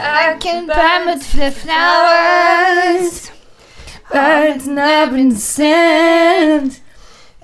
[0.00, 3.30] I can buy with the flowers.
[4.10, 6.80] Birds up in the sand.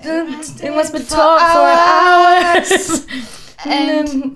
[0.03, 3.05] Irgendwas mit talk for hours.
[3.65, 4.35] And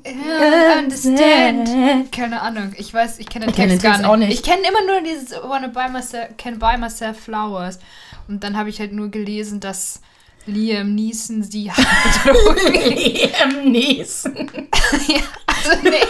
[0.77, 2.11] understand.
[2.11, 4.07] Keine Ahnung, ich weiß, ich kenne den Text gar nicht.
[4.07, 4.33] auch nicht.
[4.33, 7.79] Ich kenne immer nur dieses Wanna buy myself, can buy myself flowers.
[8.27, 10.01] Und dann habe ich halt nur gelesen, dass
[10.45, 11.85] Liam Neeson sie hat.
[12.73, 14.35] Liam Neeson.
[15.07, 16.03] ja, also nee.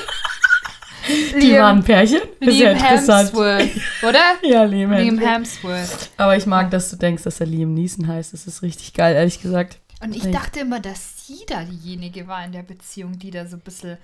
[1.41, 2.21] Die waren ein Pärchen.
[2.39, 3.29] Ist ja Liam interessant.
[3.33, 3.69] Hemsworth,
[4.07, 4.19] oder?
[4.43, 6.09] Ja, Liam, Liam Hemsworth.
[6.17, 8.33] Aber ich mag, dass du denkst, dass er Liam Neeson heißt.
[8.33, 9.79] Das ist richtig geil, ehrlich gesagt.
[10.01, 13.57] Und ich dachte immer, dass sie da diejenige war in der Beziehung, die da so
[13.57, 13.97] ein bisschen.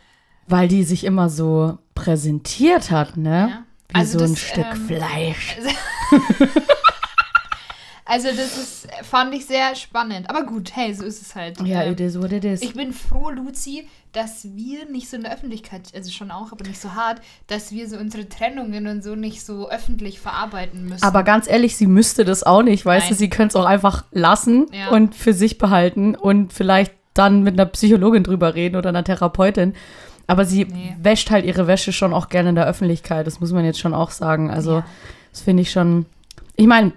[0.48, 3.48] Weil die sich immer so präsentiert hat, ne?
[3.50, 3.64] Ja.
[3.90, 5.58] Wie Also so ein das, Stück ähm, Fleisch.
[8.08, 10.30] Also, das ist, fand ich sehr spannend.
[10.30, 11.60] Aber gut, hey, so ist es halt.
[11.62, 12.62] Ja, Ähm, it is what it is.
[12.62, 16.66] Ich bin froh, Luzi, dass wir nicht so in der Öffentlichkeit, also schon auch, aber
[16.66, 21.04] nicht so hart, dass wir so unsere Trennungen und so nicht so öffentlich verarbeiten müssen.
[21.04, 23.12] Aber ganz ehrlich, sie müsste das auch nicht, weißt du?
[23.14, 23.18] Nein.
[23.20, 24.90] Sie könnte es auch einfach lassen Ja.
[24.90, 29.74] und für sich behalten und vielleicht dann mit einer Psychologin drüber reden oder einer Therapeutin.
[30.28, 30.96] Aber sie Nee.
[31.02, 33.28] wäscht halt ihre Wäsche schon auch gerne in der Öffentlichkeit.
[33.28, 34.50] Das muss man jetzt schon auch sagen.
[34.50, 34.86] Also, Ja.
[35.32, 36.06] das finde ich schon.
[36.56, 36.94] Ich meine,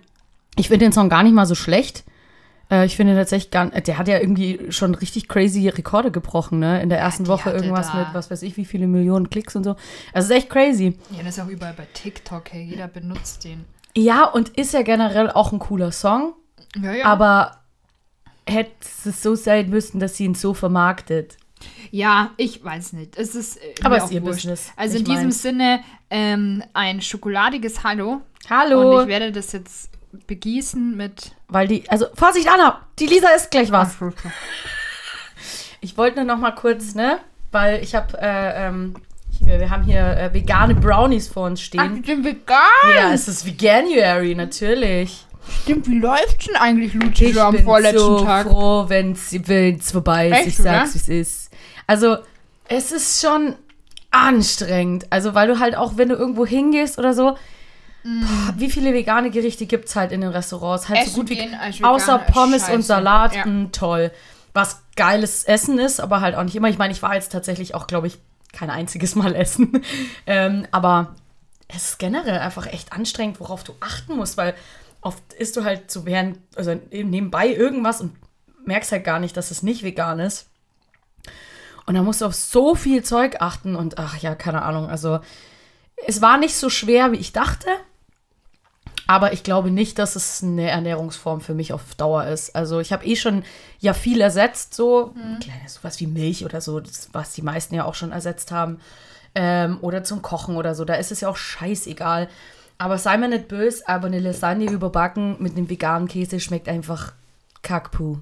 [0.56, 2.04] ich finde den Song gar nicht mal so schlecht.
[2.70, 6.82] Äh, ich finde tatsächlich gar der hat ja irgendwie schon richtig crazy Rekorde gebrochen, ne?
[6.82, 9.56] In der ersten die Woche irgendwas da- mit, was weiß ich, wie viele Millionen Klicks
[9.56, 9.70] und so.
[10.12, 10.98] Also, es ist echt crazy.
[11.10, 13.64] ja, das ist auch überall bei TikTok, hey, jeder benutzt den.
[13.96, 16.34] Ja, und ist ja generell auch ein cooler Song.
[16.80, 17.04] Ja, ja.
[17.06, 17.58] Aber
[18.46, 18.72] hätte
[19.04, 21.36] es so sein müssen, dass sie ihn so vermarktet.
[21.90, 23.16] ja, ich weiß nicht.
[23.16, 24.34] Es ist äh, Aber mir ist auch ihr wurscht.
[24.42, 25.42] Business, Also nicht in diesem meins.
[25.42, 28.10] Sinne ähm, ein schokoladiges Hallo.
[28.12, 29.02] Und Hallo.
[29.02, 29.90] ich werde das jetzt
[30.26, 31.32] begießen mit.
[31.48, 33.96] Weil die, also Vorsicht, Anna, die Lisa isst gleich was.
[35.80, 37.18] Ich wollte nur noch mal kurz, ne,
[37.52, 38.94] weil ich habe, äh, ähm,
[39.38, 42.02] hier, wir haben hier äh, vegane Brownies vor uns Ach, stehen.
[42.02, 42.58] die sind vegan.
[42.96, 45.24] ja, es ist Veganuary, natürlich.
[45.62, 48.48] Stimmt, wie läuft's denn eigentlich, Luci, Ich so am bin vorletzten so Tag?
[48.48, 50.36] froh, wenn es vorbei ist.
[50.36, 51.50] Echt, ich sag's, wie es ist.
[51.86, 52.18] Also,
[52.68, 53.54] es ist schon
[54.10, 55.06] anstrengend.
[55.10, 57.36] Also, weil du halt auch, wenn du irgendwo hingehst oder so,
[58.04, 60.88] boah, wie viele vegane Gerichte gibt's halt in den Restaurants?
[60.88, 61.02] Halt Mm.
[61.02, 62.82] Essen so gut wie gehen als Veganer außer Pommes und scheiße.
[62.82, 63.46] Salat, Ja.
[63.46, 64.10] mh, toll.
[64.54, 66.68] Was geiles Essen ist, aber halt auch nicht immer.
[66.68, 68.18] Ich meine, ich war jetzt tatsächlich auch, glaube ich,
[68.52, 69.82] kein einziges Mal essen.
[70.26, 71.14] ähm, aber
[71.68, 74.54] es ist generell einfach echt anstrengend, worauf du achten musst, weil
[75.00, 78.16] oft isst du halt so während, also eben nebenbei irgendwas und
[78.64, 80.46] merkst halt gar nicht, dass es nicht vegan ist.
[81.86, 84.88] Und dann musst du auf so viel Zeug achten und ach ja, keine Ahnung.
[84.90, 85.20] Also
[86.06, 87.68] es war nicht so schwer, wie ich dachte.
[89.10, 92.54] Aber ich glaube nicht, dass es eine Ernährungsform für mich auf Dauer ist.
[92.54, 93.42] Also ich habe eh schon
[93.80, 97.86] ja viel ersetzt, so kleines sowas wie Milch oder so, das, was die meisten ja
[97.86, 98.80] auch schon ersetzt haben.
[99.34, 100.84] Ähm, oder zum Kochen oder so.
[100.84, 102.28] Da ist es ja auch scheißegal.
[102.76, 107.14] Aber sei mir nicht böse, aber eine Lasagne überbacken mit einem veganen Käse schmeckt einfach
[107.62, 108.18] Kackpuh.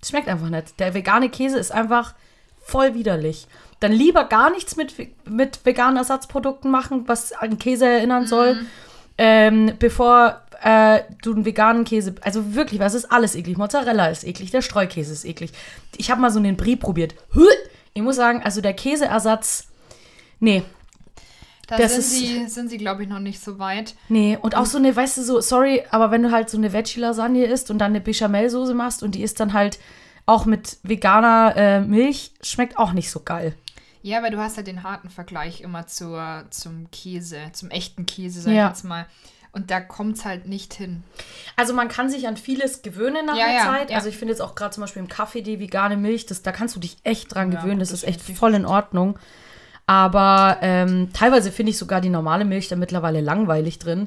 [0.00, 0.78] Das schmeckt einfach nicht.
[0.78, 2.14] Der vegane Käse ist einfach
[2.60, 3.48] voll widerlich.
[3.80, 4.94] Dann lieber gar nichts mit,
[5.26, 8.66] mit veganen Ersatzprodukten machen, was an Käse erinnern soll,
[9.18, 12.14] ähm, bevor äh, du einen veganen Käse.
[12.22, 13.56] Also wirklich, was ist alles eklig?
[13.58, 15.52] Mozzarella ist eklig, der Streukäse ist eklig.
[15.96, 17.14] Ich habe mal so einen Brie probiert.
[17.94, 19.68] Ich muss sagen, also der Käseersatz.
[20.40, 20.62] Nee,
[21.66, 23.94] Da Das sind ist- sie, sind sie glaube ich, noch nicht so weit.
[24.08, 26.72] Nee, und auch so eine, weißt du, so, sorry, aber wenn du halt so eine
[26.72, 29.78] Veggie-Lasagne isst und dann eine Bechamelsoße machst und die ist dann halt
[30.26, 33.54] auch mit veganer äh, Milch, schmeckt auch nicht so geil.
[34.06, 38.40] Ja, weil du hast halt den harten Vergleich immer zur, zum Käse, zum echten Käse,
[38.40, 38.66] sag Ja.
[38.66, 39.06] ich jetzt mal.
[39.50, 41.02] Und da kommt es halt nicht hin.
[41.56, 43.90] Also man kann sich an vieles gewöhnen nach Ja, einer ja, Zeit.
[43.90, 43.96] ja.
[43.96, 46.52] Also ich finde jetzt auch gerade zum Beispiel im Kaffee die vegane Milch, das, da
[46.52, 47.80] kannst du dich echt dran gewöhnen.
[47.80, 49.18] Das ist echt voll in Ordnung.
[49.88, 54.06] Aber ähm, teilweise finde ich sogar die normale Milch da mittlerweile langweilig drin.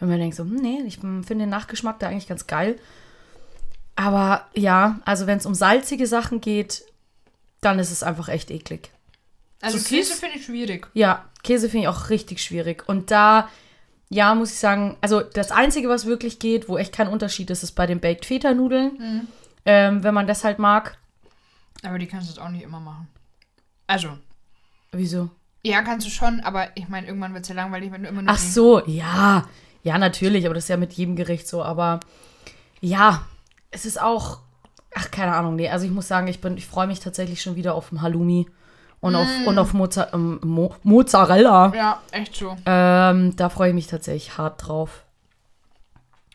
[0.00, 2.76] Wenn man denkt so, hm, nee, ich finde den Nachgeschmack da eigentlich ganz geil.
[3.94, 6.82] Aber ja, also wenn es um salzige Sachen geht,
[7.60, 8.90] dann ist es einfach echt eklig.
[9.60, 10.20] Also So Käse süß?
[10.20, 10.88] finde ich schwierig.
[10.94, 12.88] Ja, Käse finde ich auch richtig schwierig.
[12.88, 13.48] Und da,
[14.08, 17.62] ja, muss ich sagen, also das Einzige, was wirklich geht, wo echt kein Unterschied ist,
[17.62, 19.28] ist bei den Baked Feta Nudeln.
[19.64, 20.96] Ähm, wenn man das halt mag.
[21.82, 23.08] Aber die kannst du jetzt auch nicht immer machen.
[23.86, 24.10] Also,
[24.92, 25.30] Wieso?
[25.64, 28.22] ja, kannst du schon, aber ich meine, irgendwann wird es ja langweilig, wenn du immer
[28.22, 28.32] nur.
[28.32, 29.46] Ach so, ja.
[29.82, 31.62] Ja, natürlich, aber das ist ja mit jedem Gericht so.
[31.62, 32.00] Aber
[32.80, 33.26] ja,
[33.70, 34.40] es ist auch,
[34.94, 35.68] ach, keine Ahnung, nee.
[35.68, 38.46] Also ich muss sagen, ich bin, ich freue mich tatsächlich schon wieder auf ein Halloumi
[39.00, 41.72] und auf, und auf Moza ähm, Mo Mozzarella.
[41.74, 42.56] Ja, echt so.
[42.66, 45.04] Ähm, da freue ich mich tatsächlich hart drauf.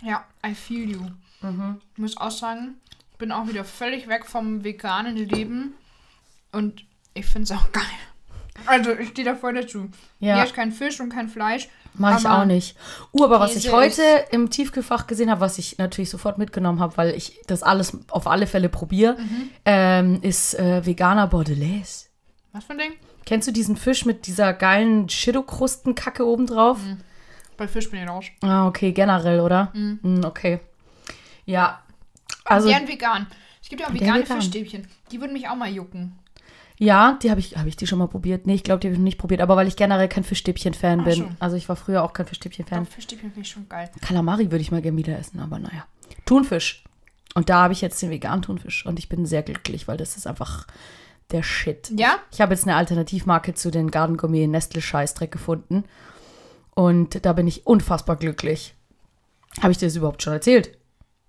[0.02, 1.00] Ja, I feel you.
[1.94, 2.76] Ich muss auch sagen,
[3.12, 5.74] ich bin auch wieder völlig weg vom veganen Leben.
[6.54, 7.84] Und ich finde es auch geil.
[8.66, 9.90] Also, ich stehe da voll dazu.
[10.20, 10.36] Ja.
[10.36, 11.68] Hier ist kein Fisch und kein Fleisch.
[11.96, 12.76] Mach ich auch nicht.
[13.12, 14.02] Uh, aber was ich heute
[14.32, 18.26] im Tiefkühlfach gesehen habe, was ich natürlich sofort mitgenommen habe, weil ich das alles auf
[18.26, 19.50] alle Fälle probiere, Mhm.
[19.66, 22.06] ähm, ist äh, veganer Bordelaise.
[22.54, 22.92] Was für ein Ding?
[23.26, 26.78] Kennst du diesen Fisch mit dieser geilen Chidokrustenkacke obendrauf?
[26.84, 27.00] Mhm.
[27.58, 28.26] Bei Fisch bin ich raus.
[28.42, 29.72] Ah, okay, generell, oder?
[29.74, 30.60] Mm, okay.
[31.46, 31.82] Ja.
[32.46, 33.28] Also, Gern vegan.
[33.62, 34.42] Es gibt ja auch vegane vegan.
[34.42, 34.88] Fischstäbchen.
[35.12, 36.14] Die würden mich auch mal jucken.
[36.78, 38.46] ja, die habe ich, habe ich die schon mal probiert?
[38.46, 41.02] Nee, ich glaube, die habe ich noch nicht probiert, aber weil ich generell kein Fischstäbchen-Fan
[41.02, 41.14] Ach bin.
[41.16, 41.30] so.
[41.40, 42.86] Also ich war früher auch kein Fischstäbchen-Fan.
[42.86, 43.90] Doch, Fischstäbchen finde ich schon geil.
[44.02, 45.86] Kalamari würde ich mal gerne wieder essen, aber naja.
[46.26, 46.84] Thunfisch.
[47.36, 50.18] Und da habe ich jetzt den veganen Thunfisch und ich bin sehr glücklich, weil das
[50.18, 50.68] ist einfach
[51.32, 51.92] der Shit.
[51.98, 52.18] Ja?
[52.32, 55.84] Ich habe jetzt eine Alternativmarke zu den Garden Gourmet Nestle Scheißdreck gefunden
[56.76, 58.76] und da bin ich unfassbar glücklich.
[59.62, 60.78] Habe ich dir das überhaupt schon erzählt?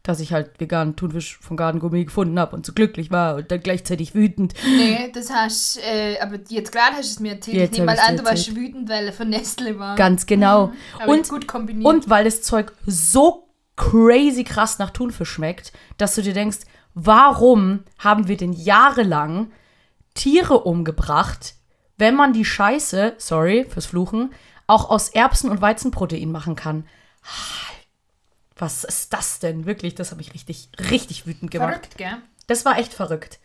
[0.03, 3.51] Dass ich halt veganen Thunfisch von Garden Gourmet gefunden habe und so glücklich war und
[3.51, 4.55] dann gleichzeitig wütend.
[4.65, 7.57] Nee, das hast äh, aber jetzt gerade hast du es mir erzählt.
[7.57, 9.97] Jetzt ich nehme mal an, du warst wütend, weil er von Nestle war.
[9.97, 10.73] Ganz genau.
[10.99, 11.87] Aber und gut kombiniert.
[11.87, 16.59] Und weil das Zeug so crazy krass nach Thunfisch schmeckt, dass du dir denkst,
[16.95, 19.51] warum haben wir denn jahrelang
[20.15, 21.55] Tiere umgebracht,
[21.97, 24.33] wenn man die Scheiße, sorry fürs Fluchen,
[24.67, 26.87] auch aus Erbsen- und Weizenprotein machen kann?
[28.57, 29.67] Was ist das denn?
[29.67, 31.75] Wirklich, das habe ich richtig, richtig wütend gemacht.
[31.75, 32.17] Verrückt, gell?
[32.47, 33.41] Das war echt verrückt.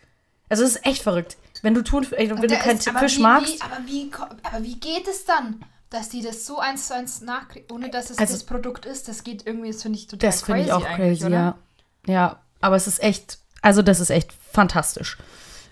[0.48, 1.36] Also es ist echt verrückt.
[1.62, 1.80] Wenn du
[2.12, 4.10] ey, wenn du keinen ist- Fisch wie, magst, Wie, aber, wie,
[4.42, 8.10] aber wie geht es dann, dass die das so eins zu eins nachkriegen, ohne dass
[8.10, 9.08] es Also- das Produkt ist?
[9.08, 11.34] Das geht irgendwie, das finde ich total Das finde ich auch crazy, oder?
[11.36, 11.58] ja.
[12.06, 15.18] Ja, aber es ist echt, also das ist echt fantastisch.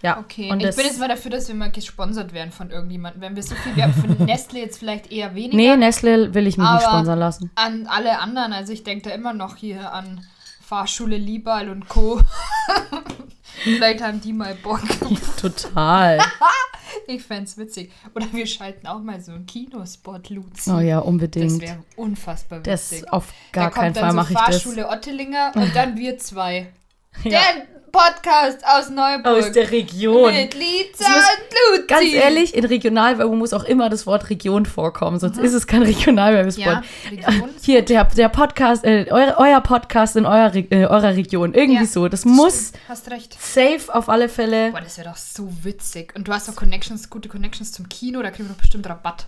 [0.03, 2.71] Ja, Okay, und ich das, bin jetzt mal dafür, dass wir mal gesponsert werden von
[2.71, 3.21] irgendjemandem.
[3.21, 5.57] Wenn wir so viel Werbung für Nestle jetzt vielleicht eher weniger.
[5.57, 7.51] Nee, Nestle will ich mich nicht sponsern lassen.
[7.57, 10.25] An alle anderen, also ich denke da immer noch hier an
[10.63, 12.21] Fahrschule Liebal und Co.
[13.65, 14.81] vielleicht haben die mal Bock.
[15.41, 16.19] Total.
[17.07, 17.93] Ich fänd's witzig.
[18.15, 20.71] Oder wir schalten auch mal so einen Kinospot, Luzi.
[20.71, 21.61] Oh ja, Das unbedingt.
[21.61, 23.13] wäre unfassbar Das, witzig.
[23.13, 24.63] auf gar da keinen Fall so mache ich das.
[24.63, 26.73] Fahrschule Ottelinger und dann wir zwei.
[27.25, 27.31] Ja.
[27.31, 27.41] Der
[27.91, 29.27] Podcast aus Neuburg.
[29.27, 30.33] Aus der Region.
[30.33, 30.65] Mit Liza
[31.01, 31.87] Es muss- und Luzi.
[31.87, 35.83] Ganz ehrlich, in Regionalwerbung muss auch immer das Wort Region vorkommen, sonst ist es kein
[35.83, 36.65] Regionalwerbespot.
[36.65, 36.83] Ja,
[37.63, 41.55] Hier, der, der Podcast, äh, euer, euer Podcast in eurer, Re- äh, eurer Region.
[41.55, 42.09] Irgendwie Ja, so.
[42.09, 43.37] Das muss Hast recht.
[43.41, 44.71] safe auf alle Fälle.
[44.73, 46.15] Boah, das wäre doch so witzig.
[46.17, 49.27] Und du hast doch Connections, gute Connections zum Kino, da kriegen wir doch bestimmt Rabatt.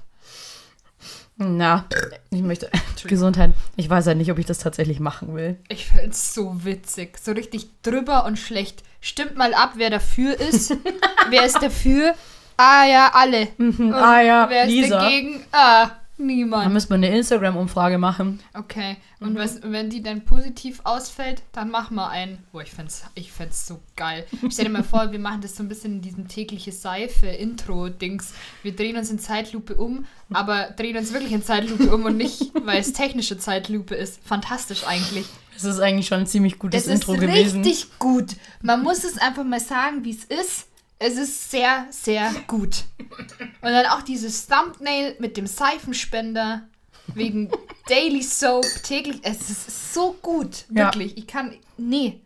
[1.43, 1.87] Na,
[2.31, 2.71] ich möchte.
[3.07, 3.53] Gesundheit.
[3.77, 5.57] Ich weiß ja nicht, ob ich das tatsächlich machen will.
[5.69, 7.17] Ich find's so witzig.
[7.19, 8.83] So richtig drüber und schlecht.
[9.01, 10.77] Stimmt mal ab, wer dafür ist.
[11.31, 12.15] wer ist dafür?
[12.59, 13.49] Ah ja, alle.
[13.57, 14.99] Und ah ja, wer ist Lisa.
[14.99, 15.43] dagegen?
[15.51, 15.93] Ah,
[16.27, 16.73] Niemand.
[16.73, 18.41] müssen wir eine Instagram-Umfrage machen.
[18.55, 18.97] Okay.
[19.19, 19.27] Mhm.
[19.29, 22.39] Und was, wenn die dann positiv ausfällt, dann machen wir einen.
[22.53, 24.27] Boah, ich find's, ich find's so geil.
[24.51, 28.35] Stell dir mal vor, wir machen das so ein bisschen in diesem tägliche Seife-Intro-Dings.
[28.63, 32.53] Wir drehen uns in Zeitlupe um, aber drehen uns wirklich in Zeitlupe um und nicht,
[32.65, 34.21] weil es technische Zeitlupe ist.
[34.25, 35.27] Fantastisch eigentlich.
[35.55, 37.63] Das ist eigentlich schon ein ziemlich gutes Das Intro ist gewesen.
[37.63, 38.37] richtig gut.
[38.63, 40.67] Man muss es einfach mal sagen, wie es ist.
[41.03, 42.85] Es ist sehr, sehr gut.
[42.99, 46.69] Und dann auch dieses Thumbnail mit dem Seifenspender
[47.15, 47.51] wegen
[47.89, 49.19] Daily Soap täglich.
[49.23, 50.85] Es ist so gut, Ja.
[50.85, 51.17] wirklich.
[51.17, 51.57] Ich kann.
[51.79, 52.21] Nee.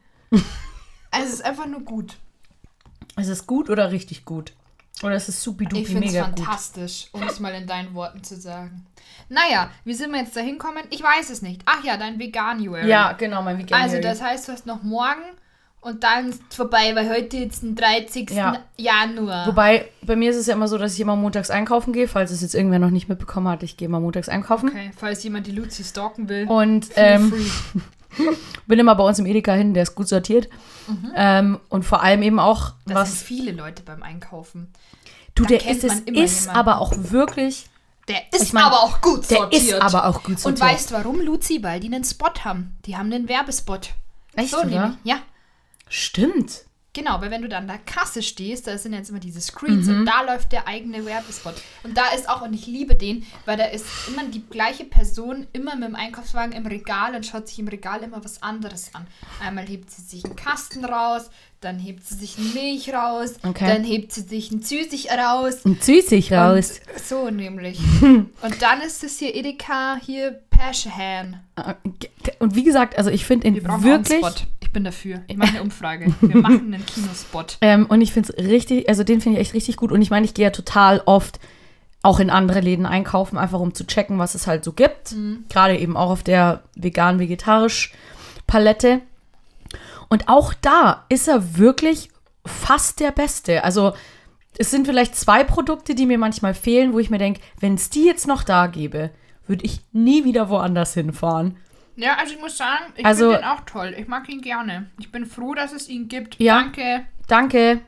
[1.12, 2.17] Es ist einfach nur gut.
[3.17, 4.52] Ist es gut oder richtig gut?
[5.04, 6.40] Oder ist es Ich supidupi finde es mega gut?
[6.40, 8.85] fantastisch, um es mal in deinen Worten zu sagen.
[9.28, 10.83] Naja, wie sind wir jetzt da hinkommen?
[10.90, 11.62] Ich weiß es nicht.
[11.66, 12.88] Ach ja, dein Veganuary.
[12.88, 15.23] Ja, genau, mein Vegan Also das heißt, du hast noch morgen
[15.85, 18.31] und dann ist vorbei, weil heute jetzt den 30.
[18.31, 18.59] Ja.
[18.76, 19.47] Januar.
[19.47, 22.31] Wobei, bei mir ist es ja immer so, dass ich immer montags einkaufen gehe, falls
[22.31, 23.62] es jetzt irgendwer noch nicht mitbekommen hat.
[23.62, 24.71] Ich gehe immer montags einkaufen.
[24.71, 26.47] Okay, falls jemand die Luzi stalken will.
[26.49, 27.33] Und ähm,
[28.67, 30.49] bin immer bei uns im Edeka hin, der ist gut sortiert.
[31.14, 33.09] Ähm, und vor allem eben auch, Das was.
[33.11, 34.73] sind viele Leute beim Einkaufen.
[35.35, 36.49] Du, da der ist, es ist jemanden.
[36.50, 37.67] aber auch wirklich.
[38.09, 39.62] Der ist Ich mein, aber auch gut Der sortiert.
[39.62, 40.61] ist aber auch gut Und sortiert.
[40.71, 41.62] weißt warum, Luzi?
[41.62, 42.76] Weil die einen Spot haben.
[42.85, 43.91] Die haben einen Werbespot.
[44.37, 44.67] Echt, so oder?
[44.67, 44.99] nämlich.
[45.05, 45.17] Ja,
[45.88, 46.64] Stimmt.
[46.97, 49.88] Genau, weil wenn du dann an der Kasse stehst, da sind jetzt immer diese Screens
[49.88, 49.99] Mhm.
[50.00, 51.55] und da läuft der eigene Werbespot.
[51.83, 55.49] Und da ist auch, und ich liebe den, weil da ist immer die gleiche Person
[55.53, 59.09] immer mit dem Einkaufswagen im Regal und schaut sich im Regal immer was anderes an.
[59.41, 63.67] Einmal hebt sie sich einen Kasten raus, dann hebt sie sich eine Milch raus, Okay.
[63.67, 65.62] dann hebt sie sich ein Süßig raus.
[65.64, 66.81] Und süßig raus.
[67.05, 67.81] So nämlich.
[68.03, 71.40] und dann ist es hier Edeka, hier Pashahan.
[72.38, 74.25] Und wie gesagt, also ich finde ihn Wir wirklich.
[74.25, 74.46] einen Spot.
[74.61, 75.23] Ich bin dafür.
[75.26, 76.14] Ich mache eine Umfrage.
[76.20, 77.58] Wir machen einen Kinospot.
[77.61, 79.92] Ähm, und ich finde es richtig, also den finde ich echt richtig gut.
[79.92, 81.40] Und ich meine, ich gehe ja total oft
[82.02, 85.12] auch in andere Läden einkaufen, einfach um zu checken, was es halt so gibt.
[85.12, 85.44] Mhm.
[85.49, 87.92] Gerade eben auch auf der vegan-vegetarisch
[88.46, 89.00] Palette.
[90.08, 92.11] Und auch da ist er wirklich
[92.44, 93.64] fast der Beste.
[93.64, 93.94] Also
[94.58, 97.90] es sind vielleicht zwei Produkte, die mir manchmal fehlen, wo ich mir denke, wenn es
[97.90, 99.11] die jetzt noch da gäbe,
[99.47, 101.57] würde ich nie wieder woanders hinfahren.
[101.97, 103.95] Ja, also ich muss sagen, ich Also- finde ihn auch toll.
[103.99, 104.91] Ich mag ihn gerne.
[104.99, 106.41] Ich bin froh, dass es ihn gibt.
[106.41, 106.61] Ja.
[106.61, 107.07] Danke.
[107.29, 107.81] Danke.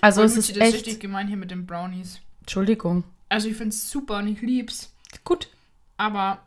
[0.00, 0.74] Also es ist das echt.
[0.74, 2.20] richtig gemein hier mit den Brownies.
[2.40, 3.04] Entschuldigung.
[3.28, 4.92] Also ich finde es super und ich lieb's.
[5.24, 5.48] Gut.
[5.96, 6.38] Aber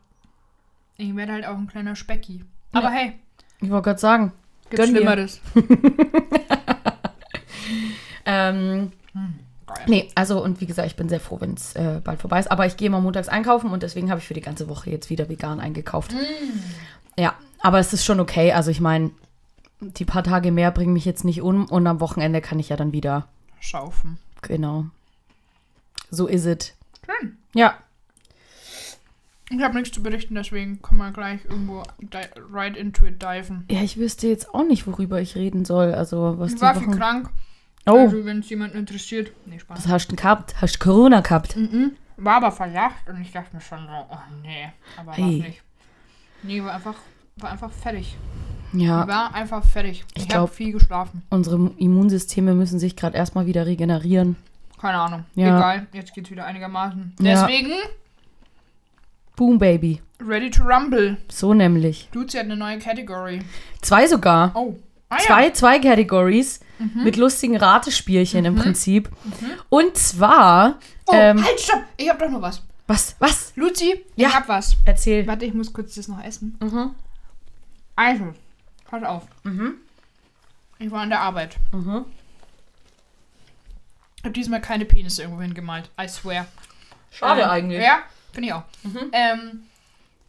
[0.98, 2.44] ich werde halt auch ein kleiner Specki.
[2.72, 3.14] Aber hey,
[3.62, 4.32] Ich wollte gerade sagen.
[4.70, 4.96] gibt's Gönn.
[4.96, 5.42] Schlimmeres.
[8.26, 8.92] Ähm,
[9.76, 9.86] Geil.
[9.88, 12.52] nee, also und wie gesagt, ich bin sehr froh, wenn es äh, bald vorbei ist.
[12.52, 15.10] Aber ich gehe mal montags einkaufen und deswegen habe ich für die ganze Woche jetzt
[15.10, 16.14] wieder vegan eingekauft.
[17.18, 18.52] Ja, aber es ist schon okay.
[18.52, 19.12] Also ich meine,
[19.80, 22.76] die paar Tage mehr bringen mich jetzt nicht um und am Wochenende kann ich ja
[22.76, 23.28] dann wieder.
[23.60, 24.18] Schaufen.
[24.42, 24.86] Genau.
[26.10, 26.74] So ist es.
[27.06, 27.38] Schön.
[27.54, 27.76] Ja.
[29.50, 31.84] Ich habe nichts zu berichten, deswegen können wir gleich irgendwo
[32.52, 33.66] right into it diven.
[33.70, 35.94] Ja, ich wüsste jetzt auch nicht, worüber ich reden soll.
[35.94, 37.30] Also was Ich war viel krank.
[37.86, 39.32] Oh, Also wenn es jemanden interessiert.
[39.46, 39.78] Nee, Spaß.
[39.80, 40.56] was hast du gehabt?
[40.62, 41.56] Hast du Corona gehabt?
[41.58, 41.92] Mhm.
[42.18, 45.40] War aber verlacht und ich dachte mir schon so, oh nee, aber Hey.
[45.42, 45.62] nicht.
[46.44, 46.96] Nee, war einfach,
[47.38, 48.16] war einfach fertig.
[48.76, 50.04] Ja, War einfach fertig.
[50.16, 51.22] Ich Ich, habe viel geschlafen.
[51.30, 54.36] unsere Immunsysteme müssen sich gerade erstmal wieder regenerieren.
[54.82, 55.26] Keine Ahnung.
[55.36, 55.58] Ja.
[55.58, 57.14] Egal, jetzt geht's wieder einigermaßen.
[57.20, 57.46] Ja.
[57.46, 57.72] Deswegen,
[59.36, 60.02] Boom, Baby.
[60.20, 61.18] ready to rumble.
[61.30, 62.10] So nämlich.
[62.14, 63.42] Luzi hat eine neue Category.
[63.82, 64.52] Zwei sogar.
[64.56, 64.76] Oh.
[65.16, 65.54] Ah, Zwei, Ja.
[65.54, 66.60] zwei Categories
[66.96, 69.10] mit lustigen Ratespielchen im Prinzip.
[69.70, 71.84] Und zwar, Oh, ähm, halt, stopp.
[71.98, 72.62] Ich hab doch noch was.
[72.88, 73.54] was, was?
[73.56, 74.30] Luzi, Ja.
[74.30, 74.76] ich hab was.
[74.86, 75.26] Erzähl.
[75.28, 76.58] Warte, ich muss kurz das noch essen.
[76.62, 76.92] Mhm.
[77.96, 78.34] Also,
[78.86, 79.24] pass auf.
[79.44, 79.76] Mhm.
[80.80, 81.58] Ich war an der Arbeit.
[81.72, 82.06] Mhm.
[84.18, 85.90] Ich habe diesmal keine Penisse irgendwo hingemalt.
[86.02, 86.48] I swear.
[87.12, 87.82] Schade Ähm, eigentlich.
[87.82, 88.00] Ja,
[88.32, 88.64] finde ich auch.
[88.84, 89.00] Mhm.
[89.12, 89.64] Ähm,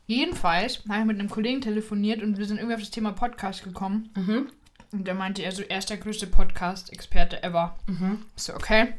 [0.07, 3.65] jedenfalls habe ich mit einem Kollegen telefoniert und wir sind irgendwie auf das Thema Podcast
[3.65, 4.11] gekommen.
[4.17, 4.49] Mhm.
[4.95, 7.77] Und der meinte, er so, er ist der größte Podcast-Experte ever.
[7.87, 8.25] Mhm.
[8.37, 8.95] Ich So, okay.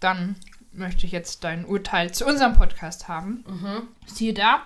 [0.00, 0.36] Dann
[0.72, 3.44] möchte ich jetzt dein Urteil zu unserem Podcast haben.
[3.46, 3.88] Mhm.
[4.06, 4.62] Siehe da,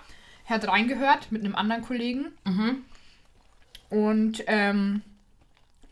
[0.47, 2.85] er hat reingehört mit einem anderen Kollegen Mhm.
[3.89, 5.01] und ähm,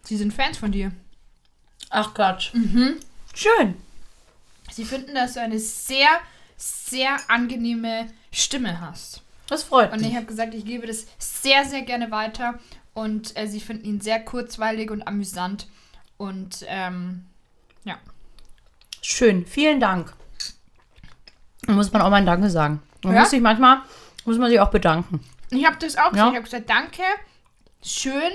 [0.03, 0.92] sie sind Fans von dir.
[1.89, 2.53] Ach Quatsch.
[2.53, 2.96] Mhm.
[3.34, 3.75] Schön.
[4.72, 6.08] Sie finden, dass du eine sehr,
[6.56, 9.22] sehr angenehme Stimme hast.
[9.48, 10.15] Das freut Und ich mich.
[10.15, 12.58] habe gesagt, ich gebe das sehr, sehr gerne weiter.
[12.94, 15.68] Und äh, sie finden ihn sehr kurzweilig und amüsant.
[16.18, 17.26] Und ähm,
[19.06, 19.46] Schön.
[19.46, 20.14] Vielen Dank.
[21.64, 22.82] Da muss man auch mal ein Danke sagen.
[23.04, 23.22] Man Ja?
[23.22, 23.82] muss sich manchmal,
[24.24, 25.20] muss man sich auch bedanken.
[25.50, 26.16] ich habe das auch gesagt.
[26.16, 26.30] Ja.
[26.30, 27.02] Ich habe gesagt, danke.
[27.84, 28.32] Schön,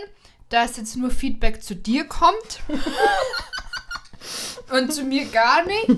[0.51, 2.61] dass jetzt nur Feedback zu dir kommt.
[4.71, 5.89] und zu mir gar nicht.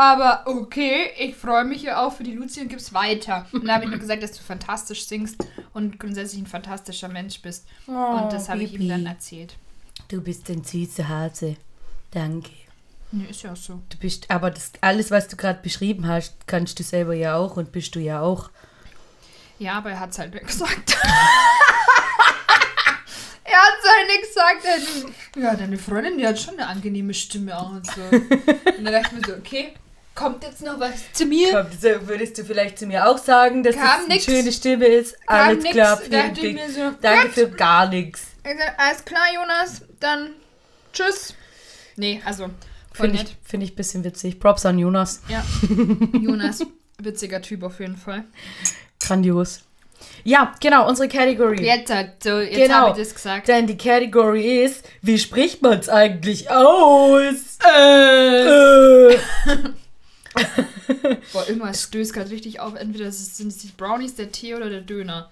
[0.00, 3.44] Aber okay, ich freue mich ja auch für die Luzi und gib's weiter.
[3.52, 5.36] Und da habe ich nur gesagt, dass du fantastisch singst
[5.74, 7.66] und grundsätzlich ein fantastischer Mensch bist.
[7.86, 9.56] und das habe ich ihm dann erzählt.
[10.08, 11.56] Du bist ein süßer Hase.
[12.12, 12.48] Danke.
[13.12, 13.80] Nee, ist ja auch so.
[13.90, 17.58] Du bist, aber das alles, was du gerade beschrieben hast, kannst du selber ja auch
[17.58, 18.48] und bist du ja auch.
[19.58, 20.96] Ja, aber er hat's halt nicht gesagt.
[23.44, 24.64] er hat's halt nicht gesagt.
[24.66, 28.00] Hat- Ja, deine Freundin, die hat schon eine angenehme Stimme auch und so.
[28.00, 29.74] und dann dachte ich mir so, okay,
[30.20, 31.50] kommt jetzt noch was zu mir?
[31.50, 34.24] Komm, so würdest du vielleicht zu mir auch sagen, dass Kam das eine nix.
[34.24, 35.16] schöne Stimme ist?
[35.26, 35.74] Alles nix.
[35.74, 36.42] klar, vielen Dank.
[36.42, 38.22] mir so, Danke für gar nichts.
[38.44, 40.30] Ich sag, alles klar, Jonas, dann
[40.92, 41.34] tschüss.
[41.96, 42.50] Nee, also,
[42.92, 44.38] Finde ich, find ich ein bisschen witzig.
[44.40, 45.22] Props an Jonas.
[45.28, 45.42] Ja,
[46.20, 46.64] Jonas,
[46.98, 48.24] witziger Typ auf jeden Fall.
[49.00, 49.62] Grandios.
[50.24, 51.64] Ja, genau, unsere Category.
[51.64, 52.74] Jetzt, so, jetzt Genau.
[52.74, 53.48] habe ich das gesagt.
[53.48, 57.58] Denn die Category ist, wie spricht man es eigentlich aus?
[57.64, 59.14] Äh.
[59.14, 59.18] Äh.
[61.32, 62.74] Boah, irgendwas stößt gerade richtig auf.
[62.74, 65.30] Entweder sind es die Brownies, der Tee oder der Döner.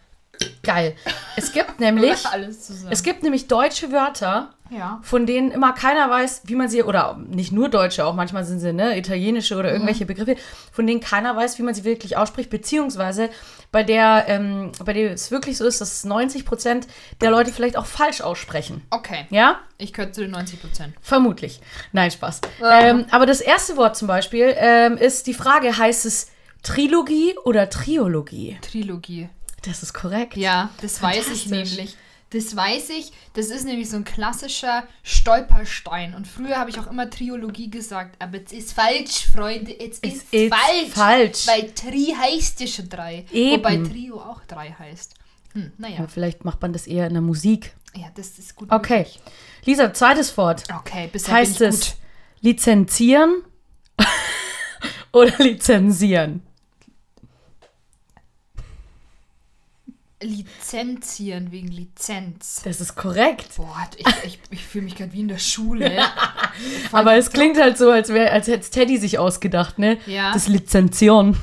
[0.63, 0.97] Geil.
[1.37, 2.23] Es gibt nämlich,
[2.91, 5.01] es gibt nämlich deutsche Wörter, ja.
[5.03, 8.61] von denen immer keiner weiß, wie man sie, oder nicht nur deutsche, auch manchmal sind
[8.61, 10.37] sie ne, italienische oder irgendwelche Begriffe,
[10.73, 13.31] von denen keiner weiß, wie man sie wirklich ausspricht, beziehungsweise
[13.71, 16.87] bei der, ähm, bei der es wirklich so ist, dass 90 Prozent
[17.21, 18.83] der Leute vielleicht auch falsch aussprechen.
[18.91, 19.27] Okay.
[19.31, 19.61] Ja?
[19.77, 20.95] Ich gehöre zu den 90 Prozent.
[21.01, 21.61] Vermutlich.
[21.93, 22.41] Nein, Spaß.
[22.61, 22.81] Ja.
[22.81, 26.31] Ähm, aber das erste Wort zum Beispiel ähm, ist die Frage, heißt es
[26.63, 28.59] Trilogie oder Triologie?
[28.63, 29.29] Trilogie.
[29.63, 30.37] Das ist korrekt.
[30.37, 31.97] Ja, das weiß ich nämlich.
[32.31, 33.13] Das weiß ich.
[33.33, 36.15] Das ist nämlich so ein klassischer Stolperstein.
[36.15, 38.17] Und früher habe ich auch immer Triologie gesagt.
[38.19, 39.73] Aber es ist falsch, Freunde.
[39.79, 40.91] Es ist, ist falsch.
[40.93, 41.47] falsch.
[41.47, 43.25] Weil Tri heißt ja schon drei.
[43.33, 43.57] Eben.
[43.63, 45.15] Wobei Trio auch drei heißt.
[45.55, 45.99] Hm, naja.
[46.01, 47.73] Aber vielleicht macht man das eher in der Musik.
[47.95, 48.99] Ja, das ist gut Okay.
[48.99, 49.21] möglich.
[49.65, 50.65] Lisa, zweites Wort.
[50.81, 51.97] Okay, bisher heißt es
[52.41, 53.43] lizenzieren
[55.13, 56.43] oder lizenzieren?
[60.23, 62.63] Lizenzieren wegen Lizenz.
[62.65, 63.57] Das ist korrekt.
[63.57, 66.03] Boah, ich, ich, ich fühle mich gerade wie in der Schule.
[66.93, 69.99] Aber es klingt halt so, als, wär, als hätte Teddy sich ausgedacht, ne?
[70.07, 70.33] Ja.
[70.33, 71.37] Das Lizenzieren.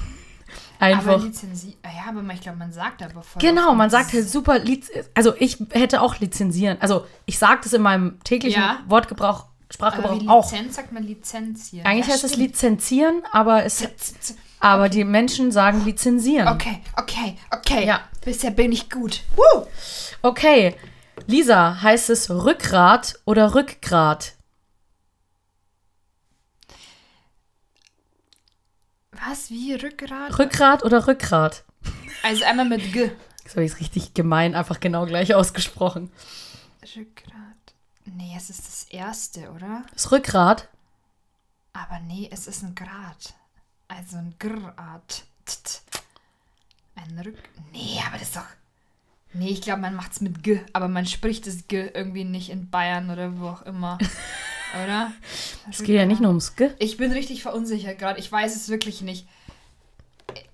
[0.77, 1.23] Aber Einfach.
[1.23, 4.59] Lizenzi ah, ja, aber ich glaube, man sagt aber voll Genau, man sagt halt super,
[4.59, 6.77] Liz also ich hätte auch lizenzieren.
[6.81, 8.79] Also ich sage das in meinem täglichen Ja.
[8.87, 10.51] Wortgebrauch, aber Sprachgebrauch wie auch.
[10.51, 11.85] Lizenz sagt man Lizenz hier.
[11.85, 13.87] Eigentlich Ja, heißt es lizenzieren, aber, es,
[14.59, 16.47] aber die Menschen sagen lizenzieren.
[16.47, 17.85] Okay, okay, okay.
[17.85, 18.01] Ja.
[18.23, 19.21] Bisher bin ich gut.
[19.35, 19.65] Woo!
[20.21, 20.75] Okay,
[21.27, 24.33] Lisa, heißt es Rückgrat oder Rückgrat?
[29.11, 29.49] Was?
[29.49, 29.73] Wie?
[29.73, 30.37] Rückgrat?
[30.39, 31.63] Rückgrat oder Rückgrat?
[32.23, 33.11] also einmal mit G.
[33.43, 36.11] Das habe ich richtig gemein, einfach genau gleich ausgesprochen.
[36.95, 37.35] Rückgrat.
[38.05, 39.83] Nee, es ist das erste, oder?
[39.93, 40.67] Das Rückgrat?
[41.73, 43.35] Aber nee, es ist ein Grad.
[43.87, 45.23] Also ein Grad.
[45.45, 45.81] Tt.
[46.95, 47.37] Ein Rück.
[47.71, 48.45] Nee, aber das ist doch.
[49.33, 52.69] Nee, ich glaube, man macht's mit G, aber man spricht das G irgendwie nicht in
[52.69, 53.97] Bayern oder wo auch immer.
[54.83, 55.11] oder?
[55.69, 56.69] Es geht ja nicht nur ums G.
[56.79, 58.19] Ich bin richtig verunsichert gerade.
[58.19, 59.27] Ich weiß es wirklich nicht.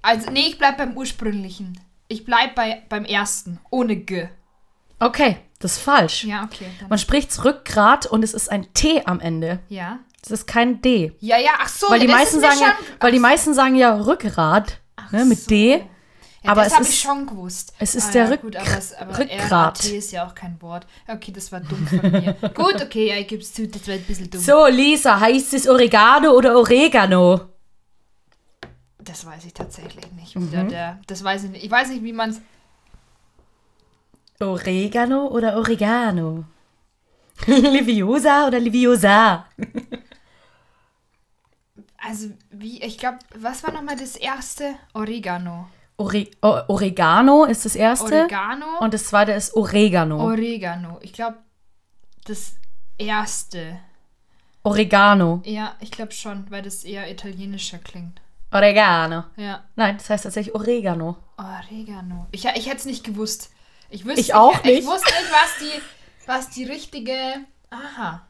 [0.01, 1.79] Also, nee, ich bleib beim ursprünglichen.
[2.07, 4.27] Ich bleib bei, beim ersten, ohne G.
[4.99, 6.23] Okay, das ist falsch.
[6.25, 6.65] Ja, okay.
[6.79, 9.59] Dann, Man spricht Rückgrat und es ist ein T am Ende.
[9.69, 9.99] ja.
[10.23, 11.13] Es ist kein D.
[11.19, 11.89] Ja, ja, ach so.
[11.89, 14.79] Weil die das meisten sagen, ja, schon- weil die meisten sagen ja Rückgrat
[15.11, 15.47] ne, mit so.
[15.49, 15.83] D.
[16.43, 17.73] Ja, aber das es habe ich ist- schon gewusst.
[17.79, 19.51] es ist ah, der ja, Rück- gut, aber, es, aber Rückgrat.
[19.51, 20.87] RAT ist ja auch kein Wort.
[21.07, 22.33] Okay, das war dumm von mir.
[22.55, 24.41] gut, okay, ja, ich gebe es zu, das war ein bisschen dumm.
[24.41, 27.41] So, Lisa, heißt es Oregano oder Oregano?
[28.99, 30.35] Das weiß ich tatsächlich nicht.
[30.35, 30.51] Mhm.
[30.51, 31.63] Der, der, das weiß ich nicht.
[31.65, 32.41] Ich weiß nicht, wie man es.
[34.39, 36.45] Oregano oder Oregano?
[37.45, 39.45] Liviosa oder Liviosa?
[42.03, 44.75] Also, wie, ich glaube, was war nochmal das erste?
[44.93, 45.69] Oregano.
[45.97, 48.21] Ore o Oregano ist das erste.
[48.21, 48.79] Oregano?
[48.79, 50.19] Und das zweite ist Oregano.
[50.19, 50.97] Oregano.
[51.01, 51.37] Ich glaube,
[52.25, 52.55] das
[52.97, 53.79] erste.
[54.63, 55.41] Oregano.
[55.45, 58.19] Ja, ich glaube schon, weil das eher italienischer klingt.
[58.51, 59.25] Oregano.
[59.35, 59.63] Ja.
[59.75, 61.17] Nein, das heißt tatsächlich Oregano.
[61.37, 62.27] Oregano.
[62.31, 63.51] Ich, ich hätte es nicht gewusst.
[63.89, 64.79] Ich, wüsste, Ich auch ich, nicht.
[64.79, 67.13] Ich wusste nicht, was die, was die richtige.
[67.69, 68.25] Aha.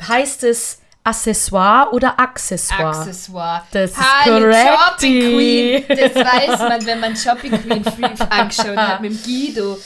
[0.00, 2.98] Heißt es Accessoire oder Accessoire?
[3.00, 3.66] Accessoire.
[3.70, 4.68] Das ist correct.
[4.68, 5.84] Shopping Queen.
[5.88, 7.84] Das weiß man, wenn man Shopping Queen
[8.30, 9.78] angeschaut hat mit Guido.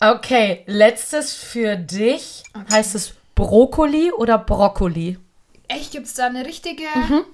[0.00, 2.42] Okay, letztes für dich.
[2.70, 5.18] Heißt es Brokkoli oder Brokkoli?
[5.68, 6.84] Echt, gibt es da eine richtige.
[6.94, 7.24] Mhm.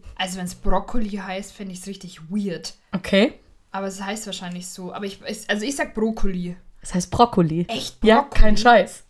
[0.16, 2.74] Also, wenn es Brokkoli heißt, finde ich es richtig weird.
[2.92, 3.32] Okay.
[3.72, 4.92] Aber es heißt wahrscheinlich so.
[4.92, 6.56] Aber ich, also ich sag Brokkoli.
[6.82, 7.64] Das heißt Brokkoli.
[7.68, 8.40] Echt Ja, Brokkoli?
[8.40, 9.04] kein Scheiß.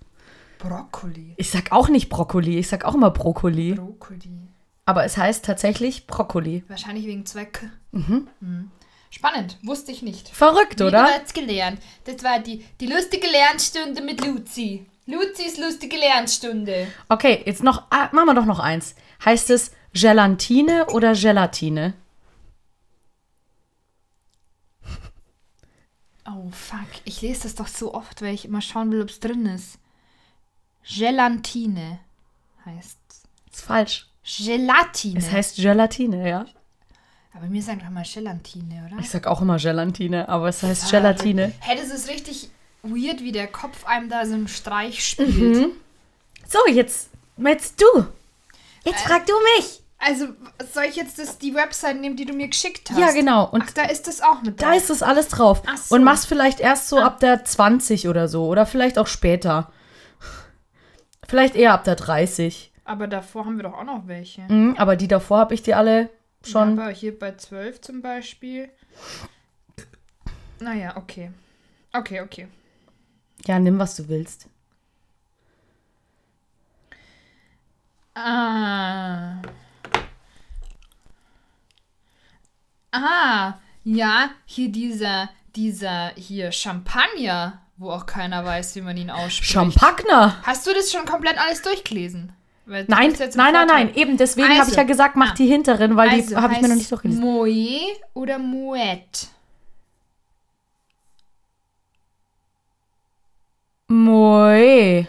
[0.61, 1.35] Brokkoli.
[1.37, 3.75] Ich sag auch nicht Brokkoli, ich sag auch immer Brokkoli.
[3.75, 4.31] Brokkoli.
[4.85, 6.65] Aber es heißt tatsächlich Brokkoli.
[6.69, 7.69] Wahrscheinlich wegen Zweck.
[7.93, 8.29] Mhm.
[9.11, 10.29] Spannend, wusste ich nicht.
[10.29, 11.05] Verrückt, Wieder oder?
[11.05, 11.81] was gelernt.
[12.05, 14.87] Das war die, die lustige Lernstunde mit Luzi.
[15.07, 16.87] Luzis lustige Lernstunde.
[17.09, 18.95] Okay, jetzt noch, ah, machen wir doch noch eins.
[19.25, 21.95] Heißt es Gelatine oder Gelatine?
[26.27, 29.19] Oh fuck, ich lese das doch so oft, weil ich immer schauen will, ob es
[29.19, 29.79] drin ist.
[30.87, 32.01] Gelatine
[32.65, 32.99] heißt
[33.53, 34.07] Ist falsch.
[34.25, 35.19] Gelatine.
[35.19, 36.47] Es heißt Gelatine, ja.
[37.35, 39.01] Aber mir sagen doch mal Gelatine, oder?
[39.01, 41.53] Ich sag auch immer Gelatine, aber es heißt Gelatine.
[41.61, 42.51] Hey, das ist richtig
[42.83, 45.73] weird, wie der Kopf einem da so einen Streich spielt.
[46.49, 48.07] So, jetzt, jetzt du.
[48.85, 49.81] Jetzt frag du mich.
[49.99, 50.29] Also,
[50.73, 52.99] soll ich jetzt das, die Website nehmen, die du mir geschickt hast?
[52.99, 53.47] Ja, genau.
[53.49, 54.77] Und Ach, da ist das auch mit da drauf.
[54.77, 55.63] ist das alles drauf.
[55.67, 55.95] Ach so.
[55.95, 58.47] Und machst vielleicht erst so ab der 20 oder so.
[58.47, 59.71] Oder vielleicht auch später.
[61.31, 62.73] Vielleicht eher ab der 30.
[62.85, 64.41] Aber davor haben wir doch auch noch welche.
[64.53, 66.11] Mhm, aber die davor habe ich dir alle
[66.45, 66.77] schon.
[66.77, 68.69] Ja, aber hier bei 12 zum Beispiel.
[70.59, 71.31] Naja, okay.
[71.93, 72.49] Okay, okay.
[73.47, 74.49] Ja, nimm, was du willst.
[78.15, 79.41] Ah.
[82.91, 89.51] Ah, ja, hier dieser, dieser, hier Champagner, wo auch keiner weiß, wie man ihn ausspricht.
[89.53, 90.37] Champagner.
[90.45, 92.33] Hast du das schon komplett alles durchgelesen?
[92.67, 93.67] Nein, nein, nein, Vorteil.
[93.67, 93.95] nein.
[93.95, 95.35] Eben deswegen Also, habe ich ja gesagt, mach ah.
[95.35, 97.23] die hinteren, weil die Also habe ich mir noch nicht durchgelesen.
[97.25, 99.29] Moe oder Moet?
[103.89, 105.07] Moe.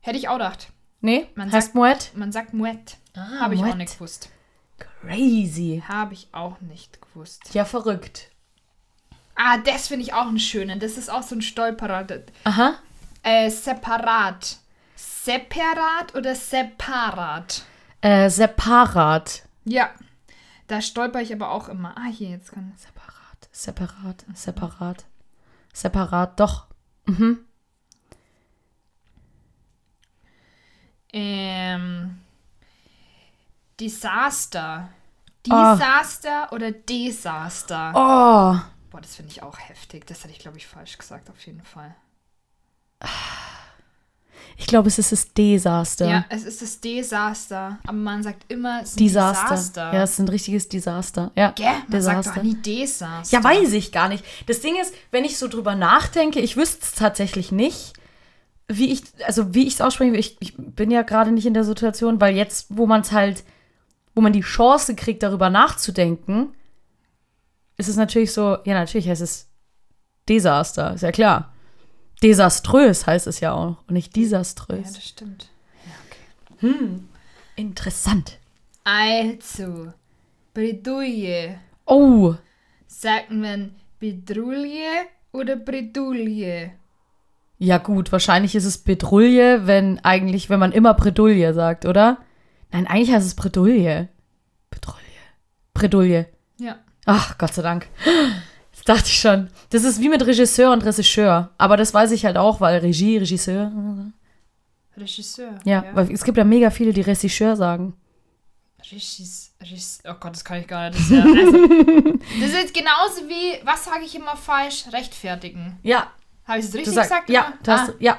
[0.00, 0.68] Hätte ich auch gedacht.
[1.00, 2.12] Nee, Man heißt sagt- Moet?
[2.16, 2.96] Man sagt Moet.
[3.14, 4.30] Ah, Habe ich auch nicht gewusst.
[4.78, 5.82] Crazy.
[5.88, 7.54] Habe ich auch nicht gewusst.
[7.54, 8.30] Ja, verrückt.
[9.44, 10.78] Ah, das finde ich auch einen schönen.
[10.78, 12.06] Das ist auch so ein Stolperer.
[12.44, 12.74] Aha.
[13.24, 14.58] Äh, separat.
[14.94, 17.64] Separat oder separat?
[18.02, 19.42] Äh, separat.
[19.64, 19.90] Ja.
[20.68, 21.92] Da stolper ich aber auch immer.
[21.96, 22.72] Ah, hier, jetzt kann.
[22.76, 25.04] Separat, separat, separat.
[25.72, 26.66] Separat, doch.
[27.06, 27.40] Mhm.
[31.12, 32.18] Ähm.
[33.80, 34.88] Desaster.
[35.50, 35.74] Ah.
[35.74, 36.54] Desaster oh.
[36.54, 37.92] oder Desaster?
[37.96, 38.81] Oh.
[38.92, 40.06] Boah, das finde ich auch heftig.
[40.06, 41.94] Das hätte ich, glaube ich, falsch gesagt, auf jeden Fall.
[44.58, 46.06] ich glaube, es ist das Desaster.
[46.06, 47.78] Ja, es ist das Desaster.
[47.84, 49.48] Aber man sagt immer, es ist ein Desaster.
[49.48, 49.94] Desaster.
[49.94, 51.32] Ja, es ist ein richtiges Desaster.
[51.34, 51.52] Ja.
[51.52, 51.68] Gell?
[51.88, 52.34] Man sagt Desaster.
[52.34, 53.34] doch nie Desaster.
[53.34, 54.26] Ja, weiß ich gar nicht.
[54.46, 57.94] Das Ding ist, wenn ich so drüber nachdenke, ich wüsste es tatsächlich nicht,
[58.68, 60.14] wie ich, also wie ich es ausspreche.
[60.16, 63.42] Ich, ich bin ja gerade nicht in der Situation, weil jetzt, wo man es halt,
[64.14, 66.52] wo man die Chance kriegt, darüber nachzudenken,
[67.82, 69.48] ist es natürlich so, ja, natürlich heißt es
[70.28, 71.52] Desaster, ist ja klar.
[72.22, 74.92] Desaströs heißt es ja auch und nicht Ja, desaströs.
[74.92, 75.48] das stimmt.
[75.84, 77.00] Ja, okay.
[77.56, 78.38] Interessant.
[78.84, 79.92] Also,
[80.54, 81.58] Bredouille.
[81.86, 82.34] Oh,
[82.86, 86.70] Sagt man Bedrulle oder Bredouille?
[87.58, 92.18] Ja, gut, wahrscheinlich ist es Bedrulle, wenn eigentlich, wenn man immer Bredouille sagt, oder?
[92.70, 94.08] Nein, eigentlich heißt es Bredouille.
[94.70, 94.98] Bedrulle.
[95.74, 96.26] Bredouille.
[96.58, 96.76] Ja.
[97.06, 97.88] Ach, Gott sei Dank.
[98.72, 99.48] Das dachte ich schon.
[99.70, 101.50] Das ist wie mit Regisseur und Regisseur.
[101.58, 103.70] Aber das weiß ich halt auch, weil Regie, Regisseur.
[104.96, 105.58] Regisseur.
[105.64, 107.94] Ja, weil es gibt ja mega viele, die Regisseur sagen.
[108.90, 110.98] Regis, Regis, oh Gott, das kann ich gar nicht.
[111.00, 114.84] Das ist, ja, also, das ist genauso wie, was sage ich immer falsch?
[114.92, 115.78] Rechtfertigen.
[115.82, 116.08] Ja,
[116.44, 117.10] Habe ich es richtig sagst.
[117.10, 117.30] gesagt?
[117.30, 118.18] Ja, hast, Ah, ja.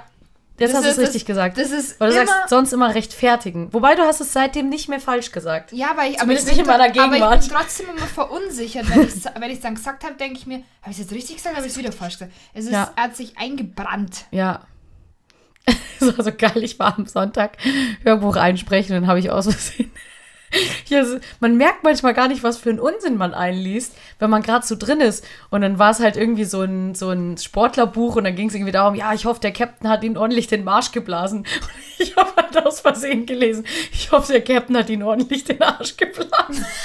[0.59, 1.57] Jetzt Das hast du es das- richtig gesagt.
[1.57, 3.73] Das ist Weil du immer, sagst sonst immer rechtfertigen.
[3.73, 5.71] Wobei du hast es seitdem nicht mehr falsch gesagt.
[5.73, 7.43] Ja, aber ich, aber Zumindest ich bin, nicht in meiner aber Gegenwart.
[7.43, 10.57] ich bin trotzdem immer verunsichert, wenn ich wenn es dann gesagt habe, denke ich mir,
[10.81, 12.31] habe ich es jetzt richtig gesagt, habe ich es wieder falsch gesagt.
[12.53, 12.93] Es ist, Ja.
[12.95, 14.25] hat sich eingebrannt.
[14.31, 14.61] Ja.
[15.99, 16.61] Das war so geil.
[16.63, 17.57] Ich war am Sonntag
[18.03, 19.89] Hörbuch einsprechen und dann habe ich aus Versehen.
[20.89, 24.65] So- man merkt manchmal gar nicht, was für einen Unsinn man einliest, wenn man gerade
[24.65, 25.25] so drin ist.
[25.49, 28.55] Und dann war es halt irgendwie so ein, so ein Sportlerbuch und dann ging es
[28.55, 31.39] irgendwie darum, ja, ich hoffe, der Captain hat ihn ordentlich den Marsch geblasen.
[31.39, 31.47] Und
[31.97, 35.97] ich habe halt aus Versehen gelesen, ich hoffe, der Captain hat ihn ordentlich den Arsch
[35.97, 36.65] geblasen.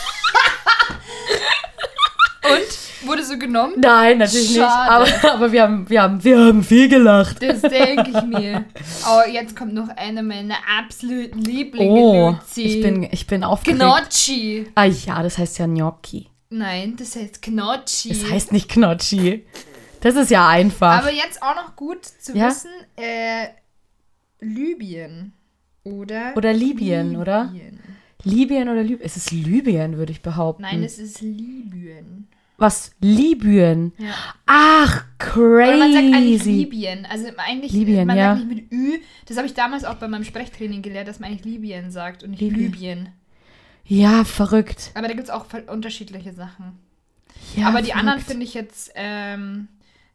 [2.44, 2.88] Und?
[3.04, 3.74] Wurde so genommen?
[3.76, 5.04] Nein, natürlich Schade.
[5.11, 5.24] nicht.
[5.24, 7.42] Aber, aber wir, haben, wir, haben, wir haben viel gelacht.
[7.42, 8.64] Das denke ich mir.
[9.04, 12.62] Aber jetzt kommt noch einer meiner absoluten Lieblinge, Oh, Luzi.
[12.62, 13.80] ich bin, ich bin aufgeregt.
[13.80, 14.66] Gnocchi.
[14.74, 16.28] Ah ja, das heißt ja Gnocchi.
[16.50, 18.08] Nein, das heißt Gnocchi.
[18.08, 19.44] Das heißt nicht Knotschi.
[20.00, 20.98] Das ist ja einfach.
[21.02, 22.48] Aber jetzt auch noch gut zu Ja?
[22.48, 23.48] wissen, äh,
[24.40, 25.32] Libyen.
[25.84, 26.32] Oder?
[26.37, 27.50] Oder Libyen, oder?
[27.52, 27.80] Libyen.
[28.24, 29.04] Libyen oder Libyen?
[29.04, 30.62] Es ist Libyen, würde ich behaupten.
[30.62, 32.28] Nein, es ist Libyen.
[32.58, 32.90] Was?
[33.00, 33.92] Libyen?
[33.98, 34.14] Ja.
[34.46, 35.04] Ach,
[35.36, 36.50] Oder man sagt eigentlich crazy.
[36.50, 37.06] Libyen.
[37.06, 38.34] Also eigentlich, Libyen, man ja.
[38.34, 38.98] sagt nicht mit Ü.
[39.26, 42.32] Das habe ich damals auch bei meinem Sprechtraining gelernt, dass man eigentlich Libyen sagt und
[42.32, 42.72] nicht Libyen.
[42.72, 43.08] Libyen.
[43.84, 44.90] Ja, verrückt.
[44.94, 46.78] Aber da gibt es auch unterschiedliche Sachen.
[47.54, 48.00] Ja, Aber die verrückt.
[48.00, 49.68] anderen finde ich jetzt, ähm,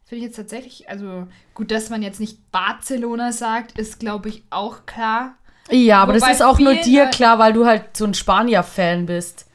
[0.04, 4.44] finde ich jetzt tatsächlich, also gut, dass man jetzt nicht Barcelona sagt, ist glaube ich
[4.50, 5.36] auch klar.
[5.70, 9.06] Ja, aber das Wobei ist auch nur dir klar, weil du halt so ein Spanier-Fan
[9.06, 9.46] bist.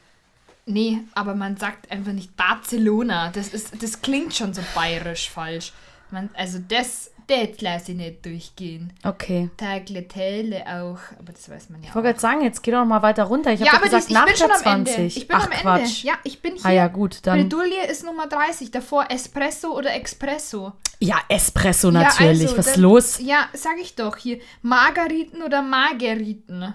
[0.66, 3.30] Nee, aber man sagt einfach nicht Barcelona.
[3.30, 5.72] Das ist, das klingt schon so bayerisch falsch.
[6.10, 8.92] Man, also das, das lasse ich nicht durchgehen.
[9.04, 9.50] Okay.
[9.56, 13.02] Tagliatelle auch, aber das weiß man ja Ich wollte gerade sagen, jetzt geh doch mal
[13.02, 13.52] weiter runter.
[13.52, 14.96] Ich ja, habe gesagt, das, ich nach bin der schon am 20.
[14.96, 15.06] Ende.
[15.06, 15.62] Ich bin Ach, am Ende.
[15.62, 16.04] Quatsch.
[16.04, 16.66] Ja, ich bin hier.
[16.66, 17.38] Ah ja, gut, dann.
[17.38, 20.72] Bredouille ist Nummer 30, davor Espresso oder Espresso.
[20.98, 22.42] Ja, Espresso natürlich.
[22.42, 23.18] Ja, also, Was ist los?
[23.20, 24.40] Ja, sag ich doch hier.
[24.62, 26.74] Margariten oder Margeriten?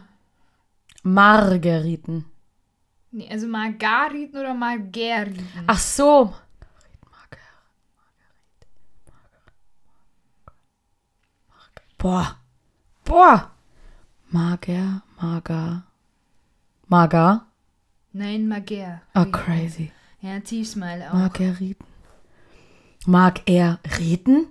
[1.04, 2.26] Margeriten.
[3.16, 5.48] Nee, also Margariten oder Margeriten.
[5.68, 6.34] Ach so.
[11.98, 12.38] Boah.
[13.06, 13.52] Boah.
[14.32, 15.84] Mager, mager.
[16.88, 17.46] Mager.
[18.12, 19.02] Nein, Mager.
[19.16, 19.94] Oh, crazy.
[20.20, 21.14] Ja, zieh's mal auf.
[21.14, 21.86] Margeriten.
[23.06, 24.48] Mag er reden?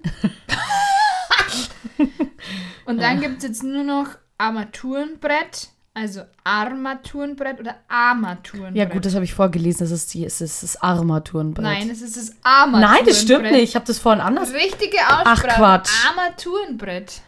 [2.87, 8.77] Und dann gibt es jetzt nur noch Armaturenbrett, also Armaturenbrett oder Armaturenbrett.
[8.77, 9.81] Ja, gut, das habe ich vorgelesen.
[9.81, 11.65] Das ist, die, es ist das Armaturenbrett.
[11.65, 12.99] Nein, es ist das Armaturenbrett.
[12.99, 13.63] Nein, das stimmt nicht.
[13.63, 14.53] Ich habe das vorhin anders.
[14.53, 15.47] Richtige Aussprache.
[15.49, 15.91] Quatsch.
[16.09, 17.21] Armaturenbrett.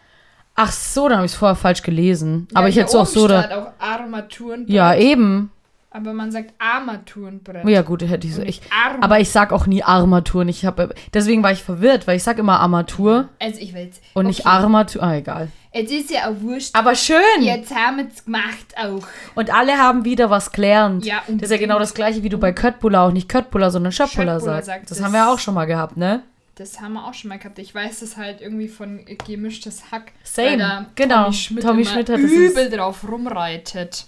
[0.57, 2.49] Ach so, dann habe ich es vorher falsch gelesen.
[2.51, 3.29] Ja, Aber ich hätte es auch so.
[3.29, 4.75] Da, auch Armaturenbrett.
[4.75, 5.53] ja, eben.
[5.97, 7.67] Aber man sagt Armaturenbrett.
[7.67, 8.43] Ja, gut, hätte ich so.
[8.43, 9.03] Und Ich, nicht Arm.
[9.03, 10.49] aber ich sag auch nie Armaturen.
[10.49, 14.03] Ich habe deswegen war ich verwirrt, weil ich sag immer Armatur Also ich will jetzt.
[14.13, 14.49] und nicht okay.
[14.51, 15.03] Armatur.
[15.03, 15.49] Ah, egal.
[15.73, 16.75] Jetzt ist ja auch wurscht.
[16.77, 17.17] Aber schön.
[17.41, 19.07] Jetzt haben wir es gemacht auch.
[19.35, 21.07] Und alle haben wieder was gelernt.
[21.07, 23.93] Ja, das ist ja genau das gleiche, wie du bei Köttbullar auch nicht Köttbullar, sondern
[23.93, 24.67] Schöttbullar sagst.
[24.67, 26.23] sagt, Das das- haben wir auch schon mal gehabt, ne?
[26.57, 27.59] Das haben wir auch schon mal gehabt.
[27.59, 30.13] Ich weiß das halt irgendwie von gemischtes Hack.
[30.25, 30.87] Same.
[30.95, 31.25] Genau.
[31.25, 34.07] Tommy Schmidt, Tommy Schmidt hat das übel drauf rumreitet.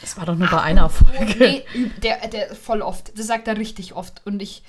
[0.00, 1.34] Das war doch nur bei einer Folge.
[1.38, 1.64] Nee,
[2.02, 3.18] der, der voll oft.
[3.18, 4.22] Das sagt er richtig oft.
[4.24, 4.62] Und ich.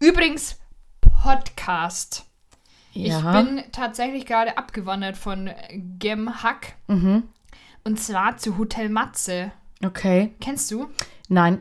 [0.00, 0.58] Übrigens,
[1.00, 2.26] Podcast.
[2.92, 3.18] Ja.
[3.18, 5.50] Ich bin tatsächlich gerade abgewandert von
[5.98, 6.74] Gem Hack.
[6.88, 7.24] mhm.
[7.84, 9.52] Und zwar zu Hotel Matze.
[9.84, 10.34] Okay.
[10.40, 10.88] Kennst du?
[11.28, 11.60] Nein.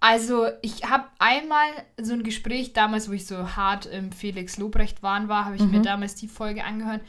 [0.00, 1.68] Also, ich habe einmal
[1.98, 5.80] so ein Gespräch damals, wo ich so hart im Felix Lobrecht-Wahn war, habe ich mir
[5.80, 7.00] damals die Folge angehört.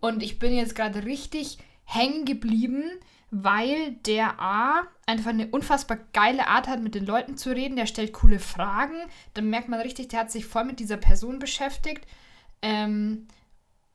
[0.00, 2.84] Und ich bin jetzt gerade richtig hängen geblieben,
[3.30, 7.76] weil der A einfach eine unfassbar geile Art hat, mit den Leuten zu reden.
[7.76, 8.96] Der stellt coole Fragen.
[9.34, 12.06] Dann merkt man richtig, der hat sich voll mit dieser Person beschäftigt.
[12.62, 13.26] Ähm,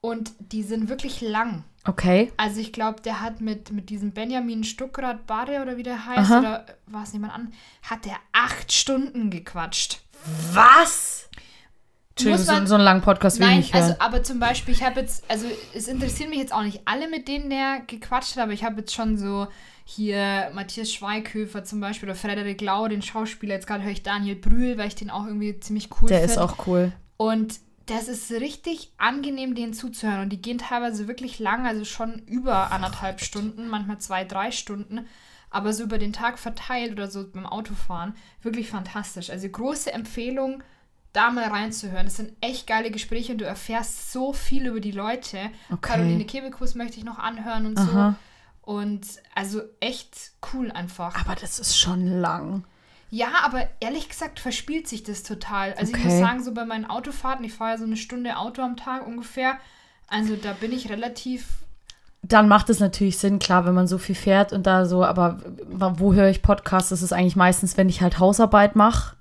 [0.01, 1.63] und die sind wirklich lang.
[1.85, 2.31] Okay.
[2.37, 6.31] Also ich glaube, der hat mit, mit diesem Benjamin Stuckrad Barre oder wie der heißt,
[6.31, 6.39] Aha.
[6.39, 10.01] oder war es jemand an, hat der acht Stunden gequatscht.
[10.53, 11.29] Was?
[12.15, 13.83] Entschuldigung, Muss so, man- so einen langen Podcast will ich Nein, nicht hören.
[13.83, 17.09] also aber zum Beispiel, ich habe jetzt, also es interessieren mich jetzt auch nicht alle,
[17.09, 19.47] mit denen der gequatscht hat, aber ich habe jetzt schon so
[19.85, 24.35] hier Matthias Schweighöfer zum Beispiel oder Frederik Lau, den Schauspieler, jetzt gerade höre ich Daniel
[24.35, 26.33] Brühl, weil ich den auch irgendwie ziemlich cool der finde.
[26.33, 26.93] ist auch cool.
[27.17, 30.21] Und das ist richtig angenehm, denen zuzuhören.
[30.21, 35.05] Und die gehen teilweise wirklich lang, also schon über anderthalb Stunden, manchmal zwei, drei Stunden.
[35.49, 38.15] Aber so über den Tag verteilt oder so beim Autofahren.
[38.41, 39.29] Wirklich fantastisch.
[39.29, 40.63] Also große Empfehlung,
[41.13, 42.05] da mal reinzuhören.
[42.05, 45.37] Das sind echt geile Gespräche und du erfährst so viel über die Leute.
[45.69, 45.77] Okay.
[45.81, 48.15] Caroline Kebekus möchte ich noch anhören und Aha.
[48.65, 48.71] so.
[48.71, 49.01] Und
[49.35, 51.15] also echt cool einfach.
[51.19, 52.63] Aber das ist schon lang.
[53.11, 55.73] Ja, aber ehrlich gesagt verspielt sich das total.
[55.73, 56.07] Also ich Okay.
[56.09, 59.05] muss sagen, so bei meinen Autofahrten, ich fahre ja so eine Stunde Auto am Tag
[59.05, 59.57] ungefähr.
[60.07, 61.45] Also da bin ich relativ.
[62.23, 65.39] Dann macht es natürlich Sinn, klar, wenn man so viel fährt und da so, aber
[65.67, 66.89] wo höre ich Podcasts?
[66.89, 69.15] Das ist eigentlich meistens, wenn ich halt Hausarbeit mache.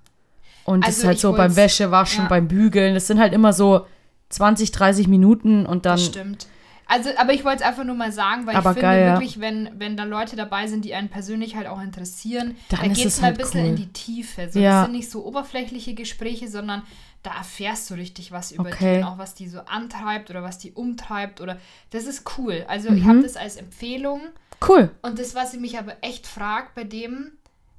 [0.64, 2.28] Und das Also ist halt ich so beim Wäschewaschen, ja.
[2.28, 2.94] beim Bügeln.
[2.94, 3.86] Das sind halt immer so
[4.30, 5.96] 20, 30 Minuten und dann.
[5.96, 6.46] Das stimmt.
[6.86, 9.40] Also, aber ich wollte es einfach nur mal sagen, weil Aber ich finde geil, wirklich,
[9.40, 12.98] wenn, wenn da Leute dabei sind, die einen persönlich halt auch interessieren, Dann da geht
[13.06, 13.68] es es mal halt ein bisschen cool.
[13.70, 14.48] in die Tiefe.
[14.50, 14.70] So, Ja.
[14.80, 16.82] Das sind nicht so oberflächliche Gespräche, sondern
[17.22, 18.96] da erfährst du richtig was über Okay.
[18.96, 21.56] die und auch was die so antreibt oder was die umtreibt oder
[21.90, 22.64] das ist cool.
[22.68, 22.96] Also Mhm.
[22.98, 24.20] ich habe das als Empfehlung.
[24.68, 24.90] Cool.
[25.02, 27.32] Und das, was ich mich aber echt fragt bei dem,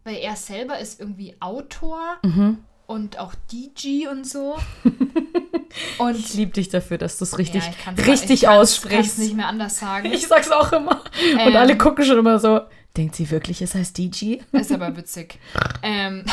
[0.05, 2.59] weil er selber ist irgendwie Autor Mhm.
[2.87, 4.55] Und auch DJ und so.
[5.97, 8.95] und Ich liebe dich dafür, dass du es richtig, Ja, ich richtig ich aussprichst.
[8.97, 10.11] kann's nicht mehr anders sagen.
[10.11, 11.01] Ich sag's auch immer.
[11.33, 11.55] Und Ähm.
[11.55, 12.61] alle gucken schon immer so.
[12.97, 14.37] Denkt sie wirklich, es heißt DJ?
[14.51, 15.39] Ist aber witzig.
[15.81, 16.25] ähm,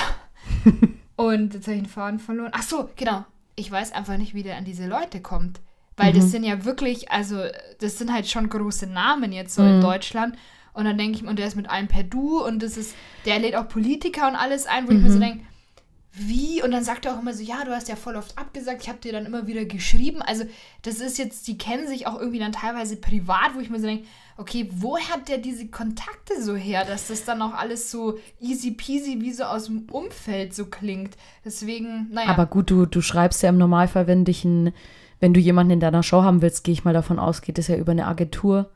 [1.17, 2.51] und jetzt habe ich den Faden verloren.
[2.55, 3.25] Ach so, genau.
[3.57, 5.61] Ich weiß einfach nicht, wie der an diese Leute kommt.
[5.97, 6.17] Weil Mhm.
[6.21, 7.43] das sind ja wirklich, also
[7.81, 9.69] das sind halt schon große Namen jetzt so Mhm.
[9.77, 10.37] in Deutschland.
[10.73, 12.95] Und dann denke ich, und der ist mit allen per Du und das ist,
[13.27, 15.05] der lädt auch Politiker und alles ein, wo ich Mhm.
[15.05, 15.45] mir so denke,
[16.13, 16.63] wie?
[16.63, 18.89] Und dann sagt er auch immer so, ja, du hast ja voll oft abgesagt, ich
[18.89, 20.23] habe dir dann immer wieder geschrieben.
[20.23, 20.45] Also
[20.83, 23.87] das ist jetzt, die kennen sich auch irgendwie dann teilweise privat, wo ich mir so
[23.87, 28.19] denke, okay, woher hat der diese Kontakte so her, dass das dann auch alles so
[28.41, 31.17] easy peasy wie so aus dem Umfeld so klingt.
[31.45, 32.29] Deswegen, naja.
[32.31, 34.73] Aber gut, du, du schreibst ja im Normalfall, wenn dich ein,
[35.21, 37.69] wenn du jemanden in deiner Show haben willst, gehe ich mal davon aus, geht es
[37.69, 38.71] ja über eine Agentur.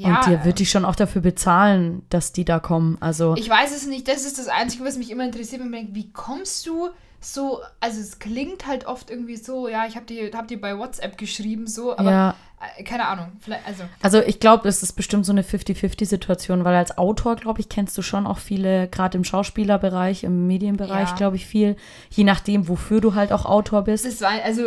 [0.00, 2.96] Ja, und dir wird die schon auch dafür bezahlen, dass die da kommen.
[3.00, 5.80] Also, Ich weiß es nicht, das ist das Einzige, was mich immer interessiert, wenn man
[5.80, 10.06] denkt, wie kommst du so, also es klingt halt oft irgendwie so, ja, ich habe
[10.06, 12.34] dir, hab dir bei WhatsApp geschrieben, so, aber ja.
[12.78, 13.26] äh, keine Ahnung,
[13.66, 17.68] also, Also ich glaube, es ist bestimmt so eine 50-50-Situation, weil als Autor, glaube ich,
[17.68, 21.14] kennst du schon auch viele, gerade im Schauspielerbereich, im Medienbereich, Ja.
[21.14, 21.76] glaube ich, viel.
[22.08, 24.06] Je nachdem, wofür du halt auch Autor bist.
[24.06, 24.62] das war, also,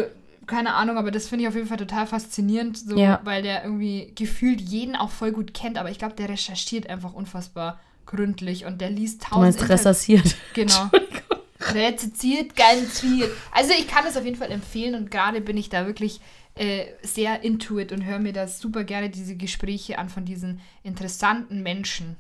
[0.48, 3.20] keine Ahnung, aber das finde ich auf jeden Fall total faszinierend, so, Ja.
[3.24, 7.14] weil der irgendwie gefühlt jeden auch voll gut kennt, aber ich glaube, der recherchiert einfach
[7.14, 10.36] unfassbar gründlich und der liest Du tausend meinst Inter- recherchiert.
[10.54, 10.90] Genau.
[11.72, 13.30] Reziziert ganz viel.
[13.52, 16.20] Also ich kann es auf jeden Fall empfehlen und gerade bin ich da wirklich
[16.56, 20.60] äh, sehr into it und höre mir da super gerne diese Gespräche an von diesen
[20.84, 22.18] interessanten Menschen.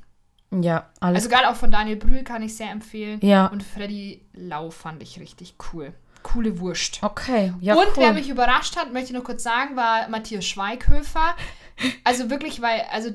[0.52, 1.24] Ja, alles.
[1.26, 3.20] Also gerade auch von Daniel Brühl kann ich sehr empfehlen.
[3.22, 3.48] Ja.
[3.48, 5.94] Und Freddy Lau fand ich richtig cool.
[6.24, 7.00] Coole Wurst.
[7.04, 7.94] okay, ja, und cool.
[7.98, 11.36] wer mich überrascht hat, möchte ich noch kurz sagen, war Matthias Schweighöfer.
[12.04, 13.10] Also wirklich, weil, also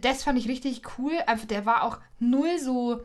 [0.00, 1.12] das fand ich richtig cool.
[1.28, 3.00] Einfach, der war auch null so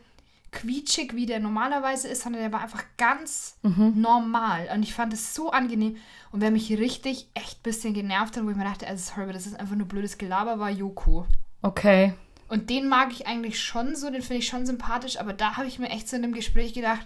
[0.51, 3.93] quietschig, wie der normalerweise ist, sondern der war einfach ganz Mhm.
[4.01, 4.67] normal.
[4.73, 5.97] Und ich fand es so angenehm.
[6.31, 9.31] Und wer mich richtig echt ein bisschen genervt hat, wo ich mir dachte, also sorry,
[9.33, 11.27] das ist einfach nur blödes Gelaber, war Joko.
[11.62, 12.13] okay.
[12.49, 15.67] Und den mag ich eigentlich schon so, den finde ich schon sympathisch, aber da habe
[15.67, 17.05] ich mir echt so in dem Gespräch gedacht,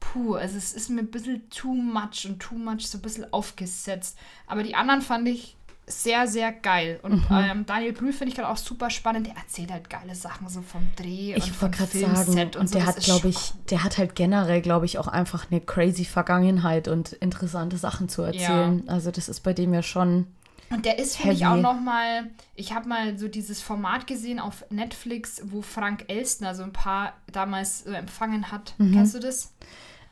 [0.00, 3.32] puh, also es ist mir ein bisschen too much und too much so ein bisschen
[3.32, 4.16] aufgesetzt.
[4.46, 5.56] Aber die anderen fand ich
[5.86, 7.00] sehr, sehr geil.
[7.02, 7.36] Und Mhm.
[7.36, 9.26] ähm, Daniel Brühl finde ich gerade auch super spannend.
[9.26, 12.50] Der erzählt halt geile Sachen so vom Dreh und Ich vom wollte gerade Filmset sagen,
[12.60, 12.74] und, so.
[12.78, 16.88] der hat, glaube ich, der hat halt generell, glaube ich, auch einfach eine crazy Vergangenheit
[16.88, 18.86] und interessante Sachen zu erzählen.
[18.88, 20.26] Also das ist bei dem ja schon.
[20.70, 24.38] Und der ist, finde ich, auch noch mal, ich habe mal so dieses Format gesehen
[24.38, 28.74] auf Netflix, wo Frank Elstner so ein paar damals so empfangen hat.
[28.76, 28.92] Mhm.
[28.92, 29.54] Kennst du das?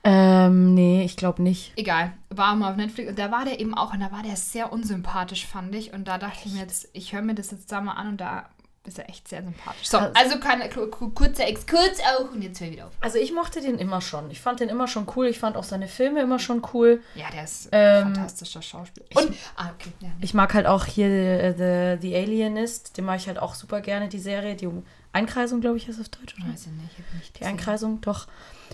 [0.09, 1.73] Ähm, nee, ich glaube nicht.
[1.77, 4.37] Egal, war mal auf Netflix und da war der eben auch und da war der
[4.37, 5.93] sehr unsympathisch, fand ich.
[5.93, 8.21] Und da dachte ich mir jetzt, ich höre mir das jetzt da mal an und
[8.21, 8.49] da
[8.85, 9.89] ist er echt sehr sympathisch.
[9.89, 12.93] So, Also- also ku- kurzer Exkurs auch und jetzt höre ich wieder auf.
[13.01, 14.31] Also ich mochte den immer schon.
[14.31, 15.27] Ich fand den immer schon cool.
[15.27, 17.03] Ich fand auch seine Filme immer schon cool.
[17.17, 19.07] Ja, der ist Ähm, ein fantastischer Schauspieler.
[19.15, 19.91] Und, ah, okay.
[19.99, 22.97] Ja, Ich mag halt auch hier äh, The, The Alienist.
[22.97, 24.55] Den mag ich halt auch super gerne, die Serie.
[24.55, 24.69] Die
[25.13, 26.53] Einkreisung, glaube ich, ist auf Deutsch, oder?
[26.53, 27.49] weiß ich nicht, ich nicht Die gesehen.
[27.55, 28.29] Einkreisung, doch.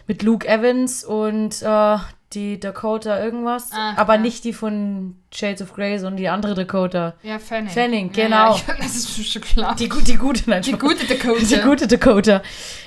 [0.06, 1.96] Mit Luke Evans und äh,
[2.34, 3.70] die Dakota irgendwas.
[3.72, 4.20] Ach, aber ja.
[4.20, 7.14] nicht die von Shades of Grey, sondern die andere Dakota.
[7.22, 7.70] Ja, Fanning.
[7.70, 8.56] Fanning, Ja, genau.
[8.68, 9.74] Ja, das ist schon klar.
[9.76, 11.44] Die, die gute, nein, Die gute Dakota.
[11.44, 12.42] Die gute Dakota.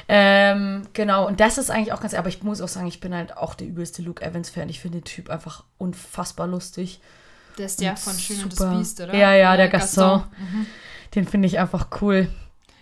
[0.08, 3.14] Ähm, genau, und das ist eigentlich auch ganz, aber ich muss auch sagen, ich bin
[3.14, 4.70] halt auch der übelste Luke Evans-Fan.
[4.70, 7.00] Ich finde den Typ einfach unfassbar lustig.
[7.58, 9.16] Der ist der Und von Schön und das Biest, oder?
[9.16, 10.24] Ja, ja, der Gaston.
[10.38, 10.66] Mhm.
[11.14, 12.28] Den finde ich einfach cool.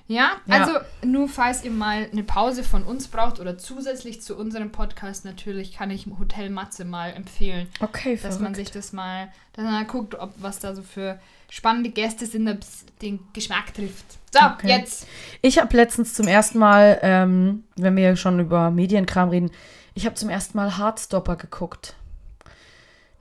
[0.08, 0.56] Ja, Ja.
[0.66, 5.24] also nur falls ihr mal eine Pause von uns braucht oder zusätzlich zu unserem Podcast
[5.26, 9.74] natürlich, kann ich Hotel Matze mal empfehlen, Okay, dass man sich das mal, dass man
[9.74, 14.06] mal guckt, ob was da so für spannende Gäste sind, ob es den Geschmack trifft.
[14.34, 14.68] So, Okay.
[14.70, 15.08] jetzt.
[15.42, 19.52] Ich habe letztens zum ersten Mal, ähm, wenn wir schon über Medienkram reden,
[19.94, 21.96] ich habe zum ersten Mal Heartstopper geguckt.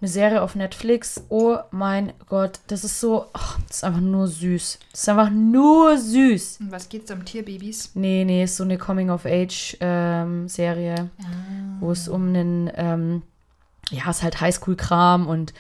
[0.02, 1.22] Eine Serie auf Netflix.
[1.28, 4.80] Oh mein Gott, das ist so, ach, das ist einfach nur süß.
[4.90, 6.58] Das ist einfach nur süß.
[6.60, 7.92] Und was geht's um Tierbabys?
[7.94, 11.10] Nee, nee, ist so eine Coming-of-Age-Serie,
[11.78, 13.22] wo es um einen, ähm,
[13.92, 15.54] ja, ist halt Highschool-Kram und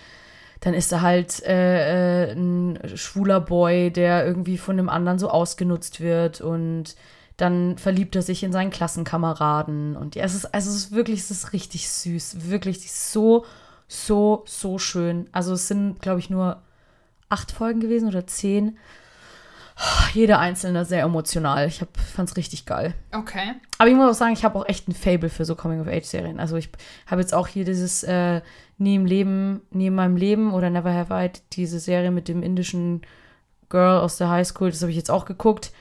[0.58, 5.30] dann ist da halt äh, äh, ein schwuler Boy, der irgendwie von einem anderen so
[5.30, 6.96] ausgenutzt wird und
[7.36, 11.20] dann verliebt er sich in seinen Klassenkameraden und ja, es ist, also es ist wirklich,
[11.20, 13.44] es ist richtig süß, wirklich so,
[13.92, 15.28] so, so schön.
[15.32, 16.62] Also es sind, glaube ich, nur
[17.28, 18.78] acht Folgen gewesen oder zehn.
[20.12, 21.66] Jeder einzelne sehr emotional.
[21.66, 22.94] Ich fand es richtig geil.
[23.12, 23.54] Okay.
[23.78, 26.40] Aber ich muss auch sagen, ich habe auch echt ein Fable für so Coming-of-Age-Serien.
[26.40, 26.70] Also ich
[27.06, 28.42] habe jetzt auch hier dieses äh,
[28.78, 32.42] Nie im Leben, Nie in meinem Leben oder Never Have I, diese Serie mit dem
[32.42, 33.02] indischen
[33.68, 35.72] Girl aus der Highschool, das habe ich jetzt auch geguckt.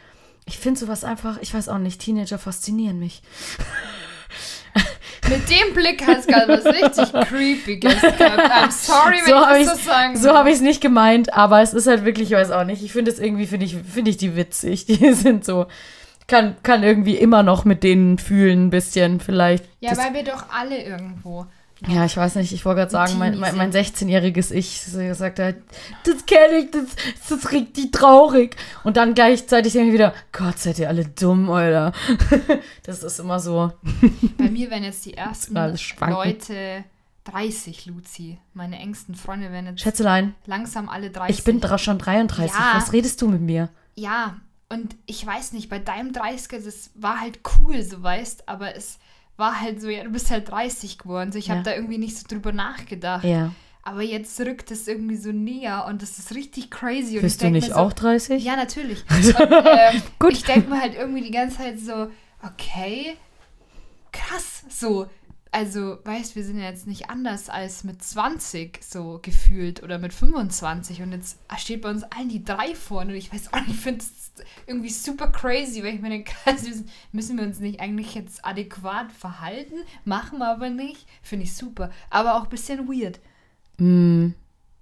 [0.46, 3.22] Ich finde sowas einfach, ich weiß auch nicht, Teenager faszinieren mich.
[5.32, 8.20] Mit dem Blick hast du gerade was richtig Creepiges gehabt.
[8.20, 11.34] I'm sorry, wenn So habe ich das so sagen so habe ich es nicht gemeint,
[11.34, 13.78] aber es ist halt wirklich, ich weiß auch nicht, ich finde es irgendwie, finde ich,
[13.78, 14.86] finde ich die witzig.
[14.92, 15.68] Die sind so,
[16.28, 19.64] kann, kann irgendwie immer noch mit denen fühlen, ein bisschen vielleicht.
[19.80, 21.46] Ja, weil wir doch alle irgendwo.
[21.88, 25.58] Ja, ich weiß nicht, ich wollte gerade sagen, mein, mein, mein 16-jähriges Ich sagt halt,
[26.04, 26.86] das kenne ich, das,
[27.20, 28.56] das ist richtig traurig.
[28.84, 31.92] Und dann gleichzeitig denke ich wieder, Gott, seid ihr alle dumm, Alter.
[32.84, 33.72] Das ist immer so.
[34.38, 35.56] Bei mir werden jetzt die ersten.
[35.56, 36.84] Leute
[37.26, 38.38] 30, Luzi.
[38.54, 41.38] Meine engsten Freunde werden jetzt Schätzelein, langsam alle 30.
[41.38, 42.52] ich bin schon 33.
[42.52, 42.72] Ja.
[42.76, 43.70] Was redest du mit mir?
[43.96, 44.38] Ja,
[44.70, 49.00] und ich weiß nicht, bei deinem 30er, das war halt cool, so weißt, aber es
[49.42, 51.34] war halt so, ja, du bist halt 30 geworden.
[51.34, 51.56] So, ich Ja.
[51.56, 53.26] habe da irgendwie nicht so drüber nachgedacht.
[53.26, 53.52] Ja.
[53.84, 57.16] Aber jetzt rückt es irgendwie so näher und das ist richtig crazy.
[57.18, 58.44] Und Bist ich du nicht so, auch 30?
[58.44, 59.04] Ja, natürlich.
[59.10, 60.34] Und, ähm, Gut.
[60.34, 62.12] Ich denke mir halt irgendwie die ganze Zeit so,
[62.44, 63.18] okay,
[64.12, 65.08] krass, so.
[65.54, 70.14] Also, weißt, wir sind ja jetzt nicht anders als mit 20 so gefühlt oder mit
[70.14, 73.72] 25 und jetzt steht bei uns allen die drei vorne und ich weiß auch nicht,
[73.72, 74.21] ich finde es
[74.68, 79.76] irgendwie super crazy, weil ich müssen- müssen wir uns nicht eigentlich jetzt adäquat verhalten,
[80.06, 83.20] machen wir aber nicht, finde ich super, aber auch ein bisschen weird.
[83.78, 84.34] Mm,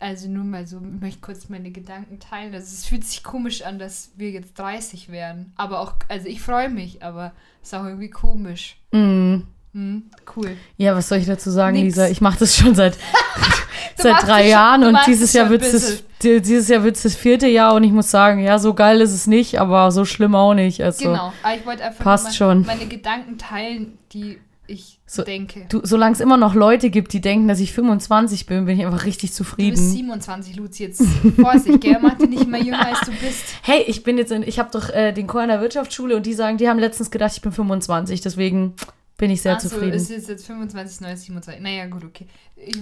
[0.01, 2.53] Also nur mal so, ich möchte kurz meine Gedanken teilen.
[2.53, 5.51] Also es fühlt sich komisch an, dass wir jetzt 30 werden.
[5.57, 8.77] Aber auch, also ich freue mich, aber es ist auch irgendwie komisch.
[8.93, 9.39] mm.
[9.73, 10.03] Hm,
[10.35, 10.51] cool.
[10.77, 11.85] Ja, was soll ich dazu sagen, Nix.
[11.95, 12.07] Lisa?
[12.09, 12.97] Ich mache das schon seit,
[13.97, 17.03] seit drei es schon- Jahren und dieses es Jahr wird es die- dieses Jahr wird's
[17.03, 20.05] das vierte Jahr und ich muss sagen, ja, so geil ist es nicht, aber so
[20.05, 20.83] schlimm auch nicht.
[20.83, 21.31] Also Genau.
[21.43, 22.65] Aber ich wollte einfach passt mal schon.
[22.65, 25.65] meine Gedanken teilen, die ich So, denke.
[25.69, 28.85] du, solange es immer noch Leute gibt, die denken, dass ich 25 bin, bin ich
[28.85, 29.77] einfach richtig Du bist zufrieden.
[29.77, 31.01] 27, Luzi, jetzt
[31.39, 31.97] Vorsicht, gell?
[32.01, 33.43] Mach dich nicht mehr jünger, als du bist.
[33.63, 36.25] Hey, ich bin jetzt in, ich habe doch äh, den Chor in der Wirtschaftsschule und
[36.25, 38.73] die sagen, die haben letztens gedacht, ich bin 25, deswegen
[39.19, 39.93] bin ich sehr Ach so, zufrieden.
[39.93, 41.61] ist jetzt, jetzt 25, 9, 27.
[41.61, 42.25] Naja, gut, okay.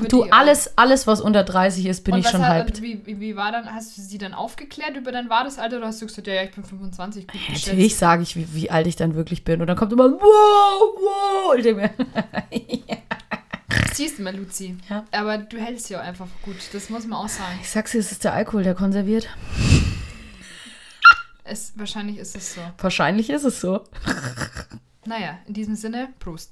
[0.08, 2.82] Du, alles, alles, was unter 30 ist, bin ich schon hat- hyped.
[2.82, 6.02] Wie, wie, war dann, hast du sie dann aufgeklärt über dein wahres Alter oder hast
[6.02, 7.68] du gesagt, ja, ja, ich bin 25, gut geschätzt.
[7.68, 9.62] Natürlich sage ich, wie, wie alt ich dann wirklich bin.
[9.62, 11.52] Und dann kommt immer, wow, wow.
[11.52, 11.92] Und ich denke mir,
[13.94, 14.78] Siehst du mal, Luzi.
[14.90, 15.06] Ja.
[15.12, 16.58] Aber du hältst ja auch einfach gut.
[16.72, 17.58] Das muss man auch sagen.
[17.62, 19.28] ich sag's dir, es ist der Alkohol, der konserviert.
[21.44, 22.62] Es, wahrscheinlich ist es so.
[22.78, 23.84] Wahrscheinlich ist es so.
[25.08, 26.52] Naja, in diesem Sinne, Prost.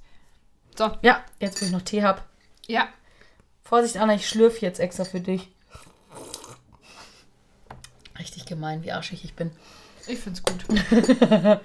[0.78, 2.26] So, Ja, jetzt, wo ich noch Tee hab.
[2.68, 2.88] ja.
[3.64, 5.50] Vorsicht, Anna, ich schlürfe jetzt extra für dich.
[8.20, 9.52] Richtig gemein, wie arschig ich bin.
[10.08, 10.66] Ich find's gut.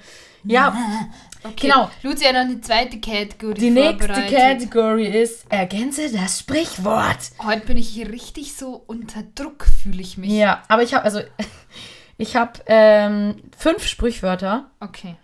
[0.44, 0.74] Ja,
[1.42, 1.68] Okay.
[1.68, 1.90] Genau.
[2.02, 4.08] Luzi hat noch eine zweite Category die nächste.
[4.08, 7.18] Category ist, ergänze das Sprichwort.
[7.42, 10.30] Heute bin ich hier richtig so unter Druck, fühle ich mich.
[10.30, 11.20] Ja, aber ich habe, also,
[12.18, 15.16] Ich habe ähm, fünf Sprichwörter Okay.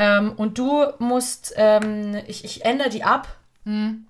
[0.00, 3.28] Ähm, und du musst, ähm, ich, ich ändere die ab
[3.66, 4.06] Hm.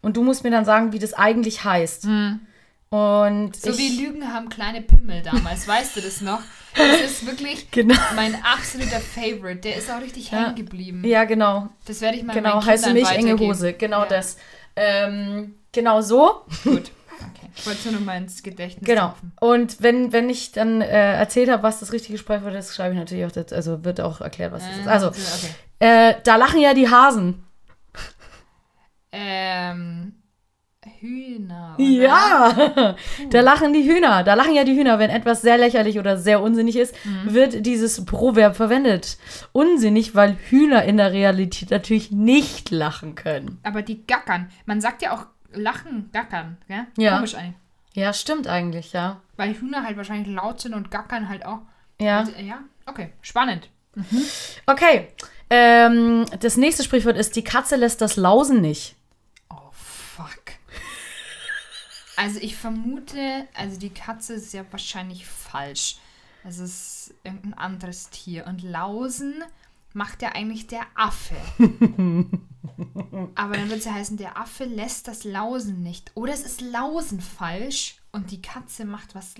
[0.00, 2.06] und du musst mir dann sagen, wie das eigentlich heißt.
[2.88, 6.40] Und So ich, wie Lügen haben kleine Pimmel damals, weißt du das noch?
[6.74, 7.94] Das ist wirklich Genau.
[8.16, 9.60] mein absoluter Favorite.
[9.60, 11.04] Der ist auch richtig hängen geblieben.
[11.04, 11.68] Ja, genau.
[11.84, 13.38] Das werde ich mal Genau, heiße Milch, enge.
[13.38, 13.74] Hose.
[13.74, 14.06] Genau Ja.
[14.06, 14.38] das.
[14.76, 16.42] Ähm, genau so.
[16.64, 16.90] Gut.
[17.20, 17.50] Okay.
[17.56, 19.08] Ich wollte nur noch mal ins Gedächtnis Genau.
[19.08, 19.32] rufen.
[19.40, 22.98] Und wenn, wenn ich dann äh, erzählt habe, was das richtige Sprichwort ist, schreibe ich
[23.00, 24.88] natürlich auch, das, also wird auch erklärt, was das ist.
[24.88, 25.18] Also, okay.
[25.80, 27.44] äh, da lachen ja die Hasen.
[29.12, 30.14] Ähm,
[31.00, 31.74] Hühner.
[31.78, 31.84] Oder?
[31.84, 32.96] Ja,
[33.30, 34.22] da lachen die Hühner.
[34.22, 34.98] Da lachen ja die Hühner.
[34.98, 36.94] Wenn etwas sehr lächerlich oder sehr unsinnig ist,
[37.24, 39.18] wird dieses Proverb verwendet.
[39.52, 43.58] Unsinnig, weil Hühner in der Realität natürlich nicht lachen können.
[43.62, 44.50] Aber die gackern.
[44.66, 46.56] Man sagt ja auch lachen, gackern.
[46.68, 46.86] Gell?
[46.96, 47.16] Ja.
[47.16, 47.56] Komisch eigentlich.
[47.94, 49.20] Ja, stimmt eigentlich, ja.
[49.36, 51.60] Weil Hühner halt wahrscheinlich laut sind und gackern halt auch.
[52.00, 52.22] Ja.
[52.36, 53.12] Äh, ja, okay.
[53.20, 53.68] Spannend.
[54.66, 55.08] Okay.
[55.50, 58.94] Ähm, das nächste Sprichwort ist, die Katze lässt das Lausen nicht.
[59.50, 60.52] Oh, fuck.
[62.16, 65.96] Also ich vermute, also die Katze ist ja wahrscheinlich falsch.
[66.44, 68.46] Es ist irgendein anderes Tier.
[68.46, 69.42] Und Lausen
[69.92, 71.36] macht ja eigentlich der Affe.
[73.34, 76.12] Aber dann wird es ja heißen, der Affe lässt das Lausen nicht.
[76.14, 79.34] Oder es ist Lausen falsch und die Katze macht was.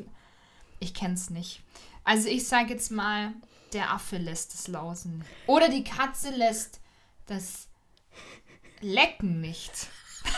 [0.79, 1.63] Ich kenn's nicht.
[2.05, 3.33] Also ich sage jetzt mal,
[3.73, 5.25] der Affe lässt das Lausen.
[5.47, 6.81] Oder die Katze lässt
[7.27, 7.69] das
[8.81, 9.73] Lecken nicht.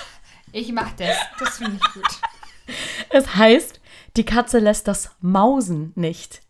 [0.54, 1.16] Ich mach das.
[1.38, 2.20] Das finde ich gut.
[3.08, 3.80] Es heißt,
[4.18, 6.42] die Katze lässt das Mausen nicht.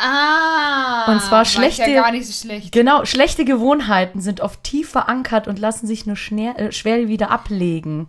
[0.00, 1.12] Ah.
[1.12, 2.72] Und zwar schlechte- Ja gar nicht so schlecht.
[2.72, 7.30] Genau, schlechte Gewohnheiten sind oft tief verankert und lassen sich nur schwer, äh, schwer wieder
[7.30, 8.08] ablegen.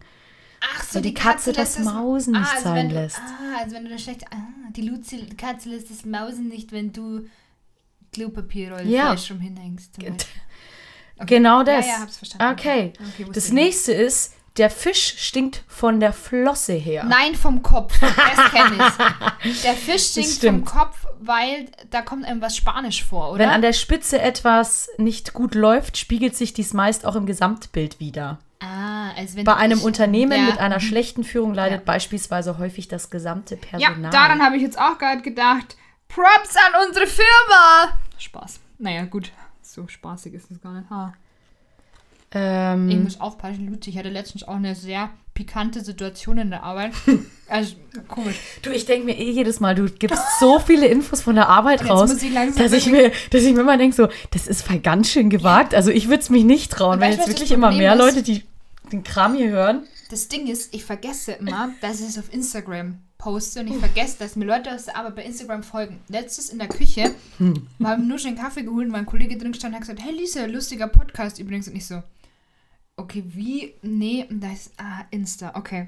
[0.75, 3.17] Ach so, Weil die Katze das lässt Mausen nicht also sein du, lässt.
[3.19, 4.25] Ah, also wenn du das schlecht.
[4.31, 4.37] Ah,
[4.75, 7.25] die Luzi, die Katze lässt das Mausen nicht, wenn du
[8.13, 9.15] Klopapierrolle Ja.
[9.29, 9.97] rum hinhängst.
[9.97, 10.15] Beispiel.
[11.27, 11.85] Genau das.
[11.85, 12.51] Ja, ja, hab's verstanden.
[12.59, 12.93] Okay.
[13.13, 17.03] Okay, das nächste ist, der Fisch stinkt von der Flosse her.
[17.05, 17.97] Nein, vom Kopf.
[17.99, 18.75] Das kenne
[19.43, 19.61] ich.
[19.63, 20.65] Der Fisch stinkt vom.
[20.65, 23.39] Kopf, weil da kommt einem was Spanisch vor, oder?
[23.39, 27.99] Wenn an der Spitze etwas nicht gut läuft, spiegelt sich dies meist auch im Gesamtbild
[28.01, 28.39] wieder.
[28.59, 30.45] ah, also wenn Bei einem ich- Unternehmen ja.
[30.51, 31.85] mit einer schlechten Führung leidet Ja.
[31.85, 34.11] beispielsweise häufig das gesamte Ja, Personal.
[34.11, 35.77] daran habe ich jetzt auch gerade gedacht.
[36.09, 37.97] Props an unsere Firma.
[38.17, 38.59] Spaß.
[38.79, 39.31] Naja, gut.
[39.61, 40.89] So spaßig ist es gar nicht.
[40.89, 41.13] Ha.
[42.33, 43.89] Ich ähm, muss aufpassen, Luzi.
[43.89, 46.93] Ich hatte letztens auch eine sehr pikante Situation in der Arbeit.
[47.51, 47.75] Also,
[48.07, 48.37] komisch.
[48.61, 51.83] du, ich denke mir eh jedes Mal, du gibst so viele Infos von der Arbeit
[51.89, 55.09] raus, ich dass ich, mir, dass ich mir immer denke, so, das ist voll ganz
[55.09, 55.75] schön gewagt.
[55.75, 57.99] Also ich würde es mich nicht trauen, du, jetzt wirklich immer mehr ist?
[57.99, 58.45] Leute, die
[58.93, 59.83] den Kram hier hören.
[60.09, 64.15] Das Ding ist, ich vergesse immer, dass ich es auf Instagram poste und ich vergesse,
[64.19, 65.99] dass mir Leute aus der Arbeit bei Instagram folgen.
[66.07, 69.53] Letztes in der Küche wir haben nur schon einen Kaffee geholt und mein Kollege drin
[69.53, 71.67] stand und hat gesagt, hey Lisa, lustiger Podcast übrigens.
[71.67, 72.01] Und ich so,
[72.97, 73.73] okay, wie?
[73.81, 75.87] Nee, da ist, ah, Insta, okay.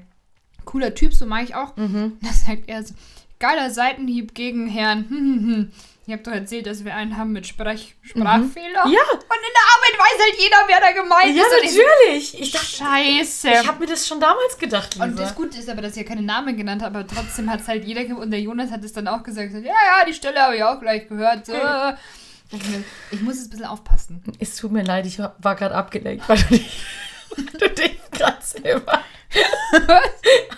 [0.64, 1.76] Cooler Typ, so mag ich auch.
[1.76, 2.18] Mhm.
[2.22, 2.94] Da sagt er so,
[3.38, 5.06] geiler Seitenhieb gegen Herrn.
[5.08, 5.72] Hm, hm, hm.
[6.06, 8.86] Ich habe doch erzählt, dass wir einen haben mit Sprech Sprachfehler.
[8.86, 8.92] Mhm.
[8.92, 9.00] Ja.
[9.10, 11.72] Und in der Arbeit weiß halt jeder, wer da gemeint Ja, ist.
[11.74, 12.40] So, natürlich.
[12.42, 13.48] Ich dachte, Scheiße.
[13.62, 15.32] ich habe mir das schon damals gedacht, Und das Lisa.
[15.34, 18.02] Gute ist aber, dass ja keine Namen genannt habe, aber trotzdem hat es halt jeder
[18.18, 20.78] und der Jonas hat es dann auch gesagt, ja, ja, die Stelle habe ich auch
[20.78, 21.46] gleich gehört.
[21.46, 21.52] So.
[21.54, 21.96] Mir,
[23.10, 24.22] Ich muss jetzt ein bisschen aufpassen.
[24.38, 26.80] Es tut mir leid, ich war gerade abgelenkt, weil du dich,
[27.58, 29.02] du dich gerade selber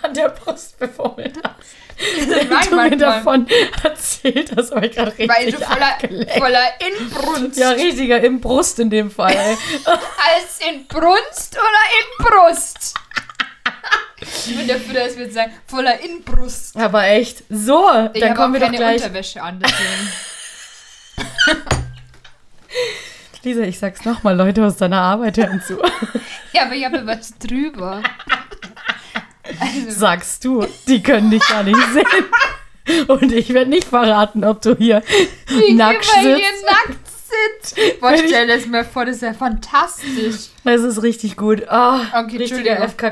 [0.03, 1.55] an der Brust befummelt hast.
[1.99, 3.47] Ich du mir davon
[3.83, 6.31] erzählt hast, aber ich gerade richtig weil du voller, abgelenkt.
[6.33, 7.57] voller Inbrunst.
[7.59, 9.35] Ja, richtiger im Brust in dem Fall.
[9.85, 11.63] Als in Brunst oder
[11.97, 12.93] in Brust?
[14.45, 16.77] Ich bin dafür, dass wir sagen, voller Inbrust.
[16.77, 17.43] Aber echt.
[17.49, 19.01] So, Ich dann habe kommen wir doch keine gleich.
[19.01, 20.11] Unterwäsche an, deswegen.
[23.43, 25.77] Lisa, ich sag's nochmal, Leute aus deiner Arbeit hören zu.
[26.53, 28.01] Ja, aber ich habe was drüber.
[29.59, 33.05] Also, Sagst du, die können dich gar nicht sehen.
[33.07, 35.03] Und ich werde nicht verraten, ob du hier
[35.47, 36.65] wie nackt immer hier sitzt.
[36.65, 37.07] nackt
[37.75, 37.99] sitzt.
[37.99, 40.47] Boah, stell das mir vor, das ist ja fantastisch.
[40.63, 41.63] Das ist richtig gut.
[41.69, 42.83] Oh, Okay, richtiger Entschuldigung.
[42.83, 43.11] Okay,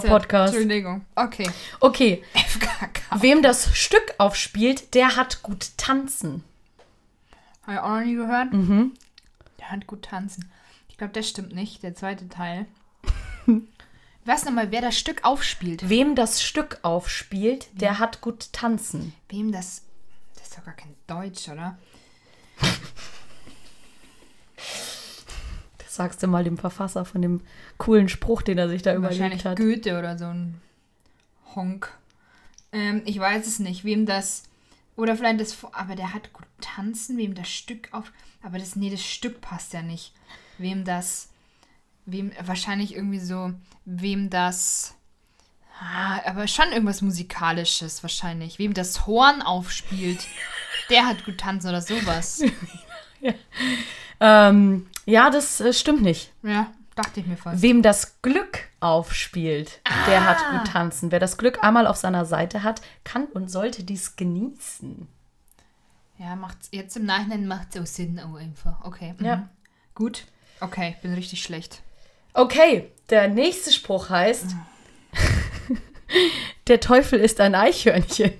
[0.00, 0.54] FKK-Podcast.
[0.54, 1.04] Entschuldigung.
[1.14, 1.50] Okay.
[1.78, 3.20] Okay, FKK.
[3.20, 6.42] wem das Stück aufspielt, der hat gut tanzen.
[7.68, 8.52] Habe ich auch noch nie gehört.
[8.54, 8.92] Mhm.
[9.58, 10.50] Der hat gut tanzen.
[10.88, 12.64] Ich glaube, das stimmt nicht, der zweite Teil.
[14.24, 15.86] Was nochmal, wer das Stück aufspielt?
[15.86, 19.12] Wem das Stück aufspielt, der hat gut tanzen.
[19.28, 19.82] Wem das.
[20.34, 21.78] Das ist doch gar kein Deutsch, oder?
[25.78, 27.40] Das sagst du mal dem Verfasser von dem
[27.76, 29.58] coolen Spruch, den er sich da überlegt Wahrscheinlich hat.
[29.58, 30.60] Goethe oder so ein
[31.56, 31.92] Honk.
[32.70, 34.44] Ähm, ich weiß es nicht, wem das
[34.98, 35.56] Oder vielleicht das.
[35.72, 38.12] Aber der hat gut tanzen, wem das Stück auf.
[38.42, 40.12] Aber das, nee, das Stück passt ja nicht.
[40.58, 41.28] Wem das.
[42.04, 42.32] Wem.
[42.44, 43.52] Wahrscheinlich irgendwie so.
[43.84, 44.96] Wem das.
[45.80, 48.58] Ah, aber schon irgendwas Musikalisches wahrscheinlich.
[48.58, 50.26] Wem das Horn aufspielt.
[50.90, 52.42] Der hat gut tanzen oder sowas.
[54.20, 56.32] Ähm, ja, das äh, stimmt nicht.
[56.42, 57.62] Ja, dachte ich mir fast.
[57.62, 60.58] Wem das Glück aufspielt, der hat Ah.
[60.58, 61.10] gut tanzen.
[61.12, 65.06] Wer das Glück einmal auf seiner Seite hat, kann und sollte dies genießen.
[66.18, 66.68] Ja, macht's.
[66.72, 68.84] Jetzt im Nachhinein macht es auch Sinn, auch einfach.
[68.84, 69.14] Okay.
[69.18, 69.24] Mhm.
[69.24, 69.48] Ja.
[69.94, 70.24] Gut.
[70.60, 71.82] Okay, bin richtig schlecht.
[72.34, 74.56] Okay, der nächste Spruch heißt:
[76.66, 78.32] Der Teufel ist ein Eichhörnchen.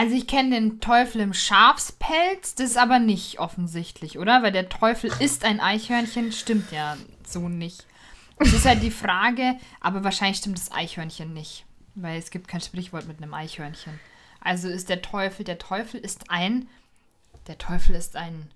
[0.00, 4.42] Also ich kenne den Teufel im Schafspelz, das ist aber nicht offensichtlich, oder?
[4.42, 6.96] Weil der Teufel ist ein Eichhörnchen, stimmt ja
[7.26, 7.84] so nicht.
[8.38, 12.62] Das ist halt die Frage, aber wahrscheinlich stimmt das Eichhörnchen nicht, weil es gibt kein
[12.62, 14.00] Sprichwort mit einem Eichhörnchen.
[14.40, 16.66] Also ist der Teufel, der Teufel ist ein,
[17.46, 18.50] der Teufel ist ein,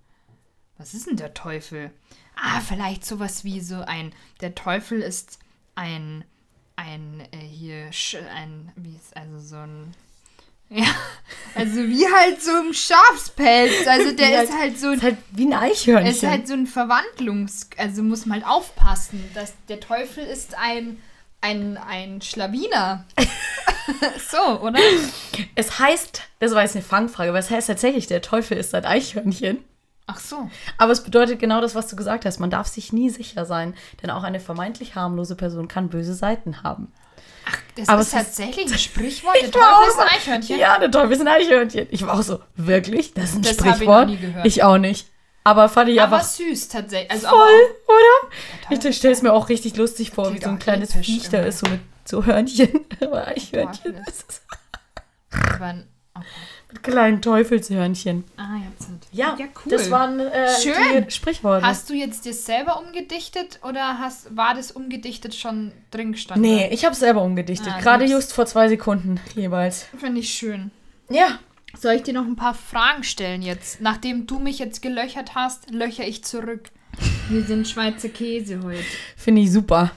[0.79, 1.91] was ist denn der Teufel?
[2.37, 5.39] Ah, vielleicht sowas wie so ein, der Teufel ist
[5.75, 6.25] ein,
[6.77, 9.95] ein, äh, hier, Sch- ein, wie ist also so ein,
[10.71, 10.87] ja,
[11.55, 13.87] also wie halt so im Schafspelz.
[13.87, 16.11] Also der Wie ist halt so ein Ist halt wie ein Eichhörnchen.
[16.11, 17.69] es ist halt so ein Verwandlungs...
[17.77, 19.25] Also muss man halt aufpassen.
[19.35, 21.01] Dass der Teufel ist ein,
[21.41, 23.05] ein, ein Schlawiner.
[24.31, 24.81] so, oder?
[25.55, 28.85] es heißt, das war jetzt eine Fangfrage, aber es heißt tatsächlich, der Teufel ist ein
[28.85, 29.59] Eichhörnchen.
[30.07, 30.51] Ach so.
[30.77, 32.39] Aber es bedeutet genau das, was du gesagt hast.
[32.39, 36.63] Man darf sich nie sicher sein, denn auch eine vermeintlich harmlose Person kann böse Seiten
[36.63, 36.93] haben.
[37.77, 39.35] Das Aber ist tatsächlich ein Sprichwort.
[39.41, 40.59] Der Ich Teufel ist ein Eichhörnchen.
[40.59, 41.89] Ja, der Teufel ist ein Eichhörnchen.
[41.91, 43.15] Ich war auch so, wirklich?
[43.15, 44.21] Das ist ein Das ich Sprichwort?
[44.21, 44.47] gehört.
[44.47, 45.09] Ich auch nicht.
[45.43, 47.11] Aber fand ich Aber einfach süß tatsächlich.
[47.11, 47.39] Also voll,
[47.87, 48.87] oder?
[48.87, 51.59] Ich stelle es mir auch richtig lustig vor, wie so ein kleines Viech da ist,
[51.59, 52.87] so mit so Hörnchen.
[53.01, 53.97] Aber Eichhörnchen.
[54.07, 54.43] Das ist
[55.31, 55.85] okay.
[56.83, 58.25] Kleinen Teufelshörnchen.
[58.37, 59.01] Ah, jetzt halt.
[59.13, 59.71] Ja, ja cool.
[59.71, 61.05] das waren äh, Schön.
[61.07, 61.67] die Sprichworte.
[61.67, 66.43] Hast du jetzt dir selber umgedichtet oder hast, war das umgedichtet schon drin gestanden?
[66.43, 67.73] nee, ich habe selber umgedichtet.
[67.77, 69.87] Ah, Gerade just vor zwei Sekunden jeweils.
[69.99, 70.71] Finde ich schön.
[71.09, 71.39] Ja.
[71.77, 73.81] Soll ich dir noch ein paar Fragen stellen jetzt?
[73.81, 76.71] Nachdem du mich jetzt gelöchert hast, löcher ich zurück.
[77.29, 78.85] Wir sind Schweizer Käse heute.
[79.17, 79.91] Finde ich super.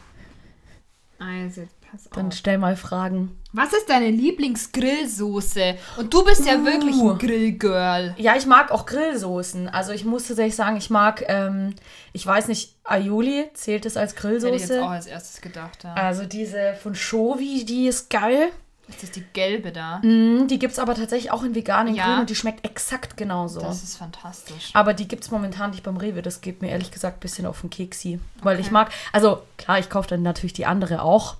[1.19, 2.33] Also, pass Dann auf.
[2.33, 3.37] stell mal Fragen.
[3.53, 5.75] Was ist deine Lieblingsgrillsoße?
[5.97, 6.65] Und du bist ja Uh.
[6.65, 8.15] wirklich ein Grillgirl.
[8.17, 9.67] Ja, ich mag auch Grillsoßen.
[9.69, 11.73] Also ich muss tatsächlich sagen, ich mag, ähm,
[12.13, 14.87] ich weiß nicht, Aioli, zählt es als Hätte ich jetzt auch Grillsoße?
[14.89, 15.93] als erstes gedacht, ja.
[15.93, 18.49] Also diese von Shovi, die ist geil.
[18.89, 19.97] Ist das die gelbe da?
[20.01, 22.05] Mm, die gibt es aber tatsächlich auch in vegan, in Ja.
[22.05, 23.59] grün und die schmeckt exakt genauso.
[23.59, 24.69] Das ist fantastisch.
[24.73, 26.21] aber die gibt es momentan nicht beim Rewe.
[26.21, 28.19] Das geht mir ehrlich gesagt ein bisschen auf den Keksi.
[28.43, 28.65] Weil Okay.
[28.65, 31.35] ich mag, also klar, ich kaufe dann natürlich die andere auch.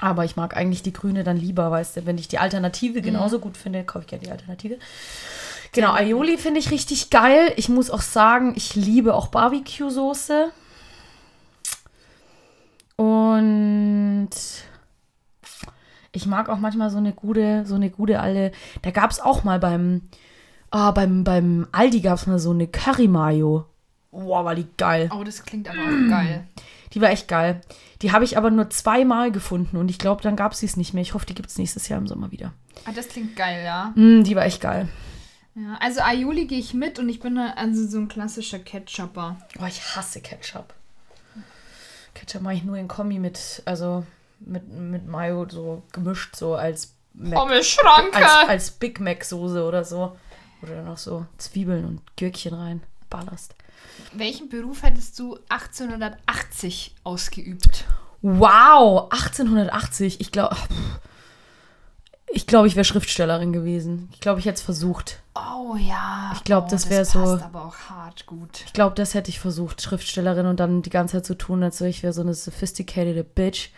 [0.00, 2.42] Aber ich mag eigentlich die grüne dann lieber, weißt du, wenn ich die Mhm.
[2.42, 4.78] Alternative genauso gut finde, kaufe ich gerne die Alternative.
[5.72, 7.52] Genau, Aioli finde ich richtig geil.
[7.56, 10.50] Ich muss auch sagen, ich liebe auch Barbecue-Soße.
[12.96, 14.30] Und
[16.12, 18.52] ich mag auch manchmal so eine gute, so eine gute alte.
[18.82, 20.02] Da gab es auch mal beim,
[20.70, 23.66] ah, beim, beim Aldi gab es mal so eine Curry-Mayo.
[24.10, 25.10] Boah, war die geil.
[25.14, 26.46] Oh, das klingt aber auch geil.
[26.94, 27.60] Die war echt geil.
[28.02, 30.94] Die habe ich aber nur zweimal gefunden und ich glaube, dann gab es es nicht
[30.94, 31.02] mehr.
[31.02, 32.52] Ich hoffe, die gibt es nächstes Jahr im Sommer wieder.
[32.84, 33.92] Ah, das klingt geil, ja.
[33.96, 34.88] Mm, die war echt geil.
[35.54, 35.76] ja.
[35.80, 39.36] Also Aioli gehe ich mit und ich bin also so ein klassischer Ketchupper.
[39.60, 40.74] Oh, ich hasse Ketchup.
[42.14, 44.04] Ketchup mache ich nur in Kombi mit, also
[44.40, 48.16] mit, mit Mayo so gemischt, so als, Mac, Pommes-Schranke!
[48.16, 50.16] als, als Big Mac Soße oder so.
[50.62, 52.82] Oder noch so Zwiebeln und Gürkchen rein.
[53.10, 53.54] Ballerst.
[54.14, 57.84] Welchen Beruf hättest du 1880 ausgeübt?
[58.22, 60.20] Wow, 1880.
[60.20, 60.56] Ich glaube,
[62.30, 64.08] ich glaube, ich wäre Schriftstellerin gewesen.
[64.12, 65.20] Ich glaube, ich hätte es versucht.
[65.34, 66.32] Oh ja.
[66.34, 68.62] Ich glaub, oh, das wär so- passt aber auch hart gut.
[68.66, 71.80] Ich glaube, das hätte ich versucht, Schriftstellerin und dann die ganze Zeit zu tun, als
[71.80, 73.70] wäre ich wäre so eine sophisticated Bitch.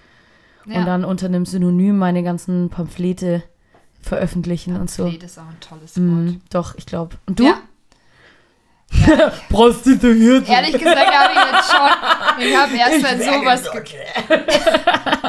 [0.67, 0.81] Ja.
[0.81, 3.43] Und dann unter einem Synonym meine ganzen Pamphlete
[4.03, 5.05] veröffentlichen und so.
[5.05, 6.07] Pamphlet ist auch ein tolles Wort.
[6.07, 7.17] Mm, doch, ich glaube.
[7.27, 7.45] Und du?
[7.45, 7.61] Ja.
[8.93, 10.51] Ja Prostituierte.
[10.51, 12.47] ehrlich gesagt habe ich jetzt schon.
[12.49, 13.65] Ich habe erst mal sowas.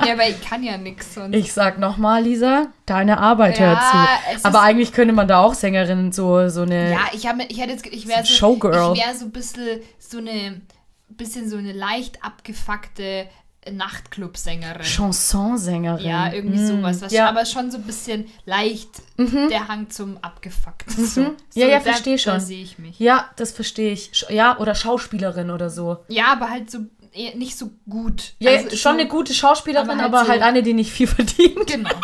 [0.06, 1.36] Ja, aber ich kann ja nichts sonst.
[1.36, 4.46] Ich sag nochmal, Lisa, deine Arbeit Ja, hört zu.
[4.48, 6.92] Aber eigentlich könnte man da auch Sängerin so, so eine.
[6.92, 8.94] Ja, ich, hab, ich hätte jetzt, ich wäre So so, Showgirl.
[8.96, 10.62] ich wäre so ein bisschen so eine,
[11.10, 13.28] bisschen so eine leicht abgefuckte
[13.70, 14.84] Nachtclub-Sängerin.
[14.84, 16.06] Chansonsängerin.
[16.06, 17.02] Ja, irgendwie Mm, sowas.
[17.02, 17.24] Was ja.
[17.32, 17.38] Mhm.
[17.38, 21.06] Aber schon so ein bisschen leicht der Hang zum Abgefuckten.
[21.06, 21.24] So.
[21.50, 22.34] so Ja, ja, da- versteh schon.
[22.34, 23.00] Da sehe ich mich.
[23.00, 24.26] ja, das verstehe ich.
[24.30, 25.98] Ja, oder Schauspielerin oder so.
[26.08, 26.80] Ja, aber halt so
[27.14, 28.34] eher nicht so gut.
[28.40, 30.92] Ja, Also schon so- eine gute Schauspielerin, aber aber halt halt, so- eine, die nicht
[30.92, 31.68] viel verdient.
[31.68, 31.90] Genau.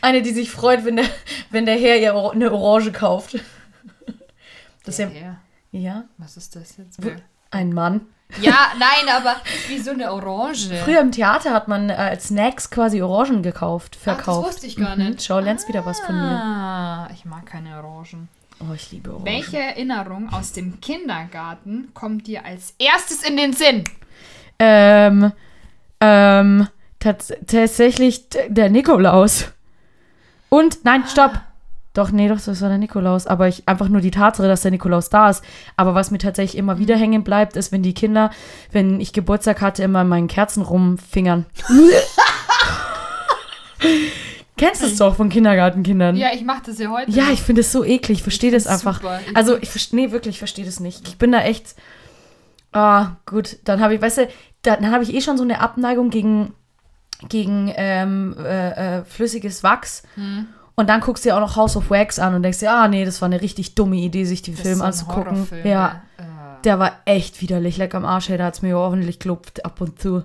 [0.00, 1.04] Eine, die sich freut, wenn der,
[1.50, 3.38] wenn der Herr ihr eine Orange kauft.
[4.84, 5.36] Das ist ja, Ja,
[5.72, 6.98] ja, Was ist das jetzt?
[7.50, 8.02] ein Mann.
[8.40, 9.36] Ja, nein, aber
[9.68, 10.68] wie so eine Orange.
[10.84, 14.46] Früher im Theater hat man äh, als Snacks quasi Orangen gekauft, Ach, das verkauft.
[14.48, 15.06] wusste ich gar Mhm.
[15.10, 15.22] nicht.
[15.24, 16.22] Schau, lernst wieder was von mir.
[16.22, 18.28] Ah, ich mag keine Orangen.
[18.60, 19.26] Oh, ich liebe Orangen.
[19.26, 23.84] Welche Erinnerung aus dem Kindergarten kommt dir als erstes in den Sinn?
[24.58, 25.32] Ähm,
[26.00, 26.68] ähm,
[27.00, 29.46] tats tatsächlich der Nikolaus.
[30.48, 31.40] Und, nein, stopp.
[31.94, 33.26] Doch, nee, doch, das war der Nikolaus.
[33.26, 35.44] Aber ich einfach nur die Tatsache, dass der Nikolaus da ist.
[35.76, 38.30] Aber was mir tatsächlich immer wieder hängen bleibt, ist, wenn die Kinder,
[38.70, 41.44] wenn ich Geburtstag hatte, immer in meinen Kerzen rumfingern.
[44.56, 46.16] Kennst du es doch von Kindergartenkindern?
[46.16, 47.10] Ja, ich mache das ja heute.
[47.10, 48.18] Ja, ich finde es so eklig.
[48.18, 49.00] Ich verstehe das einfach.
[49.00, 49.18] super.
[49.34, 51.08] Also, ich verstehe, nee, wirklich, ich verstehe das nicht.
[51.08, 51.74] Ich bin da echt.
[52.72, 53.58] Ah, gut.
[53.64, 54.28] Dann habe ich, weißt du,
[54.62, 56.54] dann habe ich eh schon so eine Abneigung gegen,
[57.28, 60.04] gegen ähm, äh, äh, flüssiges Wachs.
[60.14, 60.46] Hm.
[60.74, 62.88] Und dann guckst du dir auch noch House of Wax an und denkst dir, ah,
[62.88, 65.46] nee, das war eine richtig dumme Idee, sich den Das Film so anzugucken.
[65.64, 66.22] Ja, Äh,
[66.64, 67.76] der war echt widerlich.
[67.76, 70.24] Leck am Arsch, hey, da hat es mir ordentlich klopft ab und zu.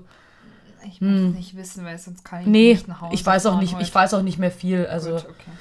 [0.85, 2.51] ich muss es nicht wissen, weil sonst kann ich Hm.
[2.53, 3.83] Nee, nicht nach Hause ich weiß auch nicht, heute.
[3.83, 4.85] ich weiß auch nicht mehr viel.
[4.85, 5.51] Also, Gut, okay.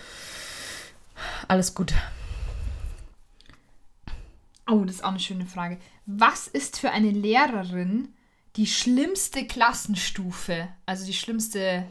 [1.49, 1.93] alles gut.
[4.69, 5.79] Oh, das ist auch eine schöne Frage.
[6.07, 8.09] Was ist für eine Lehrerin
[8.57, 10.69] die schlimmste Klassenstufe?
[10.87, 11.85] Also die schlimmste.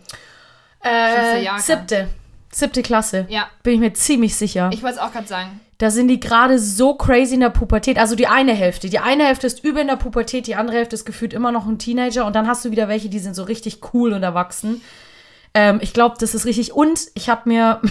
[0.83, 1.61] Äh, Jahrgang.
[1.61, 2.09] siebte.
[2.57, 3.25] Siebte Klasse.
[3.27, 4.69] Ja, Bin ich mir ziemlich sicher.
[4.73, 5.59] ich wollte es auch gerade sagen.
[5.77, 7.97] Da sind die gerade so crazy in der Pubertät.
[7.99, 8.89] Also die eine Hälfte.
[8.89, 11.65] Die eine Hälfte ist übel in der Pubertät, die andere Hälfte ist gefühlt immer noch
[11.67, 12.25] ein Teenager.
[12.25, 14.81] Und dann hast du wieder welche, die sind so richtig cool und erwachsen.
[15.53, 16.71] Ähm, ich glaube, das ist richtig.
[16.73, 17.81] Und ich habe mir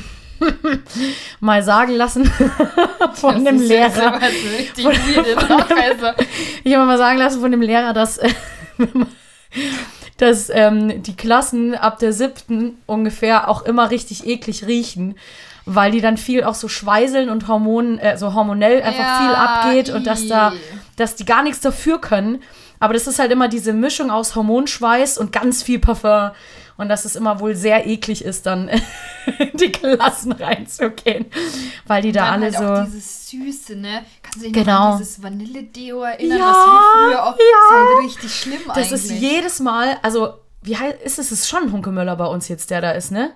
[1.40, 2.24] mal sagen lassen
[3.12, 4.20] von einem Das ist Lehrer.
[4.22, 5.66] richtig weird, ne?
[5.82, 6.22] also,
[6.64, 8.18] Ich habe mal sagen lassen von dem Lehrer, dass,
[10.18, 15.16] dass ähm, die Klassen ab der siebten ungefähr auch immer richtig eklig riechen,
[15.66, 19.34] weil die dann viel auch so schweiseln und Hormonen, äh, so hormonell einfach Ja, viel
[19.34, 20.52] abgeht und dass da,
[20.96, 22.42] dass die gar nichts dafür können.
[22.80, 26.30] Aber das ist halt immer diese Mischung aus Hormonschweiß und ganz viel Parfum.
[26.76, 28.80] Und dass es immer wohl sehr eklig ist, dann in
[29.54, 31.26] die Klassen reinzugehen.
[31.86, 32.64] Weil die da dann alle halt so.
[32.64, 34.04] auch dieses Süße, ne?
[34.22, 34.92] Kannst du dich Genau.
[34.92, 37.38] an dieses Vanille-Deo erinnern, Ja, was wir früher auch...
[37.38, 37.44] ja.
[37.70, 38.92] Das ist halt richtig schlimm Das eigentlich.
[38.92, 41.26] ist jedes Mal, also, wie heißt ist es?
[41.30, 43.30] Es ist schon Hunke Möller bei uns jetzt, der da ist, ne?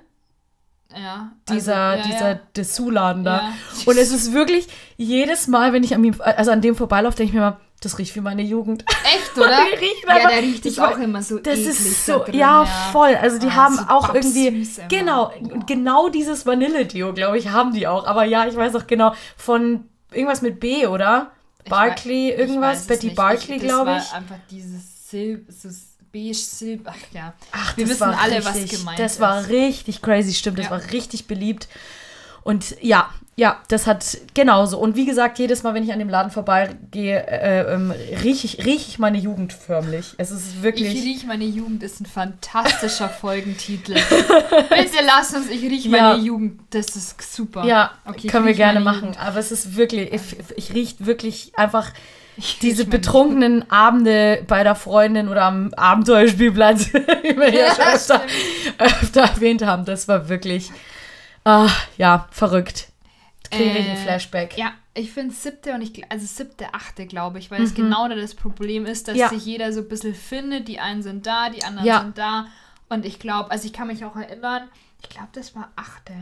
[0.97, 2.41] ja, Dieser, also, ja, dieser ja.
[2.57, 3.36] Dessous-Laden da.
[3.36, 3.53] Ja.
[3.86, 7.28] Und es ist wirklich jedes Mal, wenn ich an, ihm, also an dem vorbeilaufe, denke
[7.30, 8.84] ich mir immer, das riecht wie meine Jugend.
[9.04, 9.64] Echt, oder?
[9.70, 12.34] Die riechen ja, der riecht es auch immer so Das eklig ist da so, drin,
[12.34, 13.14] ja, voll.
[13.14, 14.88] Also die Ah, haben so auch irgendwie, babsüß immer.
[14.88, 15.32] genau,
[15.66, 18.06] genau dieses Vanille-Deo, glaube ich, haben die auch.
[18.06, 21.32] Aber ja, ich weiß auch genau, von irgendwas mit B, oder?
[21.64, 21.70] Ich
[22.06, 23.10] irgendwas, weiß es Betty.
[23.10, 23.96] Barkley, glaube ich.
[23.98, 25.68] Das war einfach dieses Silb, so
[26.12, 27.34] beige Silb, ach ja.
[27.52, 29.20] Ach, Wir das wissen alle, was richtig, gemeint Das ist.
[29.20, 30.58] war richtig crazy, stimmt.
[30.58, 30.70] Das Ja.
[30.72, 31.68] war richtig beliebt.
[32.42, 34.78] Und ja, ja, das hat genauso.
[34.80, 37.93] Und wie gesagt, jedes Mal, wenn ich an dem Laden vorbeigehe, äh, ähm,
[38.24, 40.14] rieche ich, riech ich meine Jugend förmlich.
[40.18, 40.89] Es ist Ich wirklich.
[41.05, 43.95] riech meine Jugend ist ein fantastischer Folgentitel.
[43.95, 46.16] Bitte lass uns, ich riech meine Ja.
[46.16, 46.61] Jugend.
[46.70, 47.64] Das ist super.
[47.64, 49.16] ja, Okay, ich können wir gerne meine machen.
[49.16, 50.20] Aber es ist wirklich, ich,
[50.57, 51.93] ich rieche wirklich einfach
[52.36, 57.84] Ich diese meine betrunkenen Abende bei der Freundin oder am Abenteuerspielplatz, wie wir ja schon
[57.84, 58.20] Ja, öfter,
[58.78, 59.84] öfter erwähnt haben.
[59.84, 60.72] Das war wirklich,
[61.45, 62.89] ah, ja, verrückt.
[63.51, 64.57] Kriege ich Äh, ein Flashback.
[64.59, 68.14] Ja, ich finde siebte und ich, also siebte, achte, glaube ich, weil es genau da
[68.14, 69.20] das Problem ist, dass Mhm.
[69.20, 69.28] Ja.
[69.30, 70.68] sich jeder so ein bisschen findet.
[70.68, 72.01] Die einen sind da, die anderen Ja.
[72.01, 72.46] sind da.
[72.88, 74.68] Und ich glaube, also ich kann mich auch erinnern,
[75.03, 76.12] ich glaube, das war achte.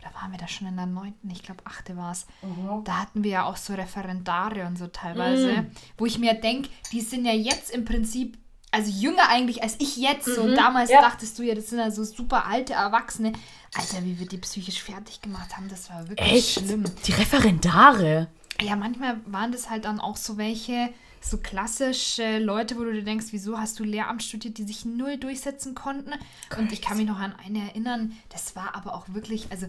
[0.00, 1.28] Oder waren wir da schon in der neunten?
[1.30, 2.26] Ich glaube, achte war es.
[2.42, 2.84] Mhm.
[2.84, 5.66] Da hatten wir ja auch so Referendare und so teilweise,
[5.98, 8.38] wo ich mir denke, die sind ja jetzt im Prinzip,
[8.70, 10.26] also jünger eigentlich als ich jetzt.
[10.26, 10.94] So, und damals Mhm.
[10.94, 11.00] Ja.
[11.02, 13.32] dachtest du ja, das sind ja so super alte Erwachsene.
[13.78, 16.60] Alter, wie wir die psychisch fertig gemacht haben, das war wirklich Echt?
[16.60, 16.84] schlimm.
[17.06, 18.28] Die Referendare.
[18.60, 23.02] Ja, manchmal waren das halt dann auch so welche, so klassische Leute, wo du dir
[23.04, 26.12] denkst, wieso hast du Lehramt studiert, die sich null durchsetzen konnten.
[26.56, 29.66] Und ich kann mich noch an eine erinnern, das war aber auch wirklich, also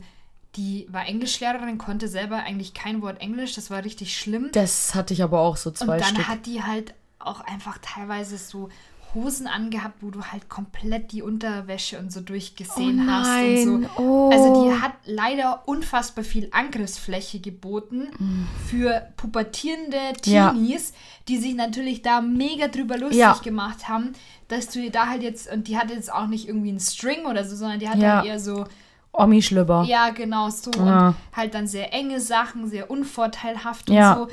[0.56, 4.50] die war Englischlehrerin, konnte selber eigentlich kein Wort Englisch, das war richtig schlimm.
[4.54, 6.28] Das hatte ich aber auch so zwei Und dann Stück.
[6.28, 8.70] hat die halt auch einfach teilweise so
[9.16, 14.02] Hosen angehabt, wo du halt komplett die Unterwäsche und so durchgesehen Oh hast und so.
[14.02, 14.30] oh.
[14.32, 18.46] Also die hat leider unfassbar viel Angriffsfläche geboten Mm.
[18.68, 20.52] für pubertierende Ja.
[20.52, 20.94] Teenies,
[21.28, 23.34] die sich natürlich da mega drüber lustig Ja.
[23.44, 24.14] gemacht haben,
[24.50, 27.44] dass du da halt jetzt, und die hatte jetzt auch nicht irgendwie einen String oder
[27.46, 28.18] so, sondern die hat Ja.
[28.18, 28.66] dann eher so,
[29.14, 29.84] Omi-Schlüpper.
[29.88, 30.70] ja, genau so.
[30.72, 31.08] Ja.
[31.10, 34.16] Und halt dann sehr enge Sachen, sehr unvorteilhaft und Ja.
[34.16, 34.28] so.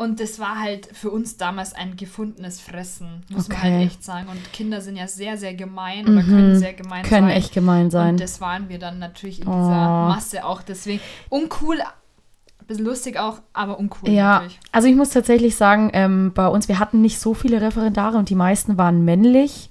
[0.00, 3.70] Und das war halt für uns damals ein gefundenes Fressen, muss man Okay.
[3.74, 4.28] halt echt sagen.
[4.30, 7.08] Und Kinder sind ja sehr, sehr gemein oder können sehr gemein Mhm.
[7.08, 7.36] Können sein.
[7.36, 8.10] echt gemein sein.
[8.14, 9.50] Und das waren wir dann natürlich in Oh.
[9.50, 10.62] dieser Masse auch.
[10.62, 14.58] Deswegen uncool, ein bisschen lustig auch, aber uncool Ja, natürlich.
[14.72, 18.30] also ich muss tatsächlich sagen, ähm, bei uns, wir hatten nicht so viele Referendare und
[18.30, 19.68] die meisten waren männlich.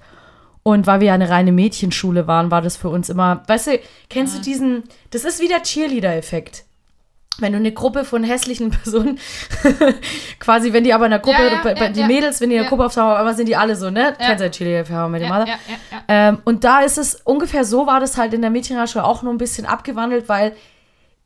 [0.62, 3.80] Und weil wir ja eine reine Mädchenschule waren, war das für uns immer, weißt du,
[4.08, 6.66] kennst du diesen, das ist wie der Cheerleader-Effekt.
[7.38, 9.18] Wenn du eine Gruppe von hässlichen Personen,
[10.38, 12.04] quasi, wenn die aber in der Gruppe, Ja, ja, bei, ja, die.
[12.04, 12.68] Mädels, wenn die in der.
[12.68, 14.14] Gruppe auftauchen, auf einmal sind die alle so, ne?
[14.18, 14.26] Ja.
[14.26, 15.54] Kennst du ja Cheerleader-Effekt mit dem Ja, Mother?
[16.08, 19.32] Ähm, und da ist es ungefähr so, war das halt in der Mädchenschule auch nur
[19.32, 20.54] ein bisschen abgewandelt, weil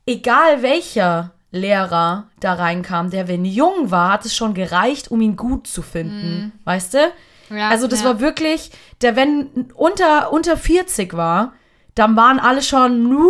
[0.05, 5.35] egal welcher Lehrer da reinkam, der wenn jung war, hat es schon gereicht, um ihn
[5.35, 6.51] gut zu finden.
[6.65, 6.97] Weißt du?
[7.69, 11.53] Also das war wirklich, der wenn unter, unter 40 war,
[11.93, 13.21] dann waren alle schon uh,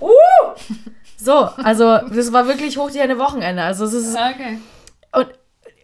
[0.00, 0.08] uh.
[1.16, 3.62] So, also das war wirklich hoch die eine Wochenende.
[3.62, 4.58] Also es ist Okay.
[5.12, 5.28] und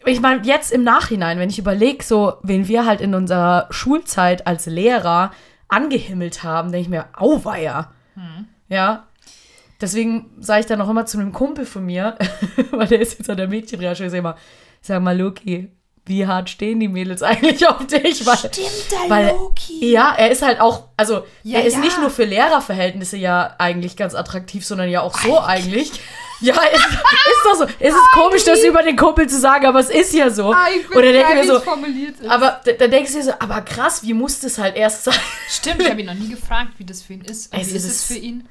[0.05, 4.45] ich meine, jetzt im Nachhinein, wenn ich überlege, so, wen wir halt in unserer Schulzeit
[4.47, 5.31] als Lehrer
[5.69, 7.91] angehimmelt haben, denke ich mir, auweia.
[8.67, 9.07] Ja.
[9.81, 12.17] Deswegen sage ich dann auch immer zu einem Kumpel von mir,
[12.71, 14.35] weil der ist jetzt an der Mädchenrecherche, ich sag immer,
[14.81, 15.71] sag mal, Loki,
[16.05, 18.25] wie hart stehen die Mädels eigentlich auf dich?
[18.25, 18.57] Weil, Stimmt,
[18.91, 19.91] der weil, Loki.
[19.91, 21.79] Ja, er ist halt auch, also Ja, er ist ja.
[21.79, 25.91] nicht nur für Lehrerverhältnisse ja eigentlich ganz attraktiv, sondern ja auch so eigentlich.
[26.41, 27.63] Ja, ist, ist doch so.
[27.79, 30.51] Es ist komisch, das über den Kumpel zu sagen, aber es ist ja so.
[30.51, 32.29] Ah, ich bin Oder denke mir so, es formuliert ist.
[32.29, 35.15] aber da, da denkst du dir so, aber krass, wie muss das halt erst sein?
[35.49, 37.53] Stimmt, ich habe ihn noch nie gefragt, wie das für ihn ist.
[37.53, 38.49] Und Es wie ist ist- es für ihn?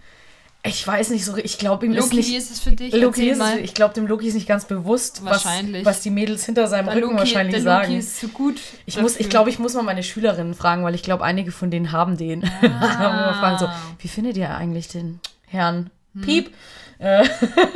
[0.65, 2.37] Ich weiß nicht so, ich glaube ihm ist Loki, wie nicht.
[2.37, 2.95] ist es für dich?
[2.95, 3.59] Loki ist, mal.
[3.59, 6.95] ich glaube, dem Loki ist nicht ganz bewusst, was, was die Mädels hinter seinem Der
[6.97, 7.87] Rücken Loki, wahrscheinlich der sagen.
[7.89, 8.61] Loki ist zu gut.
[8.87, 11.71] Ich muss, ich glaube, ich muss mal meine Schülerinnen fragen, weil ich glaube, einige von
[11.73, 12.49] denen haben den.
[12.63, 12.99] Ah.
[12.99, 15.91] mal fragen so, wie findet ihr eigentlich den Herrn
[16.21, 16.53] Piep?
[16.99, 17.29] Äh,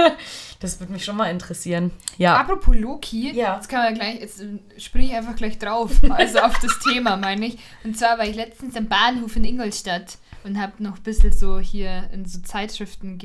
[0.61, 1.91] das würde mich schon mal interessieren.
[2.19, 2.37] Ja.
[2.37, 3.57] Apropos Loki, Ja.
[3.57, 4.47] jetzt kann man gleich, jetzt äh,
[4.79, 7.59] springe ich einfach gleich drauf, also auf das Thema meine ich.
[7.83, 11.59] Und zwar war ich letztens am Bahnhof in Ingolstadt und habe noch ein bisschen so
[11.59, 13.19] hier in so Zeitschriften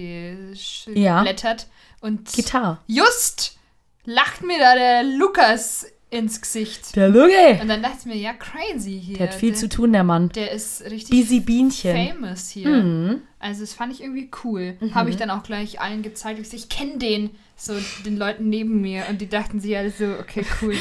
[0.94, 1.20] Ja.
[1.20, 1.68] geblättert.
[2.02, 2.80] Und Gitarre.
[2.88, 3.58] just
[4.06, 6.96] lacht mir da der Lukas ins Gesicht.
[6.96, 7.60] Der Lugi.
[7.62, 9.18] Und dann dachte ich mir, ja, crazy hier.
[9.18, 10.30] Der hat viel der, zu tun, der Mann.
[10.30, 11.96] Der ist richtig Busy Bienchen.
[12.14, 12.68] famous hier.
[12.70, 13.22] Mhm.
[13.40, 14.76] Also das fand ich irgendwie cool.
[14.94, 16.40] Habe ich dann auch gleich allen gezeigt.
[16.40, 17.74] Ich, so, ich kenne den, so
[18.06, 19.06] den Leuten neben mir.
[19.10, 20.76] Und die dachten sich alle so, okay, cool.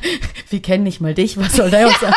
[0.50, 2.14] Wir kennen nicht mal dich, was soll der uns sagen?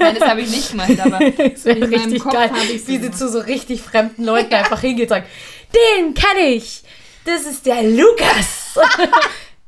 [0.00, 1.20] Nein, das habe ich nicht gemacht, aber
[1.50, 3.16] Das In meinem richtig Kopf geil, wie sie gemacht.
[3.16, 5.28] zu so richtig fremden Leuten einfach hingeht und sagt,
[5.72, 6.82] den kenne ich.
[7.24, 8.76] Das ist der Lukas.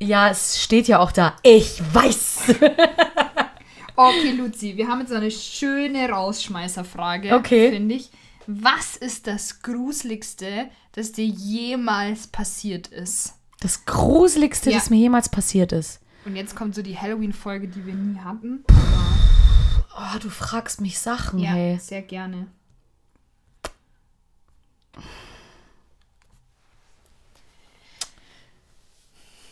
[0.01, 1.37] Ja, es steht ja auch da.
[1.43, 2.39] Ich weiß.
[3.97, 7.71] okay, Luzi, wir haben jetzt eine schöne Rausschmeißerfrage, Okay.
[7.71, 8.11] finde ich.
[8.47, 13.35] Was ist das Gruseligste, das dir jemals passiert ist?
[13.61, 14.79] Das Gruseligste, Ja.
[14.79, 16.01] das mir jemals passiert ist.
[16.25, 18.65] Und jetzt kommt so die Halloween-Folge, die wir nie hatten.
[18.71, 21.79] Oh, du fragst mich Sachen, Ja, hey.
[21.79, 22.47] sehr gerne.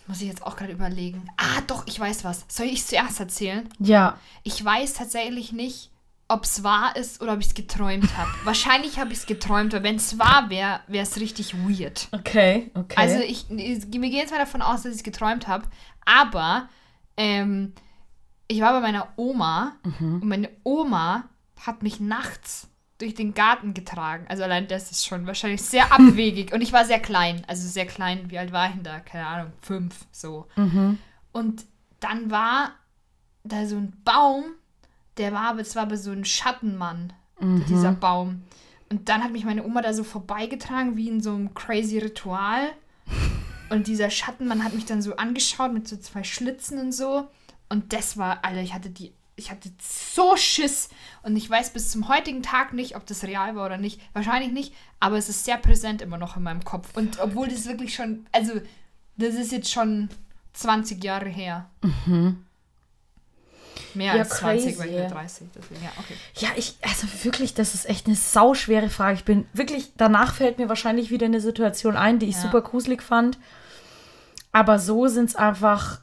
[0.07, 1.29] Muss ich jetzt auch gerade überlegen.
[1.37, 2.45] Ah, doch, ich weiß was.
[2.49, 3.69] Soll ich es zuerst erzählen?
[3.79, 4.19] Ja.
[4.45, 5.91] Ich weiß tatsächlich nicht,
[6.29, 8.31] ob es wahr ist oder ob ich es geträumt habe.
[8.45, 12.09] Wahrscheinlich habe ich es geträumt, weil wenn es wahr wäre, wäre es richtig weird.
[12.13, 12.97] Okay, okay.
[12.97, 15.65] Also ich, ich wir gehen jetzt mal davon aus, dass ich es geträumt habe.
[16.05, 16.69] Aber
[17.17, 17.73] ähm,
[18.49, 20.21] ich war bei meiner Oma Mhm.
[20.23, 21.25] und meine Oma
[21.65, 22.69] hat mich nachts
[22.99, 24.27] durch den Garten getragen.
[24.29, 26.53] Also allein das ist schon wahrscheinlich sehr abwegig.
[26.53, 27.43] und ich war sehr klein.
[27.47, 28.31] Also sehr klein.
[28.31, 29.01] Wie alt war ich denn da?
[29.01, 29.53] Keine Ahnung.
[29.61, 30.47] Fünf, so.
[30.57, 30.99] Mhm.
[31.33, 31.67] Und
[32.01, 32.73] dann war
[33.45, 34.45] da so ein Baum,
[35.19, 37.13] der war aber, es war aber so ein Schattenmann,
[37.69, 38.43] dieser Baum.
[38.89, 42.71] Und dann hat mich meine Oma da so vorbeigetragen, wie in so einem crazy Ritual.
[43.69, 47.27] Und dieser Schattenmann hat mich dann so angeschaut mit so zwei Schlitzen und so.
[47.69, 50.89] Und das war, Alter, ich hatte die, ich hatte so Schiss.
[51.23, 54.01] Und ich weiß bis zum heutigen Tag nicht, ob das real war oder nicht.
[54.15, 56.89] Wahrscheinlich nicht, aber es ist sehr präsent immer noch in meinem Kopf.
[56.97, 58.53] Und obwohl das wirklich schon, also,
[59.17, 60.09] das ist jetzt schon
[60.55, 61.69] 20 Jahre her.
[63.95, 65.15] Mehr Ja, als 20, weil ich bin crazy.
[65.15, 65.49] 30.
[65.55, 66.15] Deswegen, ja, okay.
[66.37, 69.15] Ja, ich, also wirklich, das ist echt eine sauschwere Frage.
[69.17, 72.43] Ich bin wirklich, danach fällt mir wahrscheinlich wieder eine Situation ein, die ich Ja.
[72.43, 73.39] super gruselig fand.
[74.53, 76.01] Aber so sind es einfach.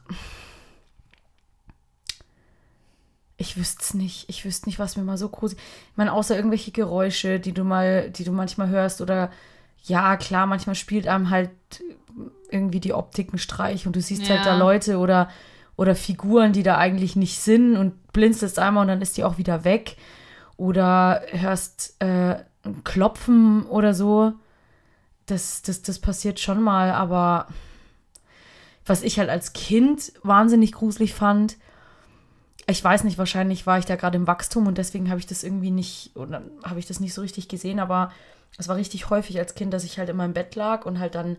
[3.43, 4.29] Ich wüsste es nicht.
[4.29, 5.61] Ich wüsste nicht, was mir mal so gruselig.
[5.91, 9.29] Ich meine, außer irgendwelche Geräusche, die du mal, die du manchmal hörst oder
[9.83, 11.49] ja, klar, manchmal spielt einem halt
[12.49, 14.57] irgendwie die Optik einen Streich und du siehst halt da Ja.
[14.57, 15.29] Leute oder,
[15.75, 19.37] oder Figuren, die da eigentlich nicht sind und blinzelst einmal und dann ist die auch
[19.37, 19.97] wieder weg.
[20.55, 24.33] Oder hörst äh, ein Klopfen oder so.
[25.25, 27.47] Das, das, das passiert schon mal, aber
[28.85, 31.57] was ich halt als Kind wahnsinnig gruselig fand.
[32.67, 35.43] Ich weiß nicht, wahrscheinlich war ich da gerade im Wachstum und deswegen habe ich das
[35.43, 38.11] irgendwie nicht, oder habe ich das nicht so richtig gesehen, aber
[38.57, 41.15] es war richtig häufig als Kind, dass ich halt immer im Bett lag und halt
[41.15, 41.37] dann,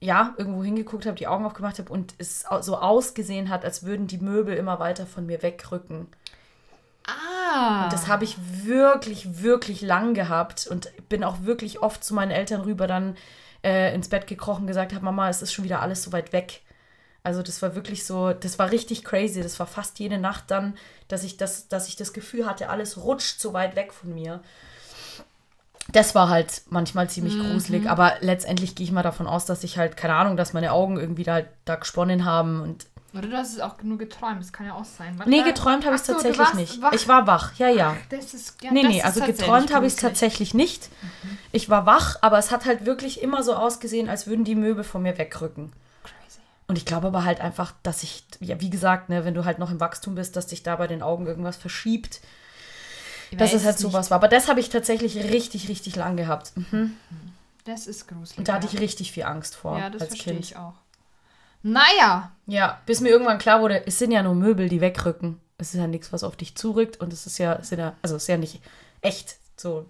[0.00, 4.06] ja, irgendwo hingeguckt habe, die Augen aufgemacht habe und es so ausgesehen hat, als würden
[4.06, 6.08] die Möbel immer weiter von mir wegrücken.
[7.06, 7.84] Ah.
[7.84, 12.30] Und das habe ich wirklich, wirklich lang gehabt und bin auch wirklich oft zu meinen
[12.30, 13.16] Eltern rüber dann
[13.62, 16.32] äh, ins Bett gekrochen und gesagt habe, Mama, es ist schon wieder alles so weit
[16.32, 16.60] weg.
[17.22, 19.42] Also das war wirklich so, das war richtig crazy.
[19.42, 20.74] Das war fast jede Nacht dann,
[21.08, 24.40] dass ich das, dass ich das Gefühl hatte, alles rutscht so weit weg von mir.
[25.92, 27.40] Das war halt manchmal ziemlich Mhm.
[27.42, 30.72] gruselig, aber letztendlich gehe ich mal davon aus, dass ich halt, keine Ahnung, dass meine
[30.72, 32.86] Augen irgendwie da, da gesponnen haben und.
[33.12, 35.18] Oder du hast es auch nur geträumt, das kann ja auch sein.
[35.18, 36.80] Warte, Nee, geträumt habe ich Ach du tatsächlich warst nicht.
[36.80, 36.92] wach.
[36.92, 37.96] Ich war wach, ja, ja.
[38.08, 40.88] Das ist, ja, Nee, nee, also geträumt habe ich es tatsächlich nicht.
[41.50, 44.84] Ich war wach, aber es hat halt wirklich immer so ausgesehen, als würden die Möbel
[44.84, 45.72] von mir wegrücken.
[46.70, 49.58] Und ich glaube aber halt einfach, dass ich, ja, wie gesagt, ne, wenn du halt
[49.58, 52.20] noch im Wachstum bist, dass dich da bei den Augen irgendwas verschiebt.
[53.32, 53.82] Ich Dass es halt nicht.
[53.82, 54.16] sowas war.
[54.16, 56.52] Aber das habe ich tatsächlich richtig, richtig lang gehabt.
[56.56, 56.96] Mhm.
[57.64, 58.38] Das ist gruselig.
[58.38, 60.44] Und da hatte ich richtig viel Angst vor Ja, das als verstehe Kind.
[60.46, 60.74] ich auch.
[61.62, 65.40] Naja, Ja, bis mir irgendwann klar wurde, es sind ja nur Möbel, die wegrücken.
[65.58, 66.98] Es ist ja nichts, was auf dich zurückt.
[67.00, 68.60] Und es ist ja, es sind ja also es ist ja nicht
[69.02, 69.36] echt.
[69.56, 69.84] So,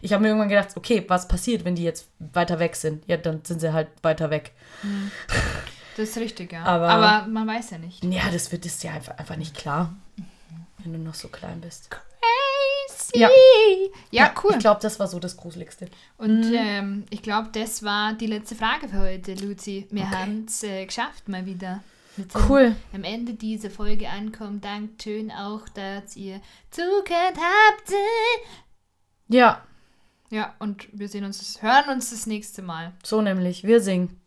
[0.00, 3.04] ich habe mir irgendwann gedacht, okay, was passiert, wenn die jetzt weiter weg sind?
[3.06, 4.52] Ja, dann sind sie halt weiter weg.
[6.00, 6.64] Das ist richtig, ja.
[6.64, 8.04] Aber- Aber, man weiß ja nicht.
[8.04, 9.94] Ja, das wird ist ja einfach, einfach nicht klar,
[10.78, 11.90] wenn du noch so klein bist.
[11.90, 13.18] Crazy.
[13.18, 13.28] Ja.
[14.10, 14.52] Ja, cool.
[14.52, 15.88] Ich glaube, das war so das Gruseligste.
[16.16, 16.54] Und Mhm.
[16.56, 19.86] ähm, ich glaube, das war die letzte Frage für heute, Luzi.
[19.90, 20.14] Wir Okay.
[20.16, 21.82] haben es äh, geschafft mal wieder.
[22.48, 22.74] Cool.
[22.92, 24.60] Am Ende dieser Folge ankommen.
[24.60, 26.40] Dankeschön auch, dass ihr
[26.70, 27.92] zugehört habt.
[29.28, 29.62] Ja,
[30.32, 32.92] Ja, und wir sehen uns, hören uns das nächste Mal.
[33.02, 33.64] so nämlich.
[33.64, 34.19] Wir singen.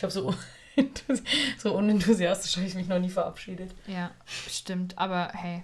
[0.00, 0.34] Ich glaube, so,
[1.58, 3.70] so unenthusiastisch habe ich mich noch nie verabschiedet.
[3.86, 4.10] Ja,
[4.48, 4.96] stimmt.
[4.96, 5.62] Aber hey,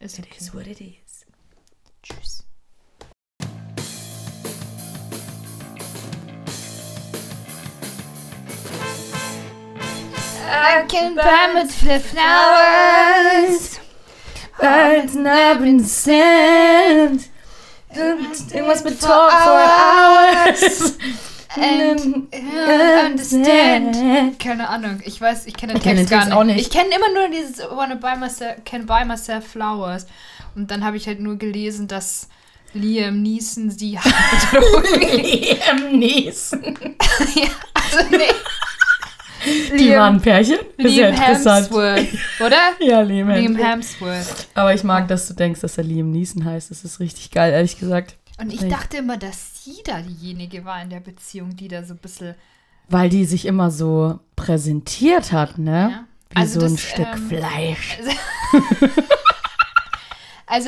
[0.00, 0.36] ist It okay.
[0.40, 1.26] is what it is.
[2.02, 2.44] Tschüss.
[10.46, 11.16] I can
[11.54, 13.80] with the flowers.
[14.58, 17.28] Birds up in the sand.
[17.94, 20.96] Irgendwas mit talk for hours.
[21.56, 22.26] And
[23.06, 24.38] understand.
[24.38, 26.34] Keine Ahnung, ich weiß, ich kenne den Text gar nicht.
[26.34, 26.60] auch nicht.
[26.60, 30.06] Ich kenne immer nur dieses Wanna buy myself, can buy myself flowers.
[30.54, 32.28] Und dann habe ich halt nur gelesen, dass
[32.74, 34.12] Liam Neeson sie hat.
[35.00, 36.62] Liam Neeson.
[37.34, 39.78] ja, also nee.
[39.78, 40.58] Die waren ein Pärchen.
[40.78, 41.66] Das ja Liam interessant.
[41.66, 42.06] Hemsworth,
[42.40, 42.58] oder?
[42.80, 43.56] Ja, Liam, Liam.
[43.56, 44.48] Hemsworth.
[44.54, 46.70] Aber ich mag, dass du denkst, dass er Liam Neeson heißt.
[46.70, 48.16] Das ist richtig geil, ehrlich gesagt.
[48.38, 51.94] Und ich dachte immer, dass sie da diejenige war in der Beziehung, die da so
[51.94, 52.34] ein bisschen.
[52.88, 55.88] Weil die sich immer so präsentiert hat, ne?
[55.90, 56.04] Ja.
[56.30, 57.98] Wie Also so ein das, Stück ähm, Fleisch.
[57.98, 58.86] Also,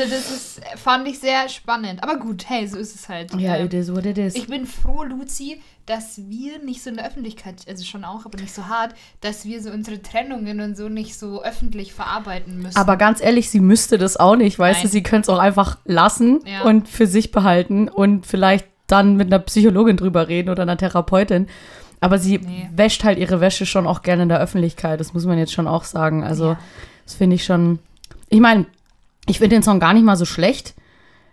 [0.03, 2.03] das ist, fand ich sehr spannend.
[2.03, 3.35] Aber gut, hey, so ist es halt.
[3.35, 4.35] Ja, Ähm, it is what it is.
[4.35, 8.39] Ich bin froh, Luzi, dass wir nicht so in der Öffentlichkeit, also schon auch, aber
[8.41, 12.77] nicht so hart, dass wir so unsere Trennungen und so nicht so öffentlich verarbeiten müssen.
[12.77, 14.87] Aber ganz ehrlich, sie müsste das auch nicht, weißt du?
[14.87, 14.93] Nein.
[14.93, 16.63] Sie könnte es auch einfach lassen Ja.
[16.63, 21.47] und für sich behalten und vielleicht dann mit einer Psychologin drüber reden oder einer Therapeutin.
[22.01, 22.69] Aber sie Nee.
[22.75, 25.01] wäscht halt ihre Wäsche schon auch gerne in der Öffentlichkeit.
[25.01, 26.23] Das muss man jetzt schon auch sagen.
[26.25, 26.59] Also, Ja.
[27.05, 27.79] das finde ich schon.
[28.29, 28.67] Ich meine,
[29.29, 30.75] ich finde den Song gar nicht mal so schlecht.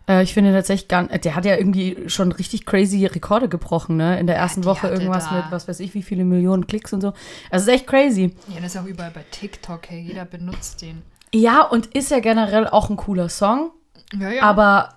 [0.07, 4.19] Äh, ich finde tatsächlich gar der hat ja irgendwie schon richtig crazy Rekorde gebrochen, ne?
[4.19, 6.91] In der ersten die Woche irgendwas da- mit, was weiß ich, wie viele Millionen Klicks
[6.93, 7.13] und so.
[7.49, 8.35] Also, es ist echt crazy.
[8.53, 11.01] ja, das ist auch überall bei TikTok, hey, jeder benutzt den.
[11.33, 13.71] Ja, und ist ja generell auch ein cooler Song.
[14.19, 14.43] Ja, ja.
[14.43, 14.89] Aber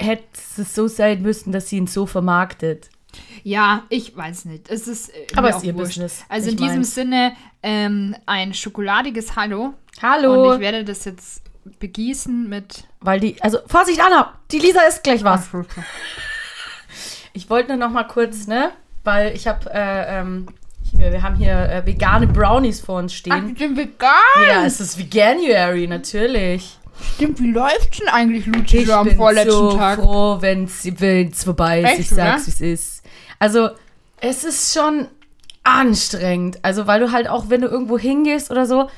[0.00, 0.24] hätte
[0.58, 2.90] es so sein müssen, dass sie ihn so vermarktet.
[3.42, 4.68] ja, ich weiß nicht.
[4.68, 5.94] Es ist äh, Aber mir ist ihr wurscht.
[5.94, 6.94] Business, Also nicht in diesem meins.
[6.94, 7.32] Sinne
[7.62, 9.62] ähm, ein schokoladiges Hallo.
[9.64, 10.54] Und Hallo.
[10.54, 11.42] ich werde das jetzt
[11.78, 12.84] begießen mit.
[13.00, 15.48] Weil die, also Vorsicht, Anna, die Lisa isst gleich was.
[17.32, 18.70] Ich wollte nur noch mal kurz, ne,
[19.04, 20.48] weil ich habe, äh, ähm,
[20.90, 23.50] hier, wir haben hier äh, vegane Brownies vor uns Ach, stehen.
[23.50, 24.10] ich bin vegan.
[24.48, 26.78] Ja, es ist Veganuary, natürlich.
[27.14, 30.00] Stimmt, wie läuft's denn eigentlich, Luci, Ich so am bin vorletzten so Tag?
[30.00, 31.90] froh, wenn es vorbei ist.
[31.90, 33.02] Echt, ich sag's, wie es ist.
[33.38, 33.70] Also,
[34.20, 35.06] es ist schon
[35.62, 36.58] anstrengend.
[36.62, 38.88] Also, weil du halt auch, wenn du irgendwo hingehst oder so,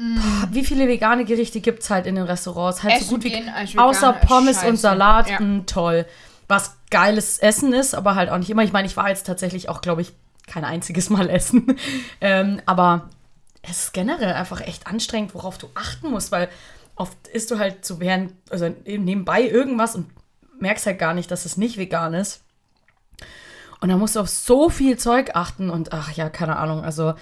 [0.00, 2.82] boah, wie viele vegane Gerichte gibt es halt in den Restaurants?
[2.82, 2.96] Halt Mm.
[2.96, 4.68] Essen so gut wie gehen als Veganer außer Pommes scheiße.
[4.68, 5.40] und Salat, Ja.
[5.40, 6.06] mh, toll.
[6.48, 8.62] Was geiles Essen ist, aber halt auch nicht immer.
[8.64, 10.12] Ich meine, ich war jetzt tatsächlich auch, glaube ich,
[10.46, 11.76] kein einziges Mal essen.
[12.20, 13.10] ähm, aber
[13.62, 16.48] es ist generell einfach echt anstrengend, worauf du achten musst, weil
[16.96, 20.06] oft isst du halt so während, also eben nebenbei irgendwas und
[20.58, 22.42] merkst halt gar nicht, dass es nicht vegan ist.
[23.80, 26.82] Und da musst du auf so viel Zeug achten und ach ja, keine Ahnung.
[26.84, 27.14] Also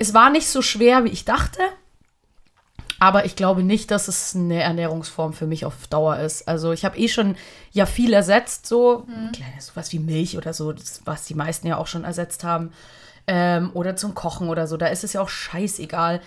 [0.00, 1.60] es war nicht so schwer, wie ich dachte.
[2.98, 6.48] Aber ich glaube nicht, dass es eine Ernährungsform für mich auf Dauer ist.
[6.48, 7.36] Also ich habe eh schon
[7.70, 9.32] ja viel ersetzt, so mhm.
[9.60, 12.72] sowas wie Milch oder so, das, was die meisten ja auch schon ersetzt haben.
[13.26, 14.76] Ähm, oder zum Kochen oder so.
[14.76, 16.20] Da ist es ja auch scheißegal.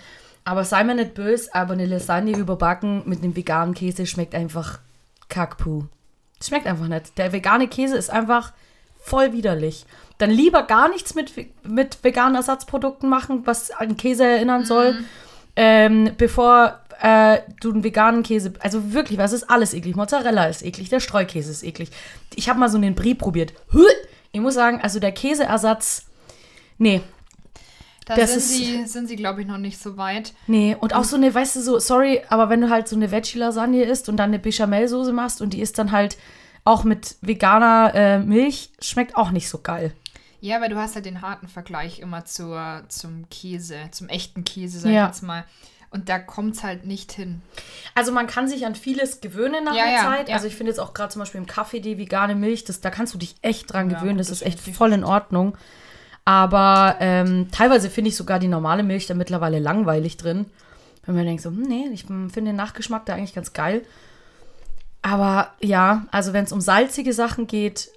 [0.44, 4.78] Aber sei mir nicht böse, aber eine Lasagne überbacken mit einem veganen Käse schmeckt einfach
[5.28, 5.84] Kackpuh.
[6.42, 7.16] Schmeckt einfach nicht.
[7.18, 8.52] Der vegane Käse ist einfach
[9.00, 9.84] voll widerlich.
[10.18, 11.32] Dann lieber gar nichts mit,
[11.64, 15.04] mit veganen Ersatzprodukten machen, was an Käse erinnern soll, mhm.
[15.56, 18.52] Ähm, bevor äh, du einen veganen Käse.
[18.60, 19.96] Also wirklich, was ist alles eklig?
[19.96, 21.90] Mozzarella ist eklig, der Streukäse ist eklig.
[22.34, 23.52] Ich habe mal so einen Brie probiert.
[24.32, 26.06] Ich muss sagen, also der Käseersatz.
[26.78, 27.02] Nee,
[28.06, 30.32] da das sind, ist, sie, sind sie, glaube ich, noch nicht so weit.
[30.46, 33.10] Nee, und auch so eine, weißt du, so, sorry, aber wenn du halt so eine
[33.10, 36.16] Veggie-Lasagne isst und dann eine Bechamelsoße machst und die ist dann halt
[36.64, 39.92] auch mit veganer äh, Milch, schmeckt auch nicht so geil.
[40.42, 44.80] Ja, weil du hast halt den harten Vergleich immer zur, zum Käse, zum echten Käse,
[44.80, 45.04] sag ja.
[45.04, 45.44] ich jetzt mal.
[45.90, 47.42] Und da kommt es halt nicht hin.
[47.94, 50.28] Also man kann sich an vieles gewöhnen nach ja, der ja, Zeit.
[50.28, 50.34] Ja.
[50.34, 52.90] Also ich finde jetzt auch gerade zum Beispiel im Kaffee die vegane Milch, das, da
[52.90, 54.18] kannst du dich echt dran gewöhnen.
[54.18, 55.56] das, das ist echt voll in Ordnung.
[56.24, 60.46] Aber ähm, teilweise finde ich sogar die normale Milch da mittlerweile langweilig drin.
[61.06, 63.82] Wenn man denkt so, hm, nee, ich finde den Nachgeschmack da eigentlich ganz geil.
[65.02, 67.90] Aber ja, also wenn es um salzige Sachen geht,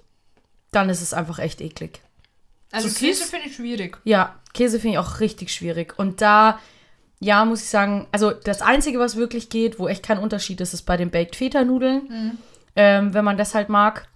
[0.70, 2.02] dann ist es einfach echt eklig.
[2.76, 3.98] Also so Käse finde ich schwierig.
[4.04, 5.98] Ja, Käse finde ich auch richtig schwierig.
[5.98, 6.60] Und da,
[7.20, 10.74] ja, muss ich sagen, also das Einzige, was wirklich geht, wo echt kein Unterschied ist,
[10.74, 12.08] ist bei den Baked Feta Nudeln.
[12.08, 12.38] Mhm.
[12.76, 14.08] Ähm, wenn man das halt mag.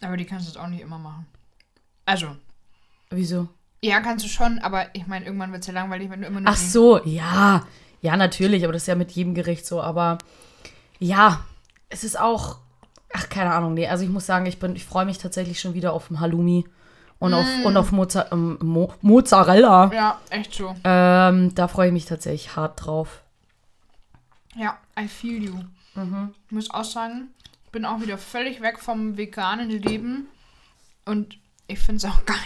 [0.00, 1.26] Aber die kannst du auch nicht immer machen.
[2.06, 2.36] Also,
[3.10, 3.48] Wieso?
[3.82, 6.40] Ja, kannst du schon, aber ich meine, irgendwann wird es ja langweilig, wenn du immer
[6.40, 6.50] nur.
[6.50, 7.66] Ach so, ja.
[8.00, 9.80] Ja, natürlich, aber das ist ja mit jedem Gericht so.
[9.80, 10.18] Aber
[10.98, 11.44] ja,
[11.88, 12.58] es ist auch.
[13.12, 13.86] Ach, keine Ahnung, nee.
[13.86, 16.64] Also ich muss sagen, ich bin, ich freue mich tatsächlich schon wieder auf Halloumi
[17.24, 17.34] und mm.
[17.34, 19.90] auf und auf Moza ähm, Mo Mozzarella.
[19.92, 20.74] Ja, echt so.
[20.84, 23.22] Ähm, da freue ich mich tatsächlich hart drauf.
[24.54, 25.54] Ja, I feel you.
[25.94, 26.34] Mhm.
[26.46, 27.28] Ich muss auch sagen,
[27.64, 30.28] ich bin auch wieder völlig weg vom veganen Leben
[31.06, 32.36] und ich finde es auch geil.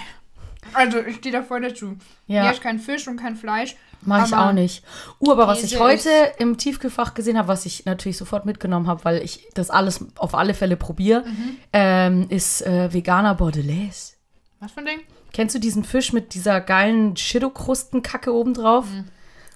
[0.74, 1.96] Also, ich stehe da voll dazu.
[2.26, 2.50] Ja.
[2.52, 3.74] Ich kein Fisch und kein Fleisch.
[4.02, 4.84] Mach ich auch nicht.
[5.18, 9.04] Uh, aber was ich heute im Tiefkühlfach gesehen habe, was ich natürlich sofort mitgenommen habe,
[9.04, 11.56] weil ich das alles auf alle Fälle probiere, mhm.
[11.72, 14.17] ähm, ist äh, veganer Bordelaise.
[14.60, 15.00] Was für ein Ding?
[15.32, 18.86] Kennst du diesen Fisch mit dieser geilen Schiddo-Krustenkacke obendrauf?
[18.90, 19.04] Mhm.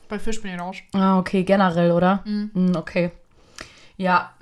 [0.08, 0.76] Bei Fisch bin ich raus.
[0.92, 2.22] Ah, okay, generell, oder?
[2.24, 2.50] Mhm.
[2.52, 3.10] mhm okay.
[3.96, 4.32] Ja.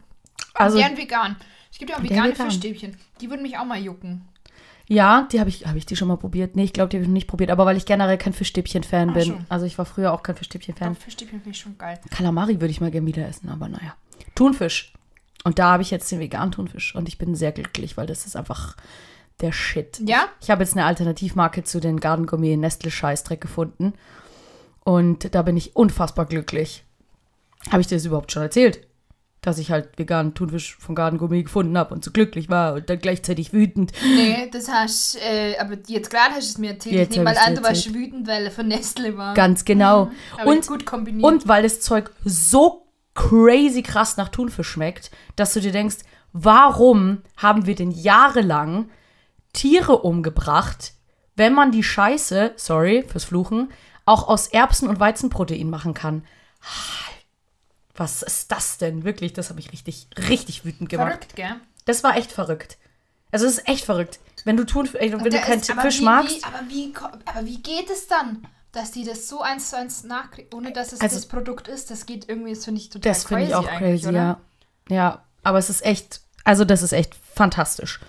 [0.54, 1.36] Also, gern vegan.
[1.70, 2.50] Es gibt ja auch vegane vegan.
[2.50, 2.96] Fischstäbchen.
[3.20, 4.26] Die würden mich auch mal jucken.
[4.88, 6.56] Ja, die habe ich, habe ich die schon mal probiert?
[6.56, 9.14] Nee, ich glaube, die habe ich noch nicht probiert, aber weil ich generell kein Fischstäbchen-Fan
[9.14, 9.24] bin.
[9.24, 9.46] Schon.
[9.48, 10.96] Also ich war früher auch kein Fischstäbchen-Fan.
[10.96, 12.00] Fischstäbchen finde ich schon geil.
[12.10, 13.94] Kalamari würde ich mal gerne wieder essen, aber naja.
[14.34, 14.92] Thunfisch.
[15.44, 18.26] Und da habe ich jetzt den veganen Thunfisch und ich bin sehr glücklich, weil das
[18.26, 18.76] ist einfach
[19.40, 20.00] der Shit.
[20.04, 20.28] Ja?
[20.40, 23.94] Ich, habe jetzt eine Alternativmarke zu den Garden Gourmet Nestle Scheißdreck gefunden
[24.84, 26.84] und da bin ich unfassbar glücklich.
[27.70, 28.86] Habe ich dir das überhaupt schon erzählt?
[29.42, 32.90] dass ich halt veganen Thunfisch von Garden Gourmet gefunden habe und so glücklich war und
[32.90, 33.92] dann gleichzeitig wütend.
[34.02, 36.94] Nee, das hast äh, aber jetzt gerade hast du es mir erzählt.
[36.94, 39.34] Jetzt ich nehme mal an, du warst wütend, weil er von Nestle war.
[39.34, 40.06] Ganz genau.
[40.06, 41.24] Mhm, und, gut kombiniert.
[41.24, 45.98] und weil das Zeug so crazy krass nach Thunfisch schmeckt, dass du dir denkst,
[46.32, 48.90] warum haben wir denn jahrelang
[49.52, 50.94] Tiere umgebracht,
[51.36, 53.72] wenn man die Scheiße, sorry fürs Fluchen,
[54.04, 56.24] auch aus Erbsen und Weizenprotein machen kann?
[58.00, 59.04] was ist das denn?
[59.04, 61.12] Wirklich, das habe ich richtig, richtig wütend gemacht.
[61.12, 61.56] Verrückt, gell?
[61.84, 62.78] Das war echt verrückt.
[63.30, 64.18] Also es ist echt verrückt.
[64.44, 66.36] Wenn du tun, wenn du keinen Fisch wie, magst.
[66.36, 66.94] Wie, aber, wie,
[67.26, 68.46] aber wie geht es dann?
[68.72, 71.90] Dass die das so eins zu eins nachkriegen, ohne dass es also, das Produkt ist,
[71.90, 73.50] das geht irgendwie, das finde ich total das crazy.
[73.50, 74.18] Das finde ich auch crazy, oder?
[74.18, 74.40] ja.
[74.88, 78.00] Ja, aber es ist echt, also das ist echt fantastisch.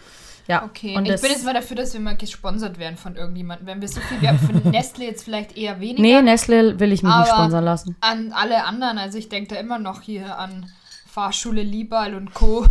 [0.51, 0.97] Ja, okay.
[0.97, 3.67] Und ich bin jetzt mal dafür, dass wir mal gesponsert werden von irgendjemandem.
[3.67, 6.01] Wenn wir so viel, haben für Nestle jetzt vielleicht eher weniger.
[6.01, 7.95] Nee, Nestle will ich mich nicht sponsern lassen.
[8.01, 10.69] An alle anderen, also ich denke da immer noch hier an
[11.09, 12.65] Fahrschule Liebal und Co.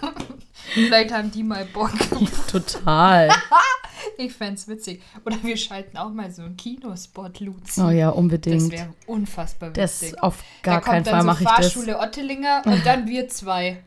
[0.74, 1.92] vielleicht haben die mal Bock.
[2.50, 3.30] Total.
[4.18, 5.02] ich fände es witzig.
[5.24, 7.80] Oder wir schalten auch mal so einen Kinospot, Luzi.
[7.80, 8.60] Oh ja, unbedingt.
[8.60, 10.10] Das wäre unfassbar witzig.
[10.10, 11.72] Das auf gar da keinen Fall mache ich das.
[11.72, 13.82] Fahrschule Ottelinger und dann wir zwei.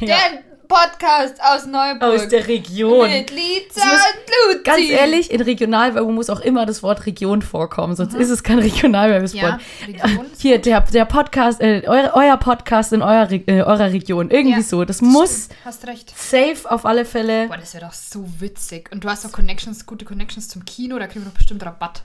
[0.00, 0.06] Ja.
[0.06, 2.02] Der Podcast aus Neuburg.
[2.02, 3.10] Aus der Region.
[3.10, 4.62] Mit Liza und Luzi.
[4.64, 8.20] Ganz ehrlich, in Regionalwerbung muss auch immer das Wort Region vorkommen, sonst mhm.
[8.20, 9.42] ist es kein Regionalwerbespot.
[9.42, 14.30] Ja, Region Hier, der, der Podcast, äh, euer, euer, Podcast in eurer, äh, eurer Region.
[14.30, 14.86] Irgendwie ja, so.
[14.86, 16.18] Das, das muss Hast recht.
[16.18, 17.48] safe auf alle Fälle.
[17.48, 18.90] Boah, das wäre doch so witzig.
[18.92, 22.04] Und du hast auch Connections, gute Connections zum Kino, da kriegen wir doch bestimmt Rabatt.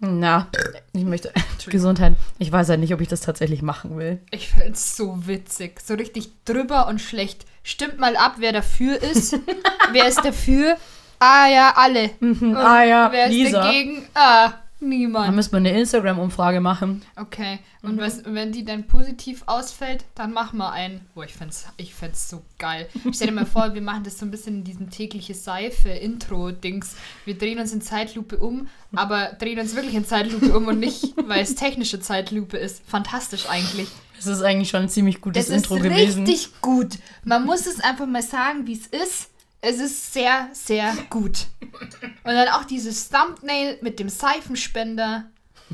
[0.00, 0.48] Na,
[0.92, 1.32] ich möchte.
[1.66, 2.14] Gesundheit.
[2.38, 4.18] Ich weiß ja nicht, ob ich das tatsächlich machen will.
[4.30, 5.80] Ich finde es so witzig.
[5.80, 9.38] So richtig drüber und schlecht Stimmt mal ab, wer dafür ist.
[9.92, 10.76] wer ist dafür?
[11.18, 12.10] Ah ja, alle.
[12.20, 13.62] Und ah ja, wer ist Lisa.
[13.62, 14.06] dagegen?
[14.14, 15.36] Ah, Niemand.
[15.36, 17.02] müssen wir eine Instagram-Umfrage machen.
[17.16, 17.58] Okay.
[17.82, 18.00] Und Mhm.
[18.00, 21.02] was, wenn die dann positiv ausfällt, dann machen wir einen.
[21.14, 22.88] Boah, ich fänd's, ich fänd's so geil.
[23.12, 26.96] Stell dir mal vor, wir machen das so ein bisschen in diesem tägliche Seife-Intro-Dings.
[27.24, 31.14] Wir drehen uns in Zeitlupe um, aber drehen uns wirklich in Zeitlupe um und nicht,
[31.26, 32.82] weil es technische Zeitlupe ist.
[32.86, 33.88] Fantastisch eigentlich.
[34.16, 36.26] Das ist eigentlich schon ein ziemlich gutes Es Intro ist gewesen.
[36.26, 36.98] richtig gut.
[37.24, 39.29] Man muss es einfach mal sagen, wie es ist.
[39.62, 41.46] Es ist sehr, sehr gut.
[41.60, 45.24] Und dann auch dieses Thumbnail mit dem Seifenspender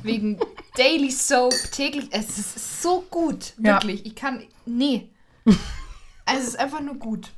[0.03, 0.39] wegen
[0.77, 2.09] Daily Soap täglich.
[2.11, 3.75] Es ist so gut, Ja.
[3.75, 4.05] wirklich.
[4.05, 4.43] Ich kann.
[4.65, 5.09] Nee.
[6.25, 7.31] Es ist einfach nur gut.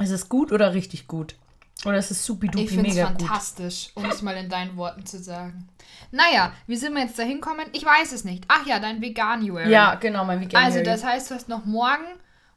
[0.00, 1.36] Ist es gut oder richtig gut?
[1.84, 3.22] Oder ist es Ich supidupi finde es mega gut?
[3.22, 5.68] fantastisch, um es mal in deinen Worten zu sagen.
[6.10, 7.66] Naja, wie sind wir jetzt da hinkommen?
[7.72, 8.44] Ich weiß es nicht.
[8.48, 9.70] Ach ja, dein Veganuary.
[9.70, 12.04] Ja, genau, mein Vegan Also das heißt, du hast noch morgen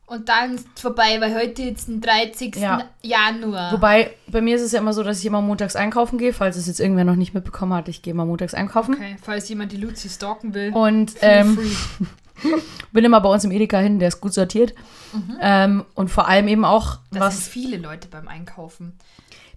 [0.07, 2.55] und dann ist vorbei, weil heute jetzt den 30.
[2.55, 2.85] Ja.
[3.03, 3.71] Januar.
[3.73, 6.55] Wobei, bei mir ist es ja immer so, dass ich immer montags einkaufen gehe, falls
[6.57, 7.87] es jetzt irgendwer noch nicht mitbekommen hat.
[7.89, 8.95] Ich gehe immer montags einkaufen.
[8.95, 10.71] Okay, falls jemand die Luzi stalken will.
[10.73, 11.59] Und ähm,
[12.91, 14.73] bin immer bei uns im Edeka hin, der ist gut sortiert.
[15.41, 17.33] Ähm, und vor allem eben auch, Das was.
[17.37, 18.93] sind viele Leute beim Einkaufen.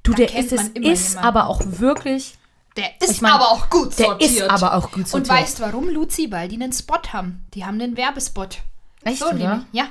[0.03, 0.77] Du, da der ist, es ist
[1.15, 1.19] jemanden.
[1.19, 2.35] aber auch wirklich.
[2.77, 4.31] Der ist Ich mein, aber auch gut Der sortiert.
[4.31, 5.39] ist aber auch gut Und sortiert.
[5.39, 6.29] weißt du warum, Luzi?
[6.31, 7.45] Weil die einen Spot haben.
[7.55, 8.59] Die haben einen Werbespot.
[9.03, 9.35] Echt, so oder?
[9.35, 9.67] nämlich.
[9.73, 9.89] Ja,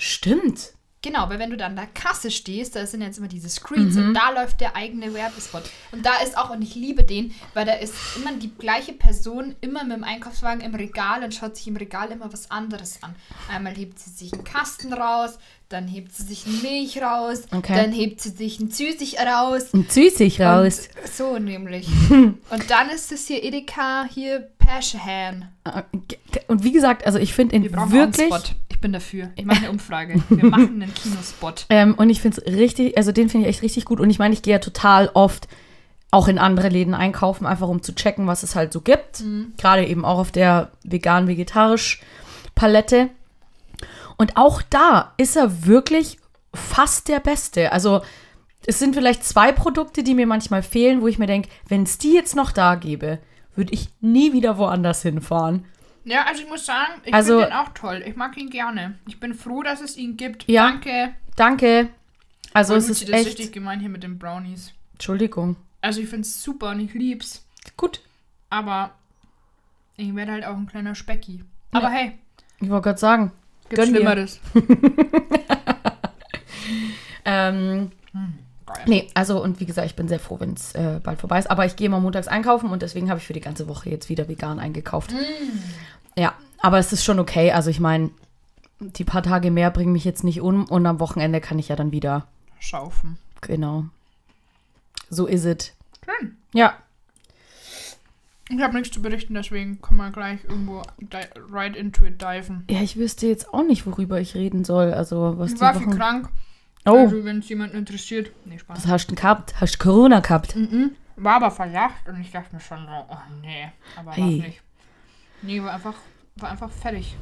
[0.00, 0.72] Stimmt.
[1.02, 1.28] genau.
[1.30, 4.08] Weil wenn du dann an der Kasse stehst, da sind jetzt immer diese Screens Mhm.
[4.08, 5.62] und da läuft der eigene Werbespot.
[5.92, 9.54] Und da ist auch, und ich liebe den, weil da ist immer die gleiche Person
[9.60, 13.14] immer mit dem Einkaufswagen im Regal und schaut sich im Regal immer was anderes an.
[13.50, 15.38] Einmal hebt sie sich einen Kasten raus,
[15.70, 17.74] dann hebt sie sich eine Milch raus, Okay.
[17.76, 19.68] dann hebt sie sich ein Züsig raus.
[19.72, 20.88] Und süßig raus.
[21.16, 21.88] So nämlich.
[22.10, 25.48] und dann ist es hier Edeka, hier Pashahan.
[26.48, 28.32] Und wie gesagt, also ich finde Wir ihn brauchen wirklich.
[28.32, 28.54] einen Spot.
[28.68, 29.30] Ich bin dafür.
[29.36, 30.20] Ich mache eine Umfrage.
[30.28, 31.66] Wir machen einen Kinospot.
[31.70, 34.00] Ähm, und ich finde es richtig, also den finde ich echt richtig gut.
[34.00, 35.46] Und ich meine, ich gehe ja total oft
[36.10, 39.22] auch in andere Läden einkaufen, einfach um zu checken, was es halt so gibt.
[39.56, 42.00] Gerade eben auch auf der vegan-vegetarisch
[42.56, 43.10] Palette.
[44.20, 46.18] Und auch da ist er wirklich
[46.52, 47.72] fast der Beste.
[47.72, 48.02] Also
[48.66, 51.96] es sind vielleicht zwei Produkte, die mir manchmal fehlen, wo ich mir denke, wenn es
[51.96, 53.18] die jetzt noch da gäbe,
[53.54, 55.64] würde ich nie wieder woanders hinfahren.
[56.04, 58.04] Ja, also ich muss sagen, ich Also- finde ihn auch toll.
[58.06, 58.98] Ich mag ihn gerne.
[59.08, 60.46] Ich bin froh, dass es ihn gibt.
[60.46, 60.68] Ja.
[60.68, 61.14] Danke.
[61.36, 61.88] Danke.
[62.52, 63.26] Also Oh, es ist das echt.
[63.26, 64.74] richtig gemein hier mit den Brownies.
[64.92, 65.56] Entschuldigung.
[65.80, 67.46] Also ich finde es super und ich lieb's.
[67.78, 68.02] Gut.
[68.50, 68.90] Aber
[69.96, 71.42] ich werde halt auch ein kleiner Specki.
[71.72, 72.18] Aber hey,
[72.60, 73.32] Ich wollte gerade sagen.
[73.70, 73.94] Gibt's Gönn.
[73.94, 74.40] Schlimmeres.
[77.24, 78.84] Ähm, Geil.
[78.86, 81.50] nee, also und wie gesagt, ich bin sehr froh, wenn es äh, bald vorbei ist.
[81.50, 84.08] Aber ich gehe immer montags einkaufen und deswegen habe ich für die ganze Woche jetzt
[84.08, 85.14] wieder vegan eingekauft.
[86.16, 87.52] Ja, aber es ist schon okay.
[87.52, 88.10] Also ich meine,
[88.80, 91.76] die paar Tage mehr bringen mich jetzt nicht um und am Wochenende kann ich ja
[91.76, 92.26] dann wieder.
[92.58, 93.18] Schaufen.
[93.40, 93.84] Genau.
[95.08, 95.72] So ist es.
[96.04, 96.36] Schön.
[96.52, 96.74] Ja.
[98.50, 100.82] Ich habe nichts zu berichten, deswegen können wir gleich irgendwo
[101.50, 102.64] right into it diven.
[102.68, 104.92] Ja, ich wüsste jetzt auch nicht, worüber ich reden soll.
[104.92, 105.96] Also was Ich war viel Wochen...
[105.96, 106.28] krank.
[106.86, 108.32] Oh, Also wenn es jemanden interessiert.
[108.46, 108.78] Nee, Spaß.
[108.78, 109.54] was hast du denn gehabt?
[109.60, 110.56] Hast du Corona gehabt?
[110.56, 110.92] Mhm.
[111.16, 114.22] War aber verlacht und ich dachte mir schon so, oh nee, aber Hey.
[114.38, 114.62] war's nicht.
[115.42, 115.94] Nee, war einfach,
[116.36, 117.14] war einfach fertig.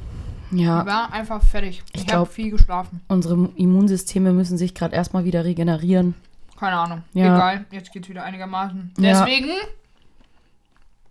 [0.51, 1.83] Ja, War einfach fertig.
[1.93, 3.01] Ich Ich, glaub- habe viel geschlafen.
[3.07, 6.15] unsere Immunsysteme müssen sich gerade erstmal wieder regenerieren.
[6.59, 7.03] Keine Ahnung.
[7.13, 7.35] Ja.
[7.35, 8.93] Egal, jetzt geht's wieder einigermaßen.
[8.97, 9.27] Ja.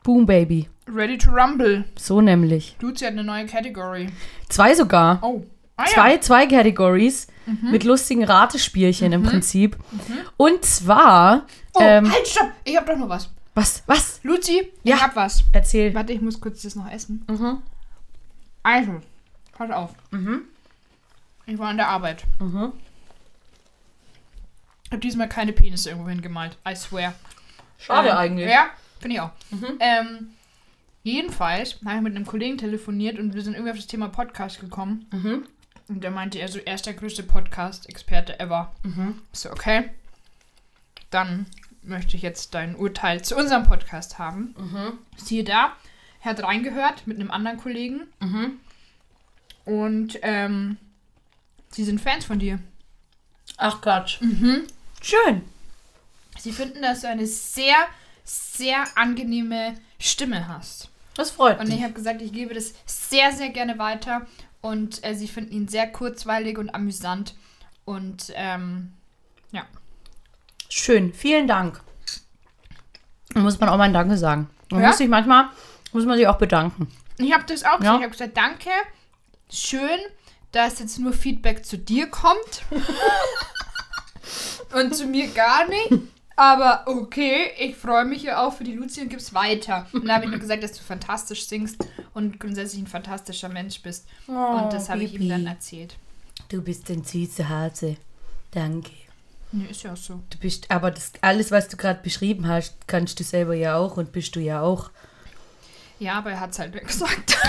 [0.08, 0.66] Boom, Baby.
[0.86, 1.84] ready to rumble.
[1.98, 2.76] So nämlich.
[2.80, 4.08] Luzi hat eine neue Category.
[4.48, 5.18] Zwei sogar.
[5.22, 5.44] Oh.
[5.76, 6.20] Ah, zwei, Ja.
[6.22, 7.26] zwei Categories
[7.60, 9.76] mit lustigen Ratespielchen im Prinzip.
[10.38, 12.50] Und zwar, Oh, ähm, halt, stopp.
[12.64, 13.28] Ich hab doch noch was.
[13.54, 14.20] was, was?
[14.22, 14.96] Luzi, Ja.
[14.96, 15.44] ich hab was.
[15.52, 15.92] Erzähl.
[15.92, 17.22] Warte, ich muss kurz das noch essen.
[17.28, 17.58] Mhm.
[18.62, 19.02] Also,
[19.52, 19.90] pass auf.
[20.10, 20.40] Mhm.
[21.44, 22.24] Ich war an der Arbeit.
[22.40, 22.72] Mhm.
[24.84, 26.56] Ich habe diesmal keine Penisse irgendwo hingemalt.
[26.66, 27.12] I swear.
[27.76, 28.48] Schade Ähm, eigentlich.
[28.50, 28.68] Ja,
[29.00, 29.30] finde ich auch.
[29.50, 29.66] Mhm.
[29.80, 30.28] Ähm,
[31.02, 34.60] jedenfalls habe ich mit einem Kollegen telefoniert und wir sind irgendwie auf das Thema Podcast
[34.60, 35.06] gekommen.
[35.12, 35.46] Mhm.
[35.88, 38.72] Und der meinte, er so, er ist der größte Podcast-Experte ever.
[38.82, 39.22] Mhm.
[39.32, 39.90] Ich So, okay.
[41.10, 41.46] Dann
[41.82, 44.54] möchte ich jetzt dein Urteil zu unserem Podcast haben.
[44.58, 44.98] Mhm.
[45.16, 45.72] Siehe da,
[46.22, 48.58] er hat reingehört mit einem anderen Kollegen Mhm.
[49.64, 50.76] und ähm,
[51.70, 52.58] sie sind Fans von dir.
[53.56, 54.20] Ach Quatsch.
[54.20, 54.64] Mhm.
[55.00, 55.42] Schön.
[56.38, 57.74] Sie finden, dass du eine sehr,
[58.28, 60.90] sehr angenehme Stimme hast.
[61.14, 61.78] Das freut Und mich.
[61.78, 64.26] ich habe gesagt, ich gebe das sehr, sehr gerne weiter.
[64.60, 67.34] Und äh, sie finden ihn sehr kurzweilig und amüsant.
[67.84, 68.92] Und ähm,
[70.70, 71.14] Schön.
[71.14, 71.80] Vielen Dank.
[73.32, 74.50] Da muss man auch mal ein Danke sagen.
[74.70, 74.88] Man Ja?
[74.88, 75.48] muss sich manchmal,
[75.94, 76.88] muss man sich auch bedanken.
[77.16, 77.84] ich habe das auch gesagt.
[77.84, 77.96] Ja.
[77.96, 78.68] Ich habe gesagt, danke,
[79.50, 79.98] schön,
[80.52, 82.64] dass jetzt nur Feedback zu dir kommt.
[84.74, 85.88] und zu mir gar nicht.
[86.38, 89.86] Aber okay, ich freue mich ja auch für die Luzi und gib's weiter.
[89.92, 91.84] Und da habe ich nur gesagt, dass du fantastisch singst
[92.14, 94.06] und grundsätzlich ein fantastischer Mensch bist.
[94.28, 95.30] und das habe ich ihm Bibi.
[95.30, 95.96] dann erzählt.
[96.48, 97.96] Du bist ein süßer Hase.
[98.52, 98.92] Danke.
[99.50, 100.20] Nee, ist ja so.
[100.30, 103.96] Du bist, aber das alles, was du gerade beschrieben hast, kannst du selber ja auch
[103.96, 104.90] und bist du ja auch.
[105.98, 107.36] Ja, aber er hat's halt nicht gesagt.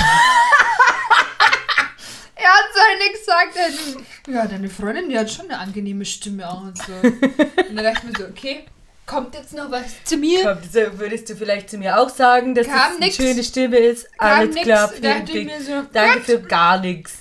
[2.35, 3.55] er hat's halt nicht gesagt.
[3.59, 6.91] Hat- Ja, deine Freundin, die hat schon eine angenehme Stimme auch und so.
[6.93, 8.65] Und dann dachte ich mir so, okay,
[9.09, 10.41] kommt jetzt noch was zu mir?
[10.43, 13.15] Komm, so würdest du vielleicht zu mir auch sagen, dass Kam das eine nix.
[13.15, 14.07] schöne Stimme ist?
[14.17, 14.65] Alles nix.
[14.65, 15.29] klar, vielen Dank.
[15.65, 17.13] so, Danke für gar nichts.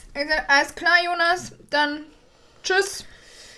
[0.48, 2.00] Alles klar, Jonas, dann
[2.62, 3.04] tschüss.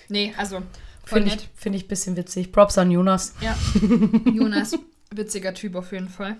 [0.08, 0.62] Nee, also
[1.04, 2.52] Finde ich, find ich ein bisschen witzig.
[2.52, 3.34] Props an Jonas.
[3.40, 3.56] Ja.
[4.32, 4.76] Jonas,
[5.12, 6.36] witziger Typ auf jeden Fall.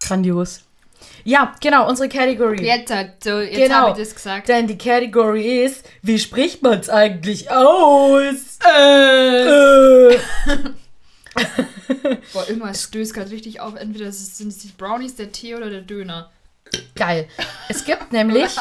[0.00, 0.60] Grandios.
[1.24, 2.64] Ja, genau, unsere Category.
[2.64, 3.74] Jetzt, hat- so, jetzt Genau.
[3.74, 4.48] habe ich das gesagt.
[4.48, 8.58] Denn die Category ist, wie spricht man es eigentlich aus?
[8.68, 10.14] Äh.
[10.14, 10.18] Äh.
[12.32, 13.74] Boah, irgendwas stößt gerade richtig auf.
[13.74, 16.30] Entweder sind es die Brownies, der Tee oder der Döner.
[16.94, 17.28] Geil.
[17.68, 18.56] Es gibt nämlich,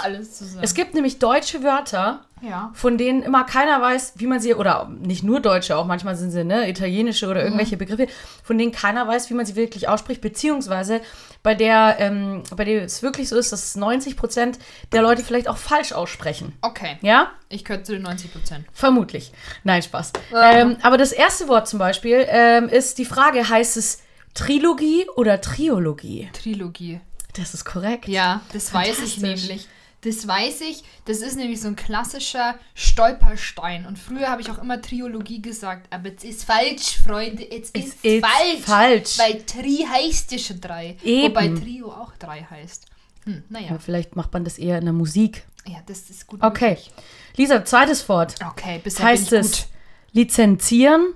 [0.62, 2.72] es gibt nämlich deutsche Wörter, ja.
[2.74, 6.32] von denen immer keiner weiß, wie man sie, oder nicht nur deutsche, auch manchmal sind
[6.32, 8.08] sie, ne, italienische oder irgendwelche Begriffe,
[8.44, 11.02] von denen keiner weiß, wie man sie wirklich ausspricht, beziehungsweise
[11.44, 14.58] bei der, ähm, bei der es wirklich so ist, dass 90%
[14.92, 16.54] der Leute vielleicht auch falsch aussprechen.
[16.62, 16.98] Okay.
[17.02, 17.32] Ja?
[17.50, 18.66] Ich gehöre zu den 90 Prozent.
[18.74, 19.32] Vermutlich.
[19.64, 20.14] Nein, Spaß.
[20.32, 20.52] Ja.
[20.52, 24.04] Ähm, aber das erste Wort zum Beispiel ähm, ist die Frage, heißt es
[24.34, 26.30] Trilogie oder Triologie?
[26.34, 27.00] Trilogie.
[27.38, 28.08] Das ist korrekt.
[28.08, 29.68] Ja, das weiß ich nämlich.
[30.02, 30.84] Das weiß ich.
[31.06, 33.86] Das ist nämlich so ein klassischer Stolperstein.
[33.86, 35.88] Und früher habe ich auch immer Triologie gesagt.
[35.94, 37.44] Aber es ist falsch, Freunde.
[37.50, 38.62] Es ist, falsch.
[38.64, 39.18] falsch.
[39.18, 40.98] Weil Tri heißt ja schon drei.
[41.04, 41.30] Eben.
[41.34, 42.86] Wobei Trio auch drei heißt.
[43.26, 43.72] Hm, naja.
[43.72, 45.44] Ja, vielleicht macht man das eher in der Musik.
[45.66, 46.70] Ja, das ist gut Okay.
[46.70, 46.92] möglich.
[47.36, 48.36] Lisa, zweites Wort.
[48.52, 49.68] Okay, bisher heißt es
[50.12, 51.14] lizenzieren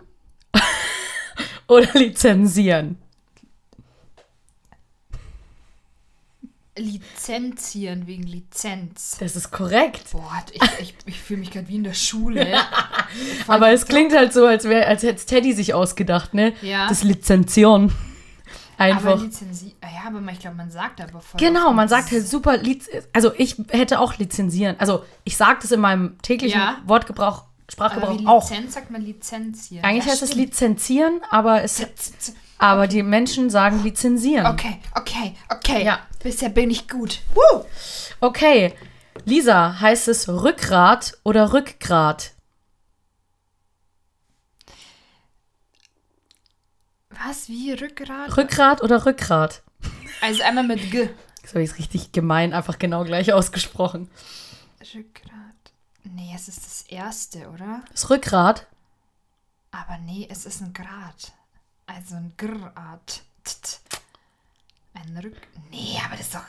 [1.67, 2.97] oder lizenzieren?
[6.77, 9.17] Lizenzieren wegen Lizenz.
[9.19, 10.11] Das ist korrekt.
[10.11, 12.47] Boah, ich, ich, ich fühle mich gerade wie in der Schule.
[13.47, 16.53] Aber es klingt halt so, als, wär, als hätte es Teddy sich ausgedacht, ne?
[16.61, 16.87] Ja.
[16.87, 17.93] Das Lizenzieren.
[18.77, 19.21] aber Einfach.
[19.81, 21.39] Ah ja, aber ich glaube, man sagt aber voll.
[21.39, 24.75] Genau, man sagt halt super, Liz also ich hätte auch lizenzieren.
[24.79, 26.77] Also ich sage das in meinem täglichen Ja.
[26.85, 28.49] Wortgebrauch, Aber Sprachgebrauch wie auch.
[28.49, 29.83] Lizenz sagt man Lizenzieren.
[29.85, 30.45] Eigentlich Ja, heißt es stimmt.
[30.47, 31.85] lizenzieren, aber, es,
[32.57, 34.47] aber die Menschen sagen lizenzieren.
[34.47, 35.85] Okay, okay, okay.
[35.85, 35.99] Ja.
[36.23, 37.19] Bisher bin ich gut.
[37.33, 37.65] Woo!
[38.19, 38.75] Okay,
[39.25, 42.33] Lisa, heißt es Rückgrat oder Rückgrat?
[47.09, 48.37] Was, wie Rückgrat?
[48.37, 49.63] Rückgrat oder Rückgrat?
[50.21, 51.09] Also einmal mit G.
[51.41, 54.09] Das habe ich richtig gemein, einfach genau gleich ausgesprochen.
[54.93, 55.31] Rückgrat.
[56.03, 57.83] Nee, es ist das erste, oder?
[57.91, 58.67] Das Rückgrat?
[59.71, 61.33] Aber nee, es ist ein Grad.
[61.85, 63.21] Also ein Grad.
[64.93, 65.35] Ein Rück...
[65.71, 66.43] Nee, aber das ist doch...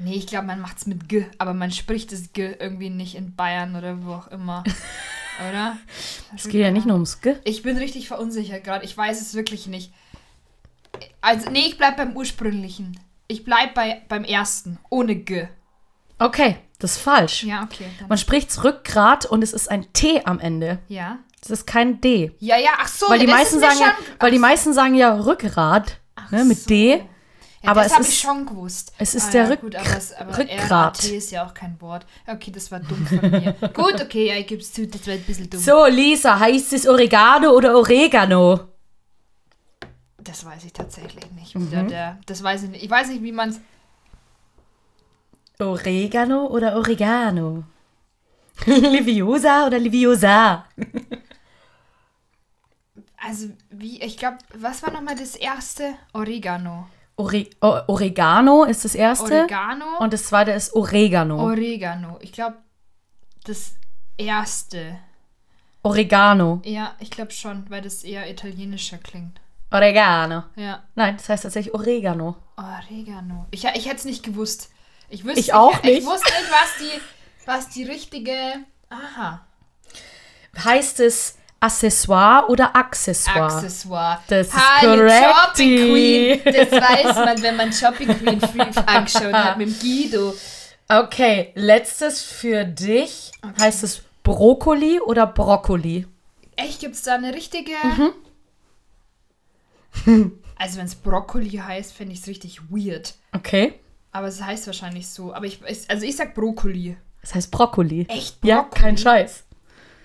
[0.00, 3.34] Nee, ich glaube, man macht's mit G, aber man spricht das G irgendwie nicht in
[3.34, 4.62] Bayern oder wo auch immer.
[5.50, 5.76] oder?
[6.36, 7.34] Es geht ja nicht nur ums G.
[7.42, 8.84] Ich bin richtig verunsichert gerade.
[8.84, 9.92] Ich weiß es wirklich nicht.
[11.20, 12.98] Also, nee, ich bleib beim ursprünglichen.
[13.26, 15.48] Ich bleib bei, beim ersten, ohne G.
[16.20, 17.42] Okay, das ist falsch.
[17.42, 17.86] Ja, okay.
[17.98, 20.78] Dann, Man spricht's Rückgrat und es ist ein T am Ende.
[20.88, 21.18] ja.
[21.40, 22.32] Das ist kein D.
[22.40, 23.08] Ja, ja, ach so.
[23.08, 26.00] Weil die meisten sagen ja, schon- weil die meisten sagen ja Rückgrat,
[26.32, 26.66] ne, mit so.
[26.68, 27.04] D.
[27.62, 28.92] Ja, aber das habe ich schon gewusst.
[28.98, 30.70] es ist Ah, der ja, Rück- gut, aber, es, aber Rückgrat.
[30.70, 32.06] RAT ist ja auch kein Wort.
[32.26, 33.52] Okay, das war dumm von mir.
[33.74, 35.60] gut, okay, ja, ich gebe es zu, das war ein bisschen dumm.
[35.60, 38.68] So, Lisa, heißt es Oregano oder Oregano?
[40.18, 41.54] Das weiß ich tatsächlich nicht.
[41.56, 41.70] Mhm.
[41.70, 42.84] Der, der, das weiß ich nicht.
[42.84, 43.60] Ich weiß nicht, wie man es.
[45.58, 47.64] Oregano oder Oregano?
[48.66, 50.64] Liviosa oder Liviosa?
[53.20, 55.94] Also, wie, ich glaube, was war nochmal das erste?
[56.12, 56.88] Oregano.
[57.18, 59.98] Ore o Oregano ist das erste Oregano?
[59.98, 61.42] und das zweite ist Oregano.
[61.42, 62.16] Oregano.
[62.20, 62.56] Ich glaube,
[63.44, 63.72] das
[64.16, 64.98] erste.
[65.82, 66.60] Oregano.
[66.64, 69.40] Ja, ich glaube schon, weil das eher italienischer klingt.
[69.70, 70.44] Oregano.
[70.56, 70.82] Ja.
[70.94, 72.36] Nein, das heißt tatsächlich Oregano.
[72.56, 73.46] Oregano.
[73.50, 74.70] Ich, ich hätte es nicht gewusst.
[75.08, 76.06] Ich wüsste Ich auch Ich, nicht.
[76.06, 77.00] wusste nicht, was die,
[77.46, 78.32] was die richtige.
[78.90, 79.44] Aha.
[80.64, 83.52] Heißt es Accessoire oder Accessoire?
[83.56, 84.20] Accessoire.
[84.28, 85.24] Das ist korrekt.
[85.24, 86.40] Shopping Queen.
[86.44, 90.34] Das weiß man, wenn man Shopping Queen früh angeschaut hat mit Guido.
[90.88, 93.32] Okay, letztes für dich.
[93.60, 96.06] Heißt es Brokkoli oder Brokkoli?
[96.56, 97.72] Echt, gibt es da eine richtige.
[97.82, 98.12] Mhm.
[100.60, 103.14] Also, wenn es Brokkoli heißt, finde ich es richtig weird.
[103.32, 103.74] Okay.
[104.10, 105.32] Aber es heißt wahrscheinlich so.
[105.32, 106.96] Aber ich, also ich sag Brokkoli.
[107.22, 108.06] Es heißt Brokkoli.
[108.08, 108.80] Echt Ja, Brokkoli?
[108.82, 109.44] kein Scheiß.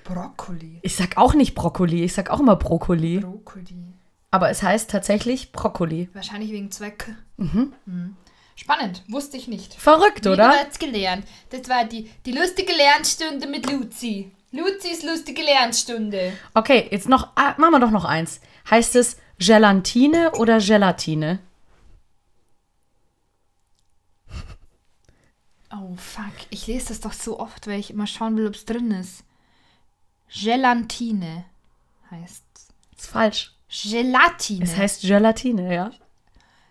[0.03, 0.79] Brokkoli.
[0.81, 3.19] Ich sag auch nicht Brokkoli, ich sag auch immer Brokkoli.
[3.19, 3.93] Brokkoli.
[4.31, 6.09] Aber es heißt tatsächlich Brokkoli.
[6.13, 7.15] Wahrscheinlich wegen Zwecke.
[7.37, 7.73] Mhm.
[8.55, 9.73] Spannend, wusste ich nicht.
[9.73, 10.49] Verrückt, Wieder oder?
[10.49, 11.25] was gelernt.
[11.49, 14.31] Das war die, die lustige Lernstunde mit Luzi.
[14.51, 16.33] Luzis lustige Lernstunde.
[16.53, 18.39] Okay, jetzt noch, ah, machen wir doch noch eins.
[18.69, 21.39] Heißt es Gelatine oder Gelatine?
[25.71, 28.65] Oh fuck, ich lese das doch so oft, weil ich immer schauen will, ob es
[28.65, 29.23] drin ist.
[30.33, 31.45] Gelatine
[32.11, 32.43] heißt
[32.97, 33.51] Ist falsch.
[33.69, 34.63] Gelatine.
[34.63, 35.91] Es heißt Gelatine, ja.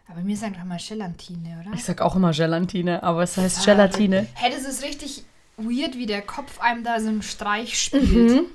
[0.08, 1.74] Aber mir sagen doch mal Gelatine, oder?
[1.74, 4.26] Ich sag auch immer Gelatine, aber es heißt Gelatine.
[4.34, 5.24] Hey, das ist richtig
[5.56, 8.12] weird, wie der Kopf einem da so einen Streich spielt.
[8.12, 8.46] Mhm.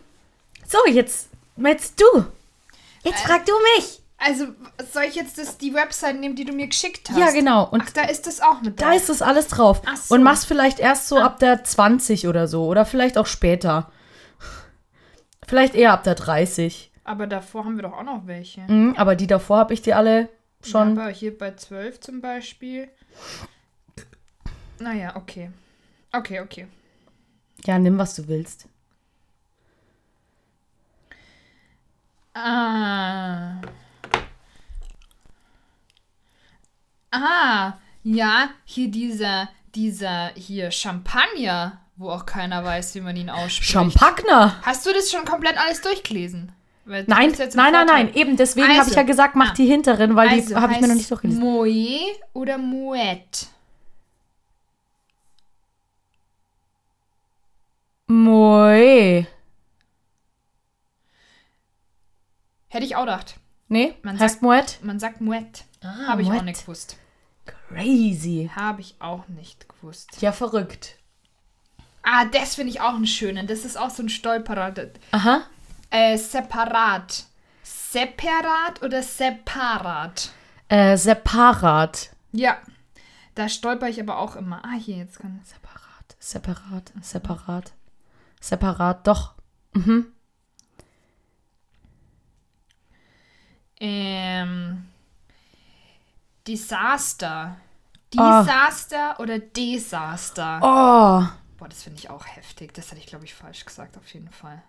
[0.68, 2.26] So, jetzt, jetzt du.
[3.04, 4.02] Jetzt frag du mich.
[4.18, 4.48] Also,
[4.92, 7.18] soll ich jetzt das, die Website nehmen, die du mir geschickt hast?
[7.18, 7.68] Ja, genau.
[7.70, 8.96] Und Ach, da ist das auch mit da drauf.
[8.96, 9.82] ist das alles drauf.
[10.06, 10.16] So.
[10.16, 12.66] Und machst vielleicht erst so ab der 20 oder so.
[12.66, 13.92] Oder vielleicht auch später.
[15.48, 16.92] Vielleicht eher ab der 30.
[17.06, 18.62] Aber davor haben wir doch auch noch welche.
[18.62, 20.28] Mhm, aber die davor habe ich dir alle
[20.62, 20.96] schon.
[20.96, 22.90] Ja, aber hier bei 12 zum Beispiel.
[24.80, 25.50] Naja, okay.
[26.12, 26.68] Okay, okay.
[27.66, 28.68] Ja, nimm, was du willst.
[32.34, 33.62] Ah.
[37.10, 43.72] Ah, ja, hier dieser, dieser, hier Champagner, wo auch keiner weiß, wie man ihn ausspricht.
[43.72, 44.62] Champagner.
[44.64, 46.52] Hast du das schon komplett alles durchgelesen?
[46.86, 48.14] Nein, nein, nein, nein.
[48.14, 49.54] Eben deswegen habe Also, ich ja gesagt, mach ah.
[49.54, 51.42] die hinteren, weil die Also habe ich mir noch nicht durchgelesen.
[51.44, 52.00] Moe
[52.34, 53.48] oder Moet?
[58.08, 59.26] Moe.
[62.70, 63.36] Hätte ich auch gedacht.
[63.70, 64.80] Nee, Man heißt sagt- Moet?
[64.84, 65.66] Man sagt Moet.
[65.82, 66.46] Ah, Habe ich auch Moet.
[66.46, 66.98] nicht gewusst.
[67.46, 68.50] Crazy.
[68.56, 70.22] Habe ich auch nicht gewusst.
[70.22, 70.97] Ja, verrückt.
[72.10, 73.48] Ah, das finde ich auch einen schönen.
[73.48, 74.74] Das ist auch so ein Stolperer.
[75.12, 75.42] Aha.
[75.90, 77.26] Äh, separat.
[77.64, 80.32] Separat oder separat?
[80.70, 82.12] Äh, separat.
[82.32, 82.60] Ja.
[83.36, 84.64] Da stolper ich aber auch immer.
[84.64, 85.50] Ah, hier, jetzt kann es.
[85.50, 87.74] Separat, separat, separat.
[88.40, 89.34] Separat, doch.
[93.82, 94.88] Ähm.
[96.48, 97.58] Disaster.
[98.16, 98.42] Ah.
[98.42, 100.60] Disaster oder Desaster?
[100.64, 101.47] Oh.
[101.58, 102.74] Boah, das finde ich auch heftig.
[102.74, 104.62] Das hätte ich, glaube ich, falsch gesagt, auf jeden Fall.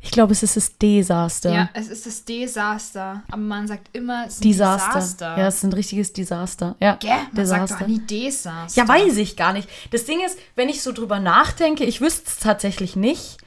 [0.00, 1.52] Ich glaube, es ist das Desaster.
[1.52, 3.22] Ja, es ist das Desaster.
[3.28, 4.94] Aber man sagt immer, es ist ein Desaster.
[4.94, 5.38] Desaster.
[5.38, 6.76] Ja, es ist ein richtiges Desaster.
[6.80, 6.96] Ja.
[6.96, 7.10] Gell?
[7.32, 7.78] Man sagt Desaster.
[7.78, 8.82] doch nie Desaster.
[8.82, 9.68] Ja, weiß ich gar nicht.
[9.92, 13.38] Das Ding ist, wenn ich so drüber nachdenke, ich wüsste es tatsächlich nicht,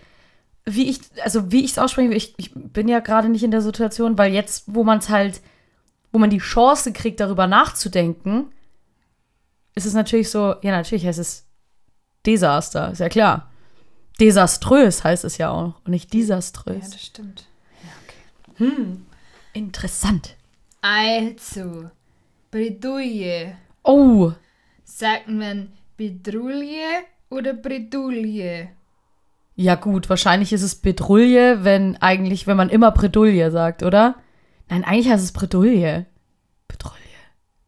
[0.65, 2.18] wie ich, also wie ich es aussprechen will.
[2.18, 5.41] Ich, ich bin ja gerade nicht in der Situation, weil jetzt, wo man es halt,
[6.11, 8.51] wo man die Chance kriegt, darüber nachzudenken,
[9.78, 11.45] ist es natürlich so, ja, natürlich heißt es
[12.26, 13.49] Desaster, ist ja klar.
[14.20, 16.90] Desaströs heißt es ja auch und nicht Ja, desaströs.
[16.90, 17.45] das stimmt.
[17.84, 18.98] Ja, okay.
[19.54, 20.36] Interessant.
[20.82, 21.90] Also,
[22.52, 23.56] Bredouille.
[23.84, 24.32] Oh,
[24.84, 28.70] Sagt man Bedrulle oder Bredouille?
[29.56, 34.16] ja gut, wahrscheinlich ist es Bedrulle, wenn eigentlich, wenn man immer Bredouille sagt, oder?
[34.70, 36.06] Nein, eigentlich heißt es Bredouille.
[36.68, 36.94] Bredouille.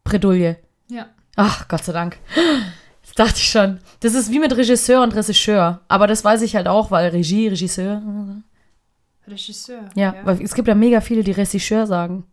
[0.04, 0.56] Bredouille.
[0.88, 1.08] Ja.
[1.42, 2.18] Ach, Gott sei Dank.
[3.02, 3.80] Das dachte ich schon.
[4.00, 5.80] Das ist wie mit Regisseur und Regisseur.
[5.88, 8.02] Aber das weiß ich halt auch, weil Regie, Regisseur.
[9.26, 9.88] Regisseur.
[9.94, 12.24] Ja, weil es gibt ja mega viele, die Regisseur sagen.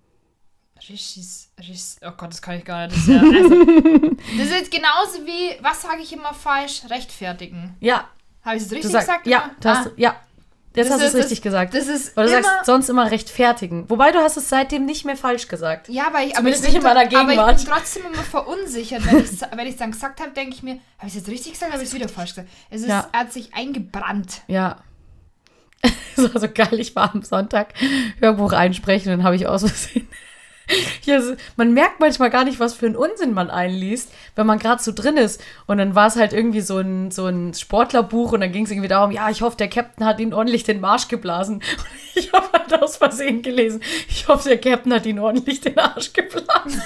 [0.90, 2.98] Regis, Regis, oh Gott, das kann ich gar nicht.
[2.98, 3.66] Das ist, ja, also,
[4.38, 6.84] das ist jetzt genauso wie, was sage ich immer falsch?
[6.90, 7.76] Rechtfertigen.
[7.80, 8.06] Ja,
[8.44, 9.08] Habe ich es richtig sagst.
[9.08, 9.28] gesagt?
[9.28, 10.16] Ja, hast, Ah, ja.
[10.78, 11.74] Jetzt Das hast du es richtig gesagt.
[11.74, 13.90] das ist Weil du immer, sagst sonst immer rechtfertigen.
[13.90, 15.90] Wobei du hast es seitdem nicht mehr falsch gesagt.
[15.90, 17.60] Ja, aber ich, aber ich bin, nicht in meiner Aber Gegenwart.
[17.60, 20.74] ich bin trotzdem immer verunsichert, wenn ich wenn es dann gesagt habe, denke ich mir,
[21.00, 22.50] habe ich es jetzt richtig gesagt, habe ich es wieder falsch gesagt.
[22.70, 23.10] Es ist, Ja.
[23.12, 24.42] er hat sich eingebrannt.
[24.48, 24.78] Ja.
[26.16, 27.74] Es war so geil, ich war am Sonntag
[28.20, 30.08] Hörbuch einsprechen und dann habe ich aus Versehen.
[31.06, 34.84] Ist, man merkt manchmal gar nicht, was für einen Unsinn man einliest, wenn man gerade
[34.84, 35.42] so drin ist.
[35.66, 38.72] Und dann war es halt irgendwie so ein, so ein Sportlerbuch und dann ging es
[38.72, 41.56] irgendwie darum, ja, ich hoffe, der Captain hat ihn ordentlich den Marsch geblasen.
[41.56, 41.64] Und
[42.16, 46.12] ich habe halt aus Versehen gelesen, ich hoffe, der Captain hat ihn ordentlich den Arsch
[46.12, 46.82] geblasen.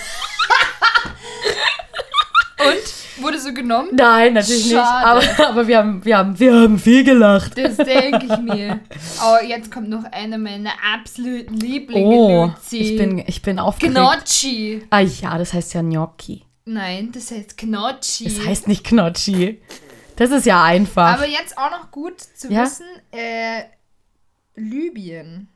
[2.59, 3.00] Und?
[3.19, 3.89] Wurde so genommen?
[3.93, 5.19] Nein, natürlich Schade.
[5.25, 5.39] nicht.
[5.39, 7.57] Aber, aber wir, haben, wir, haben, wir haben viel gelacht.
[7.57, 8.79] Das denke ich mir.
[9.21, 12.77] Aber jetzt kommt noch einer meiner absoluten Lieblinge, Oh, Luzi.
[12.77, 13.95] ich bin, ich bin aufgeregt.
[13.95, 14.83] Gnocchi.
[14.89, 16.43] Ah ja, das heißt ja Gnocchi.
[16.65, 18.23] Nein, das heißt Gnocchi.
[18.25, 19.61] Das heißt nicht Knotschi.
[20.15, 21.13] Das ist ja einfach.
[21.15, 22.63] Aber jetzt auch noch gut zu Ja?
[22.63, 23.63] wissen, äh,
[24.55, 25.47] Libyen.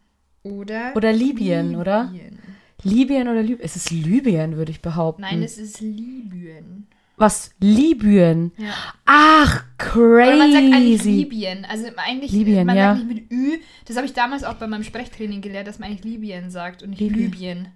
[0.43, 0.91] Oder?
[0.95, 2.09] Oder Libyen, oder?
[2.11, 2.39] Libyen.
[2.83, 3.63] Libyen oder Libyen?
[3.65, 5.21] Es ist Libyen, würde ich behaupten.
[5.21, 6.87] Nein, es ist Libyen.
[7.17, 7.51] Was?
[7.59, 8.51] Libyen?
[8.57, 8.73] Ja.
[9.05, 10.27] Ach, crazy.
[10.27, 11.65] Oder man sagt eigentlich Libyen.
[11.65, 12.95] Also eigentlich, Libyen, man ja.
[12.95, 13.59] sagt nicht mit Ü.
[13.85, 16.91] Das habe ich damals auch bei meinem Sprechtraining gelernt, dass man eigentlich Libyen sagt und
[16.91, 17.31] nicht Libyen.
[17.31, 17.67] Libyen.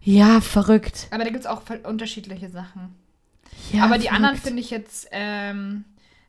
[0.00, 1.06] Ja, verrückt.
[1.10, 2.94] Aber da gibt es auch unterschiedliche Sachen.
[3.72, 4.46] Ja, Aber die anderen verrückt.
[4.46, 5.84] finde ich jetzt, ähm,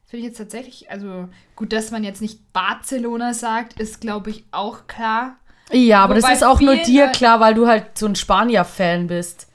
[0.06, 4.44] finde ich jetzt tatsächlich, also gut, dass man jetzt nicht Barcelona sagt, ist glaube ich
[4.52, 5.38] auch klar.
[5.72, 9.08] Ja, aber das Wobei ist auch nur dir klar, weil du halt so ein Spanier-Fan
[9.08, 9.48] bist.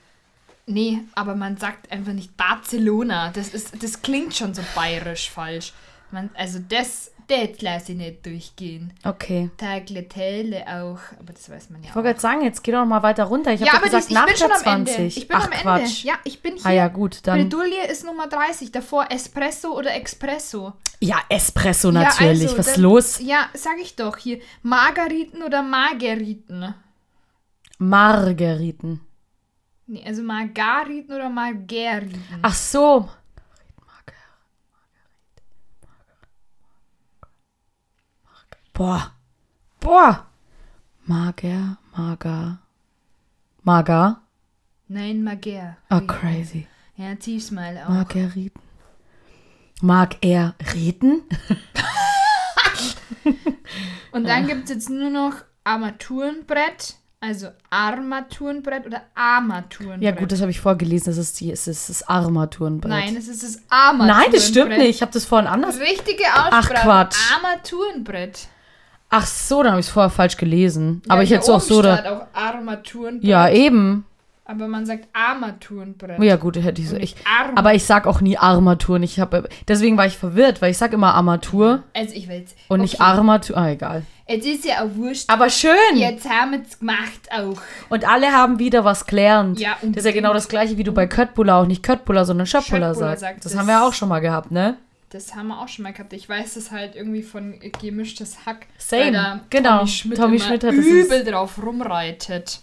[0.69, 3.31] Nee, aber man sagt einfach nicht Barcelona.
[3.33, 5.73] Das ist, das klingt schon so bayerisch falsch.
[6.11, 8.93] Man, also das, das lasse ich nicht durchgehen.
[9.03, 9.51] Okay.
[9.57, 12.87] Tagliatelle auch, aber das weiß man ja Ich wollte gerade sagen, jetzt geh doch noch
[12.87, 13.53] mal weiter runter.
[13.53, 14.95] Ich ja, habe gesagt, das, nach der am 20.
[14.97, 15.09] Ende.
[15.09, 15.63] Ich bin Ach, am Ende.
[15.63, 16.05] Quatsch.
[16.05, 16.67] Ja, ich bin hier.
[16.67, 17.39] Ah ja, gut, dann.
[17.49, 18.71] Bredouille ist Nummer 30.
[18.71, 20.75] Davor Espresso oder Expresso.
[21.01, 22.43] Ja, Espresso natürlich.
[22.43, 23.19] Ja, also, Was ist dann- los?
[23.21, 24.39] Ja, sag ich doch hier.
[24.63, 26.75] Margariten oder Margeriten?
[27.79, 29.01] Margeriten.
[29.91, 32.23] Nee, also Margariten oder Margeriten?
[32.43, 33.09] Ach so.
[38.75, 39.13] Boah.
[39.81, 40.27] Boah.
[41.05, 42.59] Mager, mager.
[43.65, 44.21] Mager.
[44.87, 45.79] Nein, Mager.
[45.91, 46.69] Oh, crazy.
[46.95, 47.89] Ja, zieh's mal auch.
[47.89, 48.63] Margeriten.
[49.81, 51.23] Mag er Riten?
[54.13, 55.35] Und dann gibt's jetzt nur noch
[55.65, 56.98] Armaturenbrett.
[57.21, 60.03] Also Armaturenbrett oder Armaturenbrett.
[60.03, 61.07] Ja, gut, das habe ich vorgelesen.
[61.07, 62.91] Das ist, die, es ist das Armaturenbrett.
[62.91, 64.25] Nein, es ist das Armaturenbrett.
[64.25, 64.89] Nein, das stimmt nicht.
[64.89, 65.81] Ich habe das vorhin anders.
[65.81, 66.75] Richtige Aussprache.
[66.75, 67.17] Quatsch.
[67.35, 68.47] Armaturenbrett.
[69.11, 71.03] Ach so, dann habe ich es vorher falsch gelesen.
[71.07, 71.83] Ja, Aber ich hätte es auch so.
[71.83, 73.29] Da, auch Armaturenbrett.
[73.29, 74.05] ja, eben.
[74.51, 76.23] Aber man sagt Armaturenbrett.
[76.23, 76.97] Ja, gut, hätte ich so.
[76.97, 79.03] Und Ich, nicht aber ich sag auch nie Armaturen.
[79.03, 82.57] Ich habe deswegen war ich verwirrt, weil ich sag immer Armatur Also ich will jetzt.
[82.69, 83.03] und nicht okay.
[83.05, 83.57] Armatur.
[83.59, 84.03] Ah, egal.
[84.27, 85.31] Jetzt ist ja auch wurscht.
[85.31, 85.73] Aber schön.
[85.97, 87.61] Jetzt haben wir es gemacht auch.
[87.91, 89.61] Und alle haben wieder was gelernt.
[89.61, 92.47] Ja, das ist ja genau das gleiche, wie du bei Köttbullar auch nicht Köttbullar, sondern
[92.47, 93.21] Schöttbullar sagst.
[93.21, 94.77] sagt Das das- haben wir auch schon mal gehabt, ne?
[95.11, 96.13] Das haben wir auch schon mal gehabt.
[96.15, 98.67] Ich weiß das halt irgendwie von gemischtes Hack.
[98.77, 99.41] Same.
[99.51, 99.79] Genau.
[99.79, 102.61] Tommy Schmidt, Tommy Schmidt hat übel drauf rumreitet.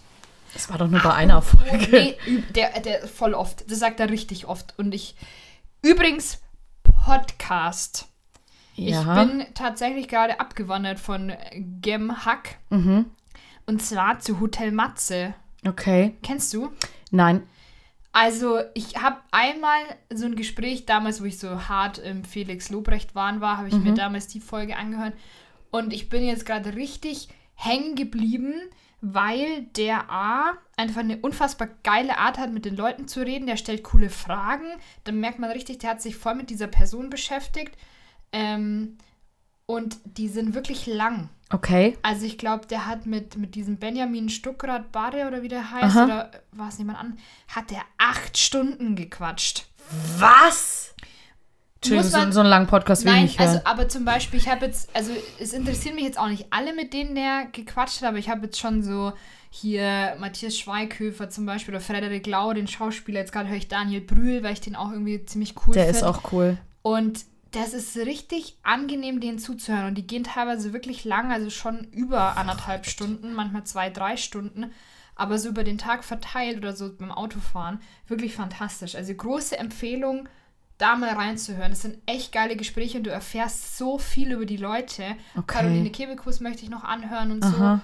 [0.56, 1.88] Das war doch nur bei einer Folge.
[1.90, 3.70] Nee, üb- der, der voll oft.
[3.70, 4.74] Das sagt er richtig oft.
[4.78, 5.14] Und ich.
[5.82, 6.40] Übrigens,
[7.04, 8.08] Podcast.
[8.74, 9.00] ja.
[9.22, 11.32] Ich bin tatsächlich gerade abgewandert von
[11.82, 12.56] Gem Hack.
[12.70, 13.06] mhm.
[13.66, 15.34] Und zwar zu Hotel Matze.
[15.66, 16.14] Okay.
[16.22, 16.70] Kennst du?
[17.10, 17.42] Nein.
[18.12, 23.14] Also, ich habe einmal so ein Gespräch damals, wo ich so hart im Felix Lobrecht
[23.14, 25.12] Wahn war, habe ich mir damals die Folge angehört.
[25.70, 28.54] Und ich bin jetzt gerade richtig hängen geblieben,
[29.00, 33.46] weil der A einfach eine unfassbar geile Art hat, mit den Leuten zu reden.
[33.46, 34.66] Der stellt coole Fragen.
[35.04, 37.76] Dann merkt man richtig, der hat sich voll mit dieser Person beschäftigt.
[38.32, 38.96] Ähm,
[39.66, 41.28] und die sind wirklich lang.
[41.50, 41.96] Okay.
[42.02, 45.96] Also ich glaube, der hat mit, mit diesem Benjamin Stuckrad Barre oder wie der heißt,
[45.96, 46.04] Aha.
[46.04, 47.18] oder war es jemand an,
[47.48, 49.66] hat der acht Stunden gequatscht.
[50.18, 50.94] Was?
[51.76, 53.48] Entschuldigung, so, so einen langen Podcast will ich Nein, nicht hören.
[53.48, 56.74] also aber zum Beispiel, ich habe jetzt, also es interessieren mich jetzt auch nicht alle,
[56.74, 59.12] mit denen der gequatscht hat, aber ich habe jetzt schon so
[59.50, 64.00] hier Matthias Schweighöfer zum Beispiel oder Frederik Lau, den Schauspieler, jetzt gerade höre ich Daniel
[64.00, 65.98] Brühl, weil ich den auch irgendwie ziemlich cool Der finde.
[65.98, 66.58] ist auch cool.
[66.82, 69.86] Und das ist richtig angenehm, denen zuzuhören.
[69.86, 74.72] Und die gehen teilweise wirklich lang, also schon über anderthalb Stunden, manchmal zwei, drei Stunden.
[75.14, 77.80] Aber so über den Tag verteilt oder so beim Autofahren.
[78.06, 78.94] Wirklich fantastisch.
[78.94, 80.28] Also große Empfehlung,
[80.78, 81.70] da mal reinzuhören.
[81.70, 85.02] Das sind echt geile Gespräche und du erfährst so viel über die Leute.
[85.34, 85.44] Okay.
[85.46, 87.80] Caroline Kebekus möchte ich noch anhören und Aha.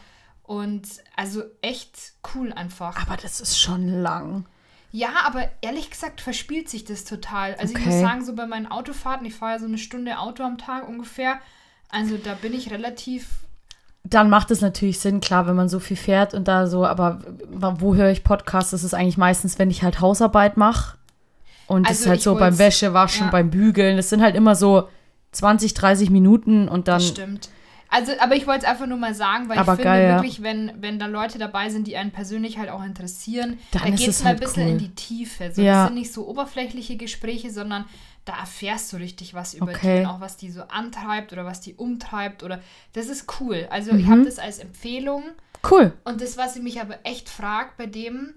[0.47, 0.55] so.
[0.55, 0.83] Und
[1.17, 3.01] also echt cool einfach.
[3.01, 4.45] Aber das ist schon lang.
[4.91, 7.55] Ja, aber ehrlich gesagt verspielt sich das total.
[7.55, 7.89] Also ich Okay.
[7.89, 10.87] muss sagen, so bei meinen Autofahrten, ich fahre ja so eine Stunde Auto am Tag
[10.87, 11.39] ungefähr.
[11.91, 13.29] Also da bin ich relativ.
[14.05, 17.21] Dann macht es natürlich Sinn, klar, wenn man so viel fährt und da so, aber
[17.51, 18.73] wo höre ich Podcasts?
[18.73, 20.99] Das ist eigentlich meistens, wenn ich halt Hausarbeit mache.
[21.67, 23.31] Und das Also ist halt ich so beim Wäschewaschen, ja.
[23.31, 23.97] beim Bügeln.
[23.97, 24.89] Das sind halt immer so
[25.33, 26.99] 20, 30 Minuten und dann.
[26.99, 27.49] Das stimmt.
[27.95, 30.15] Also, aber ich wollte es einfach nur mal sagen, weil Aber ich finde geil, ja.
[30.17, 33.91] wirklich, wenn, wenn da Leute dabei sind, die einen persönlich halt auch interessieren, Dann da
[33.91, 34.73] geht es es mal halt ein bisschen cool.
[34.73, 35.53] in die Tiefe.
[35.53, 35.75] So, Ja.
[35.83, 37.85] Das sind nicht so oberflächliche Gespräche, sondern
[38.25, 39.99] da erfährst du richtig was über Okay.
[40.01, 42.61] die und auch was die so antreibt oder was die umtreibt oder
[42.95, 43.67] das ist cool.
[43.71, 43.99] Also Mhm.
[44.01, 45.25] ich habe das als Empfehlung.
[45.71, 45.93] Cool.
[46.05, 48.35] Und das, was ich mich aber echt fragt bei dem,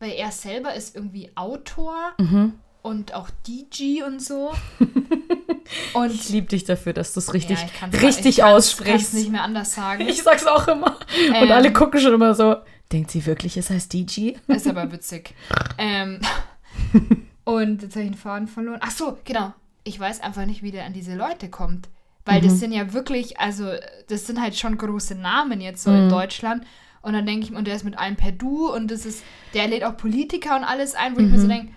[0.00, 2.54] weil er selber ist irgendwie Autor Mhm.
[2.86, 4.52] Und auch DJ und so.
[5.94, 8.56] und Ich liebe dich dafür, dass du es richtig, Ja, ich richtig ich kann's- kann's
[8.78, 9.14] aussprichst.
[9.14, 10.08] nicht mehr anders sagen.
[10.08, 10.98] Ich sag's auch immer.
[11.28, 11.52] Und Ähm.
[11.52, 12.56] alle gucken schon immer so.
[12.92, 14.32] Denkt sie wirklich, es heißt DJ?
[14.46, 15.34] Ist aber witzig.
[15.78, 16.20] ähm,
[17.44, 18.78] und jetzt habe ich den Faden verloren.
[18.82, 19.52] Ach so, genau.
[19.84, 21.88] Ich weiß einfach nicht, wie der an diese Leute kommt.
[22.24, 22.46] Weil Mhm.
[22.48, 23.70] das sind ja wirklich, also
[24.08, 25.96] das sind halt schon große Namen jetzt so Mhm.
[26.04, 26.64] in Deutschland.
[27.02, 29.22] Und dann denke ich, und der ist mit allen per Du und das ist,
[29.54, 31.42] der lädt auch Politiker und alles ein, wo ich mir Mhm.
[31.42, 31.72] so denke,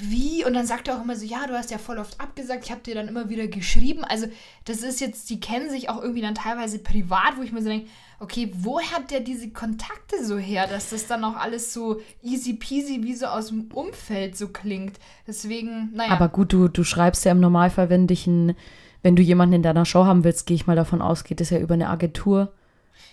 [0.00, 0.44] wie?
[0.44, 2.70] Und dann sagt er auch immer so, ja, du hast ja voll oft abgesagt, ich
[2.70, 4.04] habe dir dann immer wieder geschrieben.
[4.04, 4.26] Also
[4.64, 7.68] das ist jetzt, die kennen sich auch irgendwie dann teilweise privat, wo ich mir so
[7.68, 12.00] denke, okay, woher hat der diese Kontakte so her, dass das dann auch alles so
[12.22, 14.98] easy peasy wie so aus dem Umfeld so klingt.
[15.26, 16.10] Deswegen, naja.
[16.10, 18.54] Aber gut, du, du schreibst ja im Normalfall, wenn dich ein,
[19.02, 21.50] wenn du jemanden in deiner Show haben willst, gehe ich mal davon aus, geht es
[21.50, 22.52] ja über eine Agentur.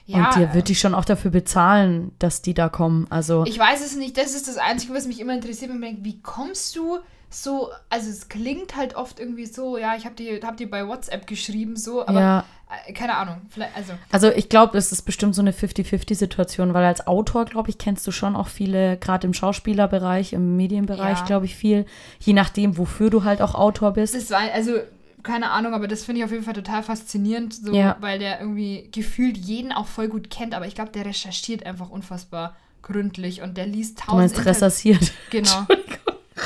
[0.07, 3.07] Ja, und dir wird die schon auch dafür bezahlen, dass die da kommen.
[3.09, 5.89] Also Ich weiß es nicht, das ist das Einzige, was mich immer interessiert, wenn ich
[5.89, 10.15] denke, wie kommst du so, also es klingt halt oft irgendwie so, ja, ich habe
[10.15, 12.45] dir, hab dir bei WhatsApp geschrieben, so, aber ja,
[12.87, 13.41] äh, keine Ahnung,
[13.75, 17.77] also, also ich glaube, es ist bestimmt so eine 50-50-Situation, weil als Autor, glaube ich,
[17.77, 21.25] kennst du schon auch viele, gerade im Schauspielerbereich, im Medienbereich, Ja.
[21.25, 21.85] glaube ich, viel,
[22.19, 24.15] je nachdem, wofür du halt auch Autor bist.
[24.15, 24.77] das war, also,
[25.23, 27.97] keine Ahnung, aber das finde ich auf jeden Fall total faszinierend, so, Ja.
[27.99, 31.89] weil der irgendwie gefühlt jeden auch voll gut kennt, aber ich glaube, der recherchiert einfach
[31.89, 35.11] unfassbar gründlich und der liest Du tausend meinst Inter- recherchiert.
[35.31, 35.65] Genau.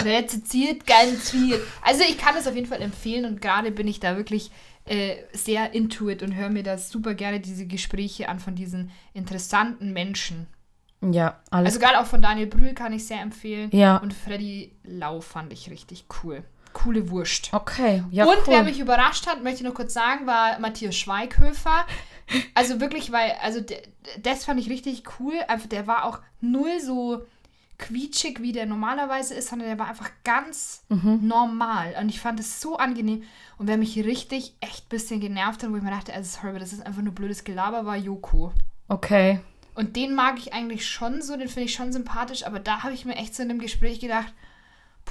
[0.04, 1.60] Reziziert ganz viel.
[1.84, 4.50] Also ich kann es auf jeden Fall empfehlen und gerade bin ich da wirklich
[4.86, 8.90] äh, sehr into it und höre mir das super gerne diese Gespräche an von diesen
[9.14, 10.48] interessanten Menschen.
[11.02, 11.74] Ja, alles.
[11.76, 13.70] Also gerade auch von Daniel Brühl kann ich sehr empfehlen.
[13.74, 13.98] Ja.
[13.98, 16.44] Und Freddy Lau fand ich richtig cool.
[16.74, 17.50] Coole Wurst.
[17.54, 18.44] okay, ja, und cool.
[18.48, 21.86] wer mich überrascht hat, möchte ich noch kurz sagen, war Matthias Schweighöfer.
[22.54, 23.60] Also wirklich, weil, also
[24.24, 25.34] das fand ich richtig cool.
[25.50, 27.26] Einfach, der war auch null so
[27.78, 31.20] quietschig, wie der normalerweise ist, sondern der war einfach ganz Mhm.
[31.28, 31.94] normal.
[32.00, 33.24] Und ich fand es so angenehm.
[33.58, 36.58] Und wer mich richtig echt ein bisschen genervt hat, wo ich mir dachte, also sorry,
[36.58, 38.54] das ist einfach nur blödes Gelaber, war Joko.
[38.88, 39.42] okay.
[39.76, 42.94] Und den mag ich eigentlich schon so, den finde ich schon sympathisch, aber da habe
[42.94, 44.34] ich mir echt so in dem Gespräch gedacht,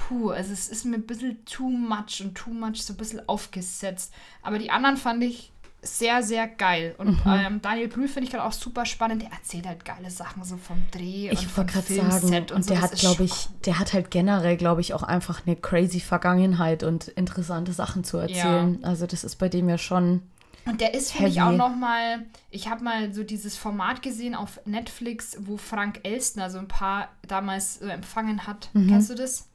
[0.07, 3.27] puh, also es ist mir ein bisschen too much und too much so ein bisschen
[3.27, 4.13] aufgesetzt.
[4.41, 5.51] Aber die anderen fand ich
[5.83, 6.93] sehr, sehr geil.
[6.99, 7.31] Und Mhm.
[7.31, 9.23] ähm, Daniel Brühl finde ich gerade auch super spannend.
[9.23, 12.45] Der erzählt halt geile Sachen so vom Dreh und Ich vom wollte gerade Filmset sagen,
[12.55, 12.73] und so.
[12.73, 16.83] der hat, glaube ich, der hat halt generell, glaube ich, auch einfach eine crazy Vergangenheit
[16.83, 18.83] und interessante Sachen zu erzählen.
[18.83, 20.21] Also das ist bei dem ja schon.
[20.65, 21.47] Und der ist, finde ich, Heavy.
[21.47, 26.51] auch noch mal, ich habe mal so dieses Format gesehen auf Netflix, wo Frank Elstner
[26.51, 28.69] so ein paar damals so empfangen hat.
[28.73, 28.87] Mhm.
[28.87, 29.49] Kennst du das?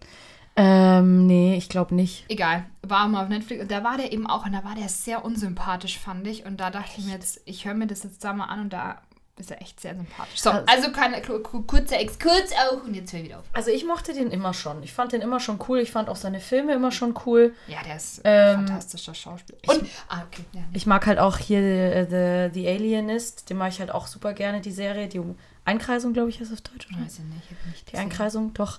[0.57, 2.25] Ähm, nee, ich glaube nicht.
[2.29, 4.89] Egal, war mal auf Netflix und da war der eben auch und da war der
[4.89, 6.47] sehr unsympathisch, fand ich.
[6.47, 8.73] Und da dachte ich mir jetzt, ich höre mir das jetzt da mal an und
[8.73, 9.01] da
[9.39, 10.41] ist er echt sehr sympathisch.
[10.41, 13.45] So, Also- also keine ku- ku- kurzer Exkurs auch und jetzt höre ich wieder auf.
[13.53, 14.83] Also ich mochte den immer schon.
[14.83, 15.81] Ich fand den immer schon cool.
[15.81, 17.55] Ich fand auch seine Filme immer schon cool.
[17.69, 19.59] Ja, der ist Ähm, ein fantastischer Schauspieler.
[19.67, 20.67] Und, ah, okay, ja, nee.
[20.73, 23.51] Ich mag halt auch hier äh, The, The Alienist.
[23.51, 25.07] Den mag ich halt auch super gerne, die Serie.
[25.07, 25.21] Die
[25.67, 27.05] Einkreisung, glaube ich, heißt auf Deutsch, oder?
[27.05, 27.97] Weiß ich nicht, ich hab nicht Die.
[27.99, 28.79] Einkreisung, doch.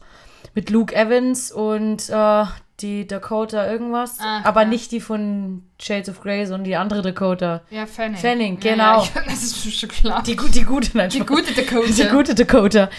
[0.54, 2.46] Mit Luke Evans und äh,
[2.80, 4.18] die Dakota irgendwas.
[4.22, 4.68] Ach, aber ja.
[4.68, 7.62] nicht die von Shades of Grey, sondern die andere Dakota.
[7.70, 8.18] Ja, Fanning.
[8.18, 9.04] Fanning, Ja, genau.
[9.04, 10.22] Ja, das ist schon klar.
[10.24, 11.92] Die, die gute, nein, Die gute Dakota.
[11.92, 12.90] Die gute Dakota.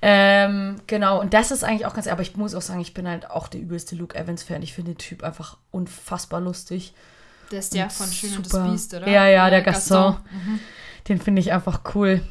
[0.00, 3.06] Ähm, genau, und das ist eigentlich auch ganz, aber ich muss auch sagen, ich bin
[3.06, 4.62] halt auch der übelste Luke Evans-Fan.
[4.62, 6.94] Ich finde den Typ einfach unfassbar lustig.
[7.50, 8.64] Der ist der von Schön und Super.
[8.64, 9.08] das Biest, oder?
[9.08, 10.16] Ja, ja, der Gaston.
[10.30, 10.60] Mhm.
[11.08, 12.22] Den finde ich einfach cool.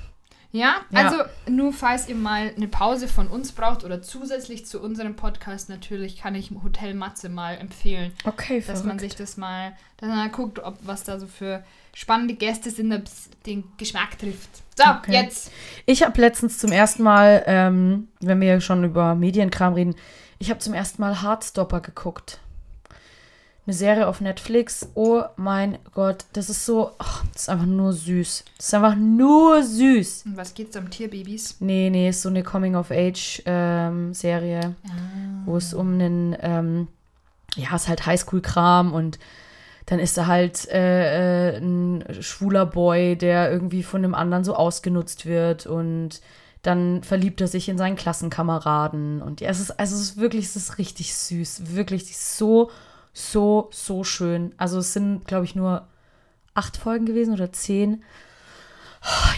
[0.56, 1.10] Ja, Ja.
[1.10, 5.68] also nur falls ihr mal eine Pause von uns braucht oder zusätzlich zu unserem Podcast
[5.68, 10.18] natürlich, kann ich Hotel Matze mal empfehlen, Okay, dass man sich das mal, dass man
[10.18, 11.62] mal guckt, ob was da so für
[11.94, 14.50] spannende Gäste sind, ob es den Geschmack trifft.
[14.78, 15.12] So, Okay.
[15.12, 15.52] jetzt.
[15.86, 19.96] Ich habe letztens zum ersten Mal, ähm, wenn wir schon über Medienkram reden,
[20.40, 22.40] ich habe zum ersten Mal Heartstopper geguckt.
[23.68, 24.90] Eine Serie auf Netflix.
[24.94, 28.44] Oh mein Gott, das ist so, ach, das ist einfach nur süß.
[28.58, 30.26] Das ist einfach nur süß.
[30.28, 31.56] Und was geht's um Tierbabys?
[31.62, 34.76] Nee, nee, ist so eine Coming-of-Age-Serie,
[35.46, 36.90] wo es um einen, ähm,
[37.56, 39.18] ja, ist halt Highschool-Kram und
[39.88, 44.56] dann ist er halt äh, äh, ein schwuler Boy, der irgendwie von einem anderen so
[44.56, 46.22] ausgenutzt wird und
[46.62, 50.46] dann verliebt er sich in seinen Klassenkameraden und ja, es ist, also es ist wirklich,
[50.46, 52.70] es ist richtig süß, wirklich es ist so,
[53.18, 54.54] so, so schön.
[54.58, 55.88] Also es sind, glaube ich, nur
[56.54, 58.04] acht Folgen gewesen oder zehn.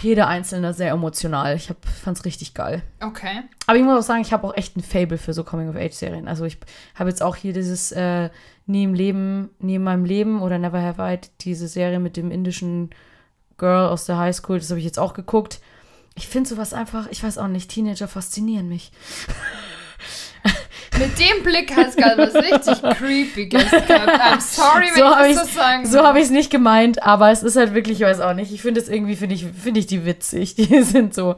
[0.02, 1.54] Jeder einzelne sehr emotional.
[1.54, 1.72] Ich
[2.02, 2.82] fand es richtig geil.
[3.00, 3.42] Okay.
[3.66, 6.26] Aber ich muss auch sagen, ich habe auch echt ein Fable für so Coming-of-Age-Serien.
[6.26, 6.58] Also ich
[6.96, 8.30] habe jetzt auch hier dieses äh,
[8.66, 12.32] Nie im Leben, Nie in meinem Leben oder Never Have I, diese Serie mit dem
[12.32, 12.90] indischen
[13.58, 15.60] Girl aus der Highschool, das habe ich jetzt auch geguckt.
[16.16, 18.90] Ich finde sowas einfach, ich weiß auch nicht, Teenager faszinieren mich.
[20.98, 23.88] Mit dem Blick hast du gerade was richtig Creepiges gehabt.
[23.88, 27.30] I'm sorry, wenn So ich das so sagen so habe ich es nicht gemeint, aber
[27.30, 28.52] es ist halt wirklich, ich weiß auch nicht.
[28.52, 30.54] Ich finde es irgendwie, finde ich, finde ich die witzig.
[30.56, 31.36] Die sind so,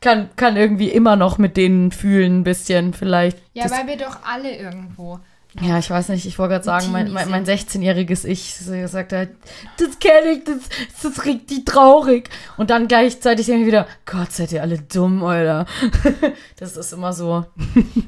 [0.00, 3.38] kann, kann irgendwie immer noch mit denen fühlen, ein bisschen vielleicht.
[3.54, 5.18] Ja, Das- weil wir doch alle irgendwo
[5.60, 7.60] Ja, ich weiß nicht, ich wollte gerade sagen, mein, mein, mein Teenie
[7.90, 8.54] 16-jähriges Ich
[8.90, 9.30] sagt halt,
[9.78, 10.56] das kenne ich, das,
[10.92, 12.30] das ist richtig traurig.
[12.56, 15.66] Und dann gleichzeitig denke ich wieder, Gott, seid ihr alle dumm, Alter.
[16.56, 17.44] das ist immer so.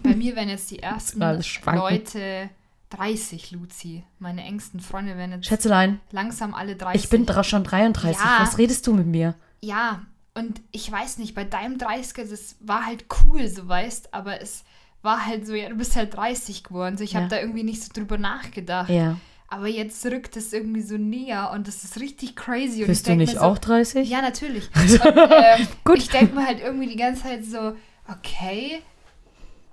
[0.03, 1.21] Bei mir wären jetzt die ersten.
[1.21, 2.49] Leute
[2.91, 4.05] 30, Luzi.
[4.19, 7.05] Meine engsten Freunde wären jetzt Schätzelein, langsam alle 30.
[7.05, 8.17] ich bin schon 33.
[8.17, 8.39] Ja.
[8.41, 9.35] Was redest du mit mir?
[9.61, 10.03] Ja,
[10.35, 14.65] und ich weiß nicht, bei deinem 30er, das war halt cool, so weißt, aber es
[15.05, 16.97] war halt so, ja, du bist halt 30 geworden.
[16.97, 17.21] So, ich Ja.
[17.21, 18.91] habe da irgendwie nicht so drüber nachgedacht.
[18.91, 19.19] Ja.
[19.49, 22.81] Aber jetzt rückt es irgendwie so näher und das ist richtig crazy.
[22.81, 24.09] Und Bist ich du nicht mir so, auch 30?
[24.09, 24.69] Ja, natürlich.
[24.75, 25.99] Und, ähm, Gut.
[25.99, 27.77] Ich denke mir halt irgendwie die ganze Zeit so,
[28.11, 28.81] okay,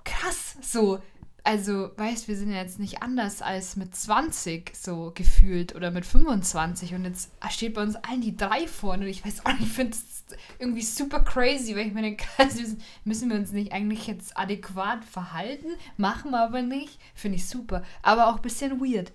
[0.04, 1.00] krass, so.
[1.44, 6.06] Also, weißt, wir sind ja jetzt nicht anders als mit 20 so gefühlt oder mit
[6.06, 9.64] 25 und jetzt steht bei uns allen die drei vorne und ich weiß auch nicht,
[9.64, 10.11] ich finde es
[10.60, 12.62] irgendwie super crazy, weil ich mir denke, also
[13.06, 15.68] müssen wir uns nicht eigentlich jetzt adäquat verhalten,
[15.98, 19.12] machen wir aber nicht, finde ich super, aber auch ein bisschen weird.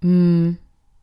[0.00, 0.54] Mm,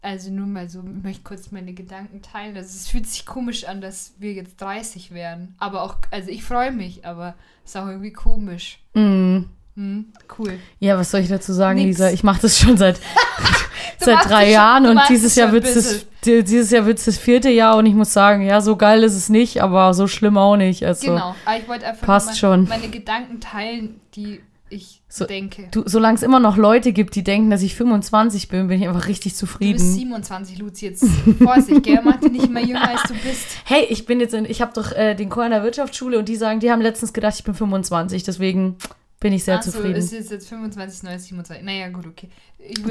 [0.01, 2.55] Also nur mal so, ich möchte kurz meine Gedanken teilen.
[2.55, 5.55] Also es fühlt sich komisch an, dass wir jetzt 30 werden.
[5.57, 8.79] Aber auch, also ich freue mich, aber es ist auch irgendwie komisch.
[8.93, 9.39] mm.
[9.75, 10.59] Hm, cool.
[10.79, 11.87] Ja, was soll ich dazu sagen, Nix.
[11.99, 12.09] Lisa?
[12.11, 12.99] Ich mache das schon seit,
[13.97, 17.05] seit drei es schon- Jahren und dieses es Jahr wird es di- dieses Jahr wird's
[17.05, 20.07] das vierte Jahr und ich muss sagen, ja, so geil ist es nicht, aber so
[20.07, 20.85] schlimm auch nicht.
[20.85, 21.35] Also Genau.
[21.45, 22.67] Aber ich wollte einfach Passt mal schon.
[22.67, 24.41] meine Gedanken teilen, die
[24.71, 25.67] ich So, denke.
[25.71, 28.87] du, solange es immer noch Leute gibt, die denken, dass ich 25 bin, bin ich
[28.87, 29.79] einfach richtig Du bist zufrieden.
[29.79, 30.85] 27, Luzi.
[30.85, 31.03] Jetzt
[31.43, 31.99] Vorsicht, gell?
[32.03, 33.47] Mach dich nicht mehr jünger, als du bist.
[33.65, 36.29] Hey, ich bin jetzt in, ich habe doch äh, den Chor in der Wirtschaftsschule und
[36.29, 38.75] die sagen, die haben letztens gedacht, ich bin 25, deswegen
[39.19, 39.97] bin ich sehr Ach so, zufrieden.
[39.97, 41.65] es ist jetzt 25, 9, 27.
[41.65, 42.29] Naja, gut, okay.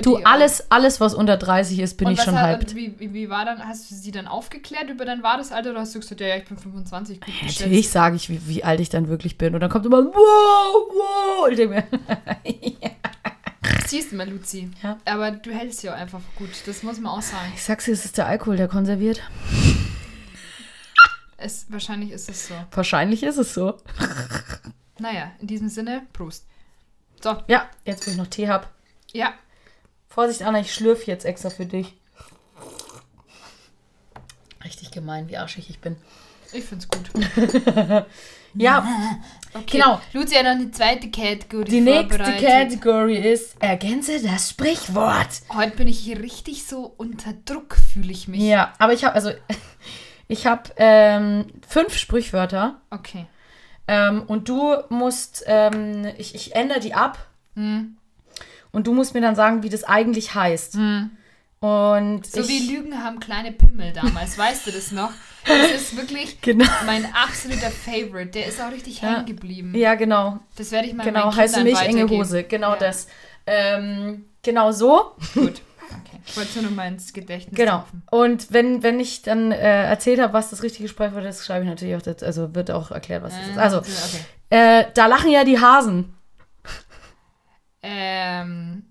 [0.03, 2.75] Du, alles, alles, was unter 30 ist, bin ich schon hat- hyped.
[2.75, 5.95] Wie, wie, war dann, hast du sie dann aufgeklärt über dein wahres Alter oder hast
[5.95, 7.61] du gesagt, ja, ich bin 25, gut geschätzt?
[7.61, 9.55] Natürlich sage ich, wie, wie alt ich dann wirklich bin.
[9.55, 11.49] Und dann kommt immer, wow, wow.
[11.51, 11.85] Ich denke mir,
[13.87, 14.71] Siehst du mal, Luzi.
[14.83, 14.99] Ja.
[15.07, 17.53] Aber du hältst ja auch einfach gut, das muss man auch sagen.
[17.55, 19.23] ich sag's dir, es ist der Alkohol, der konserviert.
[21.39, 22.55] Es, wahrscheinlich ist es so.
[22.73, 23.79] Wahrscheinlich ist es so.
[24.99, 26.47] Naja, in diesem Sinne, Prost.
[27.23, 28.73] So, Ja, jetzt, wo ich noch Tee hab.
[29.12, 29.33] ja,
[30.09, 31.95] Vorsicht, Anna, ich schlürfe jetzt extra für dich.
[34.65, 35.97] Richtig gemein, wie arschig ich bin.
[36.53, 37.11] ich find's gut.
[38.55, 38.87] Ja,
[39.55, 39.79] Okay.
[39.79, 40.01] Genau.
[40.12, 42.19] Luzi hat noch eine zweite Category die nächste.
[42.19, 45.29] Category ist, ergänze das Sprichwort.
[45.55, 48.41] Heute bin ich hier richtig so unter Druck, fühle ich mich.
[48.43, 49.33] Ja, aber ich habe, also,
[50.29, 53.27] ich habe ähm, fünf Sprichwörter Okay.
[53.89, 57.97] Ähm, und du musst, ähm, ich, ich ändere die ab Hm.
[58.70, 60.77] und du musst mir dann sagen, wie das eigentlich heißt.
[61.60, 65.10] Und So ich, wie Lügen haben kleine Pimmel damals, weißt du das noch?
[65.44, 66.66] Das ist wirklich Genau.
[66.86, 68.31] mein absoluter Favorite.
[68.31, 69.15] Der ist auch richtig Ja.
[69.15, 69.74] hängen geblieben.
[69.74, 70.39] Ja, genau.
[70.56, 72.09] Das werde ich mal Genau, heißt nicht enge.
[72.09, 72.44] Hose.
[72.44, 72.77] Genau Ja.
[72.77, 73.09] das.
[73.47, 75.12] Ähm, genau so.
[75.35, 75.62] Gut.
[76.29, 77.79] Ich wollte nur noch mal ins Gedächtnis Genau.
[77.81, 78.03] rufen.
[78.11, 81.71] Und wenn, wenn ich dann äh, erzählt habe, was das richtige Sprichwort ist, schreibe ich
[81.71, 83.59] natürlich auch, das, also wird auch erklärt, was das ist.
[83.59, 83.91] Also, okay.
[84.51, 86.15] äh, da lachen ja die Hasen.
[87.83, 88.85] Ähm,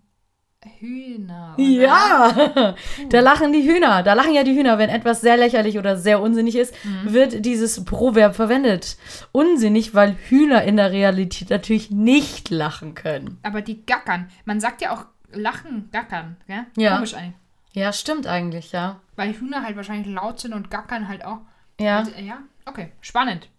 [0.79, 1.55] Hühner.
[1.57, 1.63] Oder?
[1.63, 2.75] Ja,
[3.09, 4.03] da lachen die Hühner.
[4.03, 4.77] Da lachen ja die Hühner.
[4.77, 7.13] Wenn etwas sehr lächerlich oder sehr unsinnig ist, Mhm.
[7.13, 8.97] wird dieses Proverb verwendet.
[9.31, 13.39] Unsinnig, weil Hühner in der Realität natürlich nicht lachen können.
[13.43, 14.29] Aber die gackern.
[14.45, 16.37] Man sagt ja auch lachen, gackern.
[16.47, 16.65] Gell?
[16.75, 16.95] Ja.
[16.95, 17.35] Komisch eigentlich.
[17.73, 19.01] Ja, stimmt eigentlich, ja.
[19.15, 21.39] Weil Hühner halt wahrscheinlich laut sind und gackern halt auch.
[21.79, 22.07] Ja.
[22.07, 22.91] Äh, ja, okay.
[23.01, 23.49] Spannend.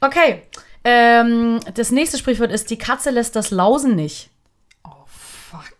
[0.00, 0.42] Okay.
[0.84, 4.30] Ähm, das nächste Sprichwort ist, die Katze lässt das Lausen nicht.
[4.84, 5.76] Oh, fuck.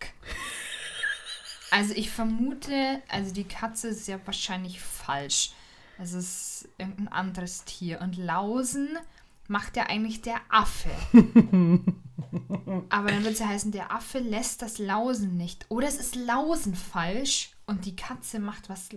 [1.70, 5.52] Also ich vermute, also die Katze ist ja wahrscheinlich falsch.
[5.98, 8.00] Es ist irgendein anderes Tier.
[8.00, 8.98] Und Lausen
[9.48, 10.90] macht ja eigentlich der Affe.
[12.88, 15.66] Aber dann wird es ja heißen, der Affe lässt das Lausen nicht.
[15.68, 18.88] Oder es ist Lausen falsch und die Katze macht was.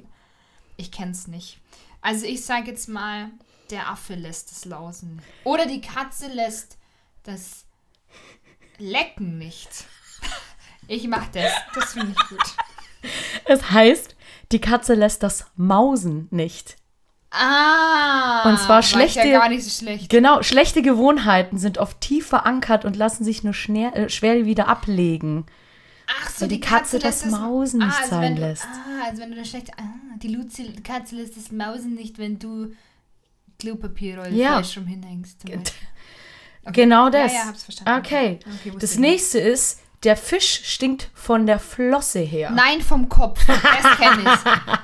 [0.78, 1.60] Ich kenn's nicht.
[2.02, 3.30] Also ich sage jetzt mal,
[3.70, 5.22] der Affe lässt das Lausen.
[5.44, 6.78] Oder die Katze lässt
[7.24, 7.66] das
[8.78, 9.86] Lecken nicht.
[10.88, 11.52] Ich mach das.
[11.74, 12.56] Das finde ich gut.
[13.46, 14.16] Es heißt,
[14.52, 16.78] die Katze lässt das Mausen nicht.
[17.38, 18.50] Ah.
[18.50, 20.10] Und zwar schlechte- Ja gar nicht so schlecht.
[20.10, 24.68] Genau, schlechte Gewohnheiten sind oft tief verankert und lassen sich nur schwer, äh, schwer wieder
[24.68, 25.46] ablegen.
[26.22, 28.64] Ach so, Weil die Katze das lässt Mausen nicht also sein du, lässt.
[28.66, 29.72] Ah, also wenn du das schlecht.
[29.78, 29.84] Ah,
[30.22, 32.74] die Luzi, die Katze lässt das Mausen nicht, wenn du
[33.60, 34.58] Klopapierrolle Ja.
[34.76, 35.44] rum hinhängst.
[35.46, 35.62] Beispiel.
[36.72, 37.32] Genau das.
[37.32, 38.00] Ja, ja, hab's verstanden.
[38.00, 38.40] Okay.
[38.66, 42.52] Okay, Das nächste ist, der Fisch stinkt von der Flosse her.
[42.52, 43.46] Nein, vom Kopf.
[43.48, 44.24] Das kenne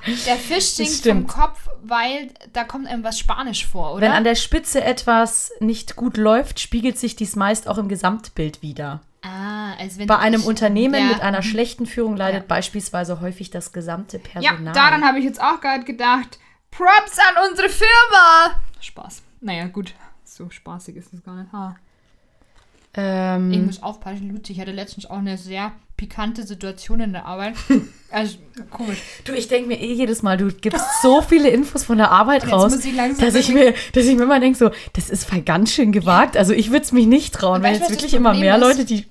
[0.06, 0.26] ich.
[0.26, 1.27] Der Fisch stinkt vom.
[1.27, 4.02] Kopf, weil da kommt einem was Spanisch vor, oder?
[4.02, 8.61] Wenn an der Spitze etwas nicht gut läuft, spiegelt sich dies meist auch im Gesamtbild
[8.61, 9.02] wieder.
[9.22, 9.30] ah,
[9.73, 11.07] Ah, als wenn Bei einem Unternehmen Ja.
[11.10, 12.48] mit einer schlechten Führung leidet Ja.
[12.48, 14.23] beispielsweise häufig das gesamte Ja,
[14.53, 14.73] Personal.
[14.73, 16.39] daran habe ich jetzt auch gerade gedacht.
[16.72, 18.61] Props an unsere Firma!
[18.80, 19.22] Spaß.
[19.41, 19.93] Naja, gut.
[20.23, 21.52] So spaßig ist es gar nicht.
[21.53, 21.76] Ha.
[22.93, 24.51] Ich ähm, muss aufpassen, Luzi.
[24.51, 27.55] Ich hatte letztens auch eine sehr pikante Situation in der Arbeit.
[28.13, 28.39] Also,
[28.69, 28.97] komisch.
[29.23, 32.43] du, ich denke mir eh jedes Mal, du gibst so viele Infos von der Arbeit
[32.43, 35.43] Jetzt raus, ich dass ich, mir, dass ich mir immer denke, so, das ist voll
[35.43, 36.35] ganz schön gewagt.
[36.35, 38.61] Also ich würde es mich nicht trauen, du, jetzt wirklich immer mehr ist?
[38.61, 39.05] Leute, die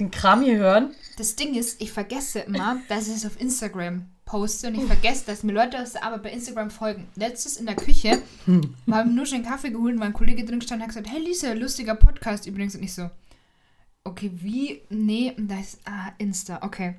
[0.00, 0.94] den Kram hier hören.
[1.18, 5.26] Das Ding ist, ich vergesse immer, dass ich es auf Instagram poste und ich vergesse,
[5.26, 7.08] dass mir Leute aus der Arbeit bei Instagram folgen.
[7.14, 10.62] Letztes in der Küche wir haben nur schon einen Kaffee geholt und mein Kollege drin
[10.62, 12.74] stand und hat gesagt, hey Lisa, lustiger Podcast übrigens.
[12.74, 13.10] Und ich so,
[14.06, 14.82] okay, wie?
[14.88, 16.96] Nee, das ist, ah, Insta, okay.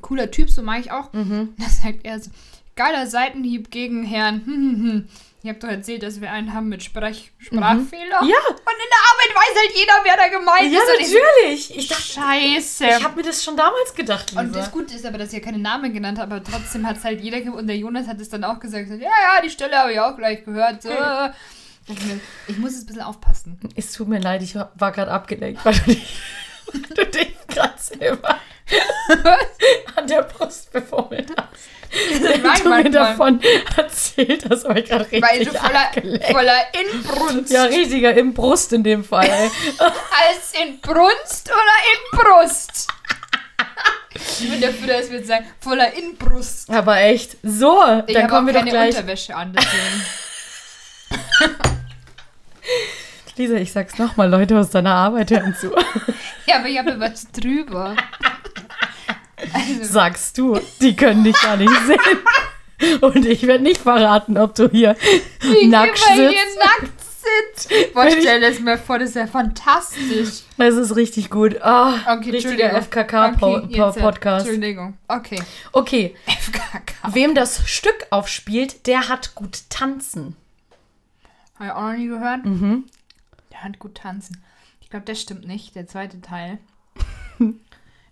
[0.00, 1.12] Cooler Typ, so mag ich auch.
[1.12, 1.54] Mhm.
[1.58, 2.30] Da sagt er so,
[2.76, 4.42] geiler Seitenhieb gegen Herrn.
[4.44, 5.08] Hm, hm, hm.
[5.42, 8.22] Ich habe doch erzählt, dass wir einen haben mit Sprech Sprachfehler.
[8.22, 8.28] Mhm.
[8.28, 8.38] Ja.
[8.48, 11.00] Und in der Arbeit weiß halt jeder, wer da gemeint Ja, ist.
[11.00, 11.76] Ich so, natürlich.
[11.76, 12.86] Ich dachte, Scheiße.
[12.86, 14.40] ich habe mir das schon damals gedacht, Lisa.
[14.40, 16.96] Und das Gute ist aber, dass ich ja keine Namen genannt habe, aber trotzdem hat
[16.96, 19.78] es halt jeder und der Jonas hat es dann auch gesagt, ja, ja, die Stelle
[19.78, 20.82] habe ich auch gleich gehört.
[20.88, 20.90] So.
[20.90, 21.34] Dachte
[21.88, 21.98] Ich,
[22.48, 23.58] ich muss jetzt ein bisschen aufpassen.
[23.74, 26.18] Es tut mir leid, ich war gerade abgelenkt, weil du dich,
[26.94, 28.38] du dich gerade selber
[29.96, 31.48] an der Brust befummelt hast.
[31.90, 33.40] Ich mag du mir davon
[33.76, 35.90] erzählt hast, war ich gerade richtig weil du voller,
[36.30, 37.50] voller Inbrunst.
[37.50, 39.30] Ja, richtiger im Brust in dem Fall.
[39.30, 42.88] Als in Brunst oder in Brust?
[44.40, 46.68] Ich bin dafür, dass wir sagen, voller Inbrust.
[46.70, 47.38] Aber echt.
[47.42, 48.94] So, Ich dann habe kommen wir doch keine gleich.
[48.94, 50.04] Unterwäsche an, deswegen.
[53.36, 55.70] Lisa, ich sag's nochmal, Leute aus deiner Arbeit hören zu.
[56.46, 57.94] Ja, aber ich habe was drüber.
[59.52, 62.98] Also, Sagst du, die können dich gar nicht sehen.
[63.02, 64.96] Und ich werde nicht verraten, ob du hier
[65.66, 66.58] nackt weil ihr sitzt.
[66.58, 67.92] nackt sitzt.
[67.94, 70.40] Boah, stell das mir vor, das ist ja fantastisch.
[70.56, 71.56] Das ist richtig gut.
[71.62, 72.70] Oh, Okay, richtiger.
[72.70, 74.46] Okay, FKK-Podcast.
[74.46, 74.96] Entschuldigung.
[75.06, 75.42] Okay.
[75.72, 76.94] Okay, FKK.
[77.12, 80.34] wem das Stück aufspielt, der hat gut tanzen.
[81.58, 82.44] Habe ich auch noch nie gehört.
[82.44, 82.84] Mhm.
[83.50, 84.42] Der hat gut tanzen.
[84.80, 86.58] Ich glaube, das stimmt nicht, der zweite Teil.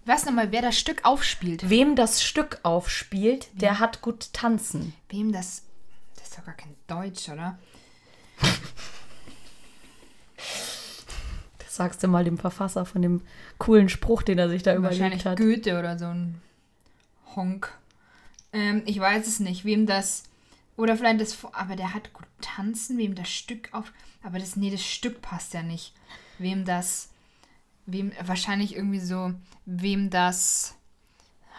[0.04, 1.68] Was nochmal, wer das Stück aufspielt?
[1.68, 4.94] Wem das Stück aufspielt, der hat gut tanzen.
[5.08, 5.62] Wem das.
[6.14, 7.58] Das ist doch gar kein Deutsch, oder?
[11.58, 13.22] Das sagst du mal dem Verfasser von dem
[13.58, 15.38] coolen Spruch, den er sich da Wahrscheinlich überlegt hat.
[15.38, 16.40] Goethe oder so ein
[17.34, 17.72] Honk.
[18.52, 20.24] Ähm, ich weiß es nicht, wem das.
[20.76, 21.36] Oder vielleicht das.
[21.52, 23.92] Aber der hat gut tanzen, wem das Stück auf.
[24.22, 24.56] Aber das.
[24.56, 25.92] Nee, das Stück passt ja nicht.
[26.38, 27.10] Wem das.
[27.86, 28.12] Wem.
[28.24, 29.32] Wahrscheinlich irgendwie so.
[29.64, 30.74] Wem das.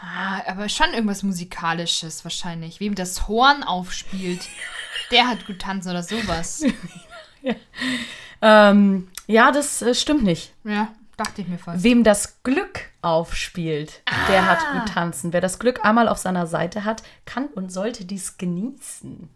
[0.02, 2.80] Ah, aber schon irgendwas Musikalisches wahrscheinlich.
[2.80, 4.48] Wem das Horn aufspielt.
[5.12, 6.64] Der hat gut tanzen oder sowas.
[8.42, 10.54] Ähm, ja, das äh, stimmt nicht.
[10.64, 11.84] Ja, dachte ich mir fast.
[11.84, 14.80] Wem das Glück aufspielt, der hat Ah.
[14.80, 15.34] gut tanzen.
[15.34, 19.30] Wer das Glück einmal auf seiner Seite hat, kann und sollte dies genießen.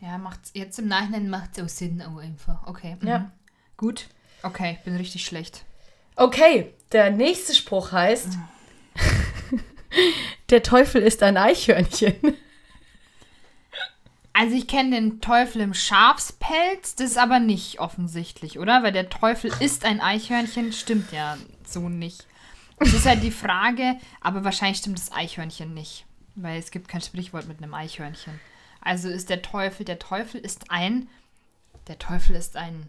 [0.00, 2.66] Ja, macht's jetzt im Nachhinein macht es auch Sinn, oh, einfach.
[2.66, 2.96] Okay.
[3.00, 3.08] Mhm.
[3.08, 3.32] Ja.
[3.76, 4.08] Gut.
[4.42, 5.64] Okay, ich bin richtig schlecht.
[6.16, 8.38] Okay, der nächste Spruch heißt:
[10.50, 12.14] Der Teufel ist ein Eichhörnchen.
[14.34, 18.84] Also ich kenne den Teufel im Schafspelz, das ist aber nicht offensichtlich, oder?
[18.84, 22.24] Weil der Teufel ist ein Eichhörnchen, stimmt ja so nicht.
[22.78, 26.06] Das ist halt die Frage, aber wahrscheinlich stimmt das Eichhörnchen nicht,
[26.36, 28.38] weil es gibt kein Sprichwort mit einem Eichhörnchen.
[28.80, 31.08] Also ist der Teufel, der Teufel ist ein,
[31.88, 32.88] der Teufel ist ein,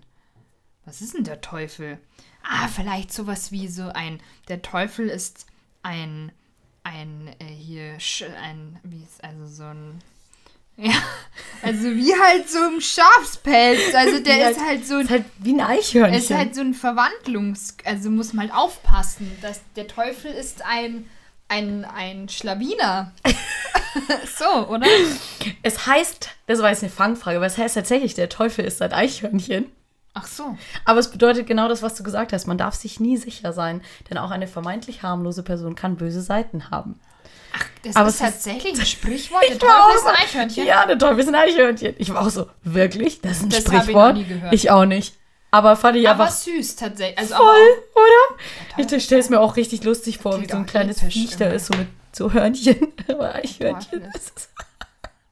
[0.86, 1.98] was ist denn der Teufel?
[2.44, 5.46] Ah, vielleicht sowas wie so ein, der Teufel ist
[5.84, 6.32] ein,
[6.84, 10.00] ein, äh, hier, Sch- ein, wie ist, also so ein,
[10.82, 10.94] ja,
[11.62, 13.94] also wie halt so im Schafspelz.
[13.94, 16.18] Also der Wie ist halt so ein Ist halt wie ein Eichhörnchen.
[16.18, 17.76] es ist halt so ein Verwandlungs...
[17.84, 19.30] Also muss man halt aufpassen.
[19.42, 21.10] Dass der Teufel ist ein,
[21.50, 23.12] ein, ein Schlawiner.
[24.38, 24.88] so, oder?
[25.64, 28.94] es heißt, das war jetzt eine Fangfrage, aber es heißt tatsächlich, der Teufel ist ein
[28.94, 29.66] Eichhörnchen.
[30.14, 30.58] Ach so.
[30.86, 32.48] Aber es bedeutet genau das, was du gesagt hast.
[32.48, 36.72] Man darf sich nie sicher sein, denn auch eine vermeintlich harmlose Person kann böse Seiten
[36.72, 37.00] haben.
[37.84, 39.44] Das Aber ist es ist- tatsächlich ein Sprichwort.
[39.44, 40.66] Der Ich Teufel ist ein Eichhörnchen.
[40.66, 41.96] Ja, der Teufel ist ein Eichhörnchen.
[41.98, 43.22] Ich war auch so, wirklich?
[43.22, 44.28] Das ist ein Das ich Sprichwort?
[44.28, 44.54] gehört.
[44.54, 45.16] Ich auch nicht.
[45.52, 47.18] Aber fand ich aber einfach süß tatsächlich.
[47.18, 47.46] Also voll,
[48.76, 48.96] aber oder?
[48.96, 51.48] Ich stelle es mir auch richtig lustig vor, wie so ein auch kleines Viech da
[51.48, 52.94] ist, so mit so Hörnchen.
[53.08, 54.02] Aber Eichhörnchen.
[54.04, 54.50] Teufel ist-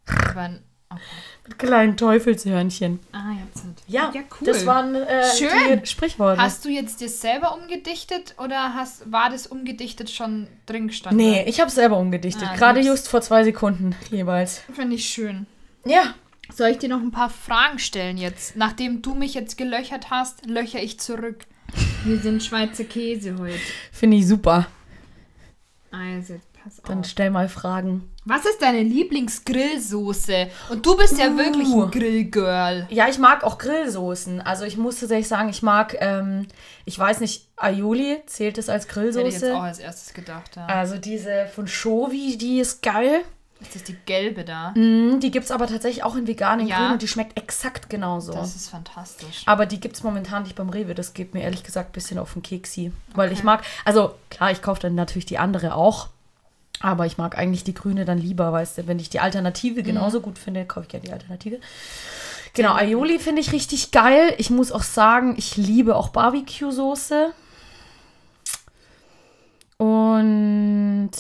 [0.07, 1.02] auch, aber ein- okay.
[1.48, 2.99] mit kleinen Teufelshörnchen.
[3.11, 3.80] Ah, jetzt sind.
[3.88, 4.45] Ja, ja cool.
[4.48, 5.85] das waren äh, Schön.
[5.85, 6.41] Sprichworte.
[6.41, 11.18] Hast du jetzt dir selber umgedichtet oder hast, war das umgedichtet schon drin gestanden?
[11.18, 12.48] nee, ich habe selber umgedichtet.
[12.52, 14.61] Ah, Gerade just vor zwei Sekunden jeweils.
[14.73, 15.45] Finde ich schön.
[15.85, 16.14] Ja.
[16.53, 18.55] Soll ich dir noch ein paar Fragen stellen jetzt?
[18.55, 21.45] Nachdem du mich jetzt gelöchert hast, löcher ich zurück.
[22.05, 23.59] Wir sind Schweizer Käse heute.
[23.91, 24.67] Finde ich super.
[25.91, 27.05] Also, jetzt pass Dann auf.
[27.05, 28.09] stell mal Fragen.
[28.25, 30.47] Was ist deine Lieblingsgrillsoße?
[30.69, 31.37] Und du bist ja Uh.
[31.37, 32.87] wirklich ein Grillgirl.
[32.89, 34.41] Ja, ich mag auch Grillsoßen.
[34.41, 36.47] Also ich muss tatsächlich sagen, ich mag, ähm,
[36.85, 39.61] ich weiß nicht, Aioli, zählt es als Hätte ich jetzt auch Grillsoße?
[39.61, 40.65] als erstes gedacht, ja.
[40.65, 43.21] Also diese von Shovi, die ist geil.
[43.59, 44.69] Ist das die gelbe da?
[44.75, 46.77] Mm, die gibt es aber tatsächlich auch in vegan, in Ja.
[46.77, 48.34] grün und die schmeckt exakt genauso.
[48.34, 49.41] Das ist fantastisch.
[49.47, 50.93] Aber die gibt es momentan nicht beim Rewe.
[50.93, 52.91] Das geht mir ehrlich gesagt ein bisschen auf den Keksi.
[53.15, 53.45] Weil ich Okay.
[53.47, 56.09] mag, also klar, ich kaufe dann natürlich die andere auch.
[56.79, 58.88] Aber ich mag eigentlich die grüne dann lieber, weißt du.
[58.88, 61.59] Wenn ich die Alternative genauso gut finde, kaufe ich gerne die Alternative.
[62.53, 64.35] Genau, Aioli finde ich richtig geil.
[64.38, 67.31] Ich muss auch sagen, ich liebe auch Barbecue-Soße.
[69.77, 71.11] Und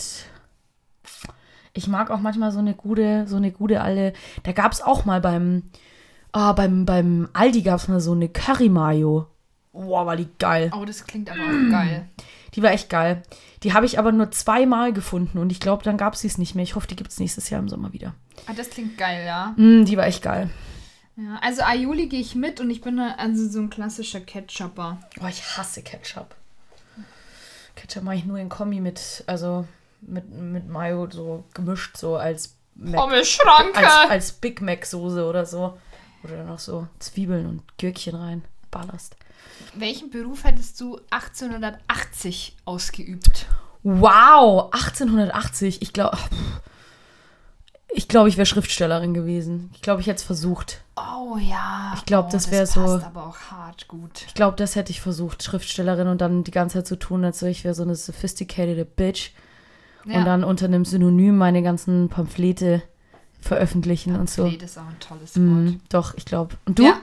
[1.77, 4.13] ich mag auch manchmal so eine gute, so eine gute alte.
[4.43, 5.63] Da gab es auch mal beim,
[6.31, 9.27] ah, beim, beim Aldi gab es mal so eine Curry Mayo.
[9.71, 10.71] Boah, war die geil.
[10.75, 12.09] Oh, das klingt aber auch geil.
[12.55, 13.21] Die war echt geil.
[13.61, 16.55] Die habe ich aber nur zweimal gefunden und ich glaube, dann gab es es nicht
[16.55, 16.63] mehr.
[16.63, 18.15] Ich hoffe, die gibt es nächstes Jahr im Sommer wieder.
[18.47, 19.53] Ah, das klingt geil, ja.
[19.55, 20.49] Mm, die war echt geil.
[21.15, 21.37] ja.
[21.41, 24.97] Also Aioli gehe ich mit und ich bin also so ein klassischer Ketchupper.
[25.21, 26.35] Oh, ich hasse Ketchup.
[27.75, 29.67] Ketchup mache ich nur in Kombi mit, also
[30.01, 32.99] mit, mit Mayo so gemischt, so als, Mac,
[34.05, 35.77] als, als Big Mac Soße oder so.
[36.23, 38.43] Oder noch so Zwiebeln und Gürkchen rein.
[38.71, 39.15] Ballerst.
[39.75, 43.45] Welchen Beruf hättest du 1880 ausgeübt?
[43.83, 45.81] Wow, 1880.
[45.81, 46.17] Ich glaube,
[47.89, 49.71] ich glaube, ich wäre Schriftstellerin gewesen.
[49.73, 50.81] Ich glaube, ich hätte es versucht.
[50.95, 51.93] Oh ja.
[51.95, 54.23] Ich glaub, oh, das wär so- aber auch hart gut.
[54.27, 57.41] Ich glaube, das hätte ich versucht, Schriftstellerin und dann die ganze Zeit zu tun, als
[57.41, 59.31] wäre ich wäre so eine sophisticated Bitch.
[60.07, 60.19] Ja.
[60.19, 62.81] Und dann unter einem Synonym meine ganzen Pamphlete
[63.41, 64.43] veröffentlichen und so.
[64.43, 65.75] Pamphlet ist auch ein tolles Mm, Wort.
[65.89, 66.55] doch, ich glaube.
[66.65, 66.83] Und du?
[66.83, 66.97] Ja.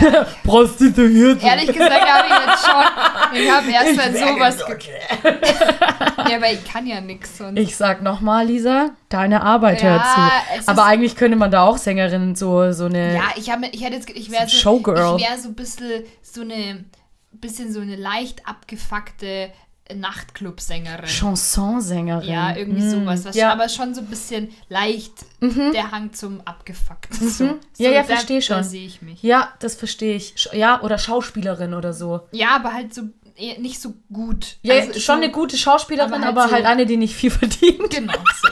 [0.00, 1.44] ja Prostituierte.
[1.46, 3.42] ehrlich gesagt habe ich jetzt schon.
[3.42, 4.58] Ich habe erst mal sowas.
[6.28, 7.58] Ja, aber ich kann ja nichts sonst.
[7.58, 10.68] Ich sag nochmal, Lisa, deine Arbeit Ja, hört zu.
[10.70, 13.14] Aber eigentlich könnte man da auch Sängerin so, so eine.
[13.16, 15.16] Ja, ich, hab, ich hätte jetzt, ich wäre so, Showgirl.
[15.18, 16.84] ich wäre so ein bisschen so eine,
[17.32, 19.50] bisschen so eine leicht abgefuckte
[19.94, 21.06] Nachtclub-Sängerin.
[21.06, 22.28] Chansonsängerin.
[22.28, 23.24] Ja, irgendwie Mm, sowas.
[23.24, 23.52] Was ja.
[23.52, 27.18] Aber schon so ein bisschen leicht der Hang zum Abgefuckten.
[27.26, 27.30] Mhm.
[27.30, 28.56] Ja, so, ja, da- versteh schon.
[28.58, 29.22] Da sehe ich mich.
[29.22, 30.34] ja, das verstehe ich.
[30.52, 32.20] Ja, oder Schauspielerin oder so.
[32.32, 33.02] Ja, aber halt so
[33.36, 34.56] eher nicht so gut.
[34.62, 37.14] Ja, Also schon so, eine gute Schauspielerin, aber aber halt halt, so- eine, die nicht
[37.16, 37.90] viel verdient.
[37.90, 38.12] Genau.
[38.42, 38.48] So.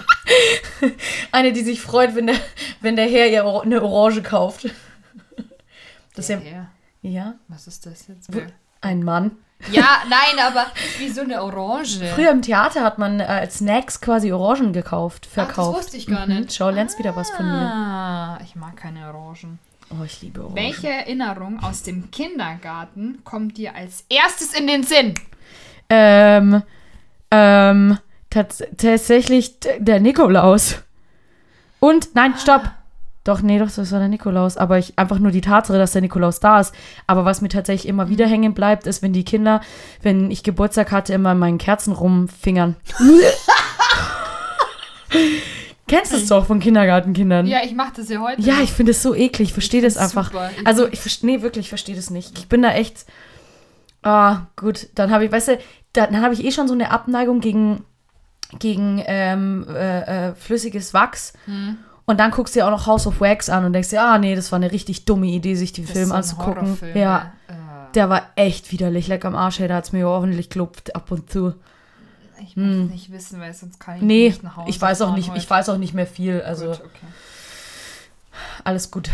[1.32, 2.36] Eine, die sich freut, wenn der,
[2.80, 4.68] wenn der Herr ihr Or- eine Orange kauft.
[6.14, 6.70] Das ist ja, ja,
[7.02, 8.32] ja, was ist das jetzt?
[8.34, 8.46] W-
[8.80, 9.32] ein Mann.
[9.70, 10.66] Ja, nein, aber
[10.98, 12.00] wie so eine Orange.
[12.14, 15.78] Früher im Theater hat man äh, als Snacks quasi Orangen gekauft, Ach, das verkauft.
[15.78, 16.34] wusste ich gar Mhm.
[16.40, 16.54] nicht.
[16.54, 17.60] Schau, lernst wieder was von mir.
[17.66, 19.58] Ah, ich mag keine Orangen.
[19.90, 20.56] Oh, ich liebe Orangen.
[20.56, 25.14] Welche Erinnerung aus dem Kindergarten kommt dir als erstes in den Sinn?
[25.90, 26.62] Ähm,
[27.30, 27.98] ähm,
[28.30, 30.76] tats tatsächlich der Nikolaus.
[31.80, 32.70] Und, nein, stopp.
[33.30, 34.56] Doch, nee, doch, das war der Nikolaus.
[34.56, 36.74] Aber ich einfach nur die Tatsache, dass der Nikolaus da ist.
[37.06, 39.60] Aber was mir tatsächlich immer wieder hängen bleibt, ist, wenn die Kinder,
[40.02, 42.74] wenn ich Geburtstag hatte, immer in meinen Kerzen rumfingern.
[45.86, 47.46] Kennst du es doch von Kindergartenkindern?
[47.46, 48.42] Ja, ich mache das ja heute.
[48.42, 49.50] Ja, ich finde es so eklig.
[49.50, 50.32] Ich verstehe das einfach.
[50.32, 50.50] super.
[50.64, 52.36] Also, ich verstehe, nee, wirklich, ich verstehe das nicht.
[52.36, 53.06] Ich bin da echt.
[54.02, 54.88] Ah, gut.
[54.96, 55.58] Dann habe ich, weißt du,
[55.92, 57.84] dann, dann habe ich eh schon so eine Abneigung gegen,
[58.58, 61.32] gegen ähm, äh, äh, flüssiges Wachs.
[61.44, 61.78] Hm.
[62.10, 64.18] Und dann guckst du dir auch noch House of Wax an und denkst dir, ah,
[64.18, 66.76] nee, das war eine richtig dumme Idee, sich den Das Film anzugucken.
[66.92, 67.32] Ja.
[67.46, 67.52] Äh,
[67.94, 69.06] der war echt widerlich.
[69.06, 71.54] Leck am Arsch, hey, da hat es mir ordentlich geklopft ab und zu.
[72.42, 74.08] ich möchte es nicht wissen, weil sonst kann ich Hm.
[74.08, 75.38] Nee, nicht nach Hause ich weiß auch nicht, heute.
[75.38, 76.42] ich weiß auch nicht mehr viel.
[76.42, 77.06] Also, Gut, okay.
[78.64, 79.08] alles gut.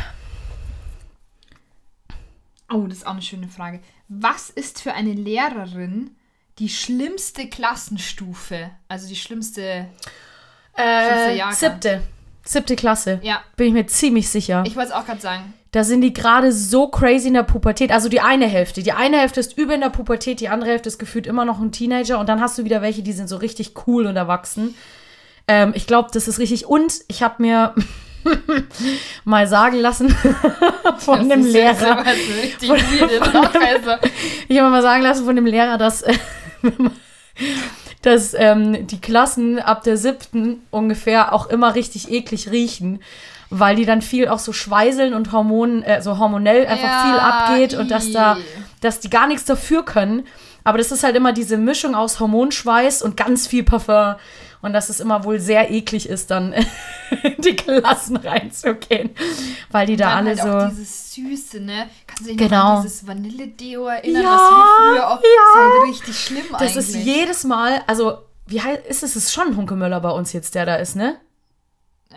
[2.72, 3.80] Oh, das ist auch eine schöne Frage.
[4.08, 6.12] Was ist für eine Lehrerin
[6.58, 8.70] die schlimmste Klassenstufe?
[8.88, 9.86] Also die schlimmste.
[10.78, 11.54] Äh, Jahrgang.
[11.54, 12.02] siebte.
[12.46, 13.18] Siebte Klasse.
[13.22, 14.62] Ja, Bin ich mir ziemlich sicher.
[14.66, 15.52] ich wollte es auch gerade sagen.
[15.72, 17.90] Da sind die gerade so crazy in der Pubertät.
[17.92, 18.82] Also die eine Hälfte.
[18.82, 21.60] Die eine Hälfte ist übel in der Pubertät, die andere Hälfte ist gefühlt immer noch
[21.60, 22.18] ein Teenager.
[22.18, 24.74] Und dann hast du wieder welche, die sind so richtig cool und erwachsen.
[25.48, 26.66] Ähm, ich glaube, das ist richtig.
[26.66, 27.74] Und ich habe mir
[29.24, 30.08] mal sagen lassen
[30.98, 31.90] von Das jetzt Lehrer.
[31.98, 33.98] aber so richtig weird, Nachweise.
[34.48, 36.04] Ich habe mal sagen lassen von dem Lehrer, dass,
[38.06, 43.00] dass ähm, die Klassen ab der siebten ungefähr auch immer richtig eklig riechen.
[43.48, 47.18] Weil die dann viel auch so schweiseln und Hormonen, äh, so hormonell einfach Ja, viel
[47.20, 48.36] abgeht und dass da
[48.80, 50.26] dass die gar nichts dafür können.
[50.64, 54.16] Aber das ist halt immer diese Mischung aus Hormonschweiß und ganz viel Parfum.
[54.62, 56.52] Und dass es immer wohl sehr eklig ist, dann
[57.22, 59.10] in die Klassen reinzugehen.
[59.70, 60.48] Weil die da Dann alle halt so.
[60.66, 61.88] auch dieses Süße, ne?
[62.06, 62.76] Kannst du dich Genau.
[62.76, 65.20] an dieses Vanille-Deo erinnern, Ja, was wir früher auch...
[65.22, 65.28] ja.
[65.54, 66.76] Das ist halt richtig schlimm Das eigentlich.
[66.76, 69.10] ist jedes Mal, also, wie heißt ist es?
[69.16, 71.16] Es ist schon Hunkemöller bei uns jetzt, der da ist, ne?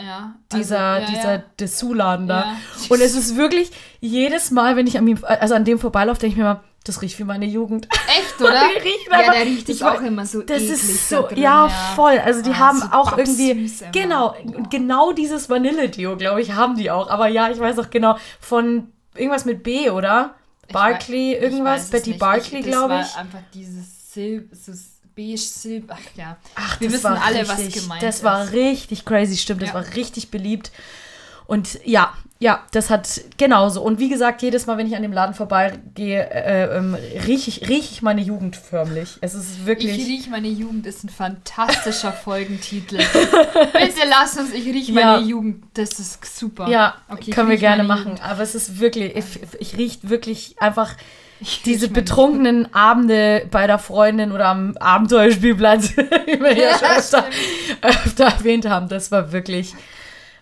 [0.01, 1.43] Ja, Dieser, also, ja, dieser ja.
[1.59, 2.55] Dessous-Laden da.
[2.89, 6.33] Und es ist wirklich jedes Mal, wenn ich an, ihm, also an dem vorbeilaufe, denke
[6.33, 7.87] ich mir mal, das riecht wie meine Jugend.
[8.07, 8.61] Echt, oder?
[8.75, 12.17] Die riechen ja, der riecht ich auch immer so Das ist so, drin, ja, voll.
[12.19, 16.75] Also die Ah, haben so auch irgendwie, genau, und genau dieses Vanille-Deo, glaube ich, haben
[16.75, 17.09] die auch.
[17.09, 20.35] Aber ja, ich weiß auch genau, von irgendwas mit B, oder?
[20.67, 20.73] Ich
[21.09, 22.19] irgendwas, Betty nicht.
[22.19, 23.13] Barkley, Ich- glaube Das ich.
[23.15, 24.71] war einfach dieses Silb, so
[25.19, 26.37] beige Silb, ach ja.
[26.55, 28.23] Ach, Wir das wissen alle, richtig, was gemeint Das ist.
[28.23, 29.61] war richtig crazy, stimmt.
[29.61, 29.75] Das Ja.
[29.75, 30.71] war richtig beliebt.
[31.45, 33.81] Und ja, ja, das hat genauso.
[33.81, 37.67] Und wie gesagt, jedes Mal, wenn ich an dem Laden vorbeigehe, äh, ähm, rieche ich,
[37.67, 39.17] riech ich meine Jugend förmlich.
[39.21, 39.97] Es ist Ich wirklich.
[40.07, 42.97] riech meine Jugend ist ein fantastischer Folgentitel.
[43.73, 45.19] Bitte lass uns, ich riech meine Ja.
[45.19, 45.65] Jugend.
[45.73, 46.69] Das ist super.
[46.69, 48.11] ja, Okay, ich können wir gerne meine machen.
[48.11, 48.23] Jugend.
[48.29, 49.25] Aber es ist wirklich, ich,
[49.59, 51.03] ich rieche wirklich einfach Ich
[51.65, 57.25] diese betrunkenen Abende bei der Freundin oder am Abenteuerspielplatz, wie wir ja schon öfter,
[57.81, 58.89] öfter erwähnt haben.
[58.89, 59.73] Das war wirklich,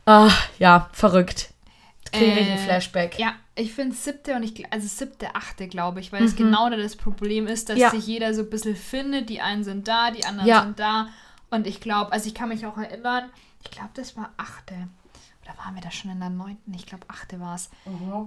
[0.06, 0.30] ah,
[0.60, 1.50] ja, verrückt.
[2.12, 3.20] Kriege ich einen Äh, Flashback.
[3.20, 6.78] Ja, ich finde siebte und ich, also siebte, achte, glaube ich, weil es genau da
[6.78, 7.82] das Problem ist, dass Mhm.
[7.82, 7.90] Ja.
[7.92, 9.30] sich jeder so ein bisschen findet.
[9.30, 10.62] Die einen sind da, die anderen Ja.
[10.64, 11.08] sind da.
[11.50, 13.26] Und ich glaube, also ich kann mich auch erinnern,
[13.64, 14.74] ich glaube, das war achte.
[15.48, 16.74] Oder waren wir da schon in der neunten?
[16.74, 17.70] Ich glaube, achte war es.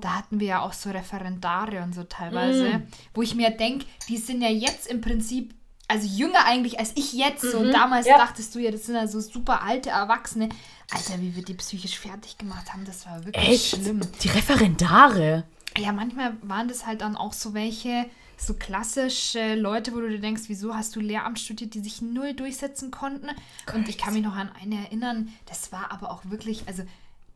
[0.00, 2.82] Da hatten wir ja auch so Referendare und so teilweise, Mhm.
[3.14, 5.54] wo ich mir denke, die sind ja jetzt im Prinzip,
[5.86, 7.42] also jünger eigentlich als ich jetzt.
[7.42, 8.12] So, und damals Mhm.
[8.12, 8.18] ja.
[8.18, 10.48] dachtest du ja, das sind ja so super alte Erwachsene.
[10.92, 13.76] Alter, wie wir die psychisch fertig gemacht haben, das war wirklich Echt?
[13.76, 14.00] schlimm.
[14.22, 15.44] Die Referendare.
[15.76, 18.06] Ja, manchmal waren das halt dann auch so welche,
[18.36, 22.34] so klassische Leute, wo du dir denkst, wieso hast du Lehramt studiert, die sich null
[22.34, 23.28] durchsetzen konnten.
[23.74, 26.82] Und ich kann mich noch an eine erinnern, das war aber auch wirklich, also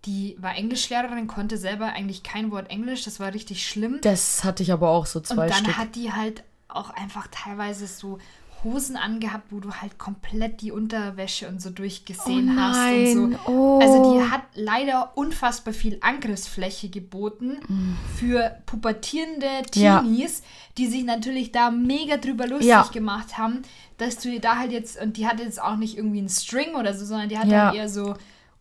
[0.07, 3.99] die war Englischlehrerin, konnte selber eigentlich kein Wort Englisch, das war richtig schlimm.
[4.03, 5.77] Das hatte ich aber auch so Und zwei dann Stück.
[5.79, 8.19] hat die halt auch einfach teilweise so
[8.65, 13.51] Hosen angehabt, wo du halt komplett die Unterwäsche und so durchgesehen Oh hast und so.
[13.51, 13.79] oh.
[13.83, 17.93] Also die hat leider unfassbar viel Angriffsfläche geboten Mm.
[18.17, 20.01] für pubertierende Ja.
[20.01, 20.43] Teenies,
[20.79, 22.89] die sich natürlich da mega drüber lustig Ja.
[22.91, 23.61] gemacht haben,
[23.99, 26.95] dass du da halt jetzt, und die hatte jetzt auch nicht irgendwie einen String oder
[26.95, 27.67] so, sondern die hatte Ja.
[27.67, 28.15] halt eher so,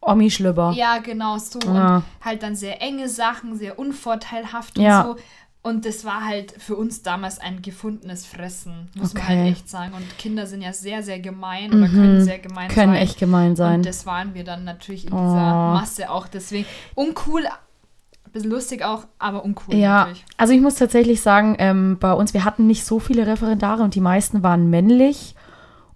[0.05, 0.73] Omi-Schlüpper.
[0.75, 1.59] ja, genau so.
[1.65, 1.97] Ja.
[1.97, 5.01] Und halt dann sehr enge Sachen, sehr unvorteilhaft Ja.
[5.01, 5.23] und so.
[5.65, 9.37] Und das war halt für uns damals ein gefundenes Fressen, muss man Okay.
[9.37, 9.93] halt echt sagen.
[9.93, 12.73] Und Kinder sind ja sehr, sehr gemein oder können sehr gemein Mhm.
[12.73, 13.01] Können sein.
[13.01, 13.75] echt gemein sein.
[13.75, 15.73] Und das waren wir dann natürlich in dieser Oh.
[15.73, 16.27] Masse auch.
[16.27, 16.65] Deswegen
[16.95, 20.25] uncool, ein bisschen lustig auch, aber uncool Ja, natürlich.
[20.35, 23.95] also ich muss tatsächlich sagen, ähm, bei uns, wir hatten nicht so viele Referendare und
[23.95, 25.33] die meisten waren männlich.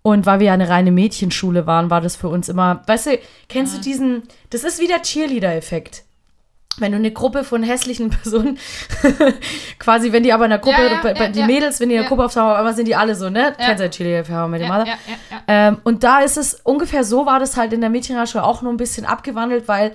[0.08, 3.20] Und weil wir ja eine reine Mädchenschule waren, war das für uns immer, weißt du,
[3.50, 6.06] kennst du diesen, das ist wie der Cheerleader-Effekt.
[6.78, 8.58] Wenn du eine Gruppe von hässlichen Personen,
[9.80, 11.46] quasi, wenn die aber in der Gruppe, Ja, ja, ja, die ja.
[11.46, 12.08] Mädels, wenn die in der Ja.
[12.08, 13.54] Gruppe auftauchen, auf einmal sind die alle so, ne?
[13.58, 14.96] Kennst du ja Cheerleader-Effekt mit dem Ja, ja, ja,
[15.30, 15.42] ja.
[15.50, 18.72] Ähm, und da ist es ungefähr so, war das halt in der Mädchenschule auch nur
[18.72, 19.94] ein bisschen abgewandelt, weil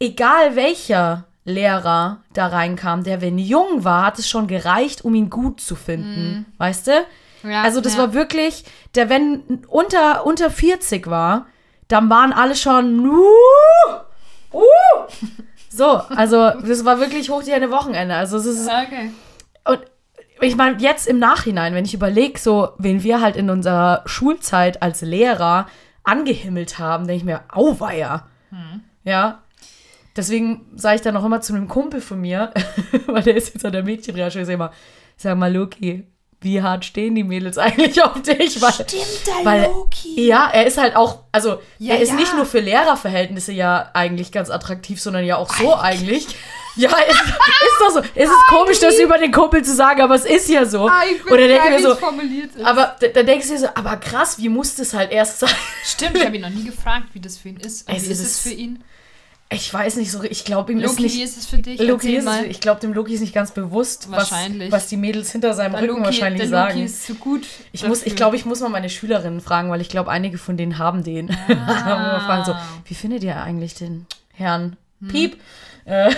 [0.00, 5.28] egal welcher Lehrer da reinkam, der wenn jung war, hat es schon gereicht, um ihn
[5.28, 6.46] gut zu finden.
[6.56, 6.92] Weißt du?
[7.48, 8.00] Ja, Also das ja.
[8.00, 8.64] war wirklich,
[8.94, 11.46] der wenn unter, unter 40 war,
[11.88, 13.22] dann waren alle schon uh,
[14.52, 14.60] uh.
[15.70, 18.14] so, also das war wirklich hoch die eine Wochenende.
[18.14, 19.12] Also es ist Okay.
[19.64, 19.80] und
[20.40, 24.82] ich meine, jetzt im Nachhinein, wenn ich überlege, so, wen wir halt in unserer Schulzeit
[24.82, 25.66] als Lehrer
[26.04, 28.26] angehimmelt haben, denke ich mir, auweia.
[29.04, 29.42] Ja.
[30.16, 32.52] Deswegen sage ich dann auch immer zu einem Kumpel von mir,
[33.06, 34.72] weil der ist jetzt an der Mädchenrecherche, ich sag immer,
[35.16, 36.06] sag mal, Loki,
[36.40, 38.60] wie hart stehen die Mädels eigentlich auf dich?
[38.60, 40.26] Weil, Stimmt, der weil, Loki.
[40.26, 42.14] Ja, er ist halt auch, also Ja, er ist ja.
[42.16, 46.26] nicht nur für Lehrerverhältnisse ja eigentlich ganz attraktiv, sondern ja auch so eigentlich.
[46.78, 48.00] Ja, ist, ist doch so.
[48.14, 50.86] Es ist komisch, das über den Kumpel zu sagen, aber es ist ja so.
[50.88, 52.62] Ah, ich bin Oder denke mir so, formuliert ist.
[52.62, 55.48] aber da, da denkst du dir so, aber krass, wie muss das halt erst sein?
[55.86, 57.88] Stimmt, ich habe ihn noch nie gefragt, wie das für ihn ist.
[57.88, 58.84] Es wie ist ist- es für ihn?
[59.48, 61.22] Ich weiß nicht so, ich glaube ihm ist Loki, wie nicht.
[61.22, 61.78] ist es für dich?
[61.80, 62.44] Loki ist, mal.
[62.46, 64.32] ich glaube, dem Loki ist nicht ganz bewusst, was,
[64.70, 66.72] was die Mädels hinter seinem Der Rücken Loki, wahrscheinlich der sagen.
[66.74, 67.46] Loki ist zu gut.
[67.70, 70.56] Ich muss, ich glaube, ich muss mal meine Schülerinnen fragen, weil ich glaube, einige von
[70.56, 71.30] denen haben den.
[71.30, 71.54] Ah.
[71.84, 72.56] mal fragen so,
[72.86, 74.76] wie findet ihr eigentlich den Herrn
[75.08, 75.40] Piep?
[75.84, 76.12] Äh,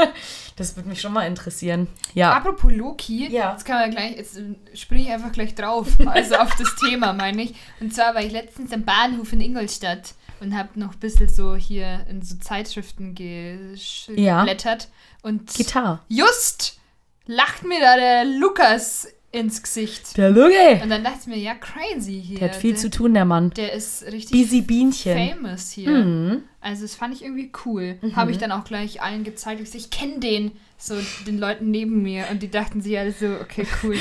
[0.56, 1.86] das würde mich schon mal interessieren.
[2.14, 2.32] Ja.
[2.32, 3.52] Apropos Loki, Ja.
[3.52, 7.12] jetzt kann man gleich, jetzt äh, springe ich einfach gleich drauf, also auf das Thema
[7.12, 7.54] meine ich.
[7.80, 11.54] Und zwar war ich letztens am Bahnhof in Ingolstadt und habe noch ein bisschen so
[11.56, 14.40] hier in so Zeitschriften gesch- Ja.
[14.40, 14.88] geblättert.
[15.22, 16.00] Und Gitarre.
[16.08, 16.78] just
[17.26, 20.16] lacht mir da der Lukas ins Gesicht.
[20.16, 20.80] Der Luge.
[20.82, 22.38] Und dann dachte ich mir, ja, crazy hier.
[22.40, 23.50] Der hat viel der, zu tun, der Mann.
[23.50, 25.16] Der ist richtig Busy Bienchen.
[25.16, 25.90] famous hier.
[25.90, 26.42] Mhm.
[26.60, 27.96] Also das fand ich irgendwie cool.
[28.14, 29.60] Habe ich dann auch gleich allen gezeigt.
[29.62, 30.52] Ich, so, ich kenne den.
[30.82, 30.94] So
[31.26, 32.24] den Leuten neben mir.
[32.30, 33.96] Und die dachten sich alle so, okay, cool.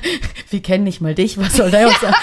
[0.50, 2.14] Wir kennen nicht mal dich, was soll der uns sagen?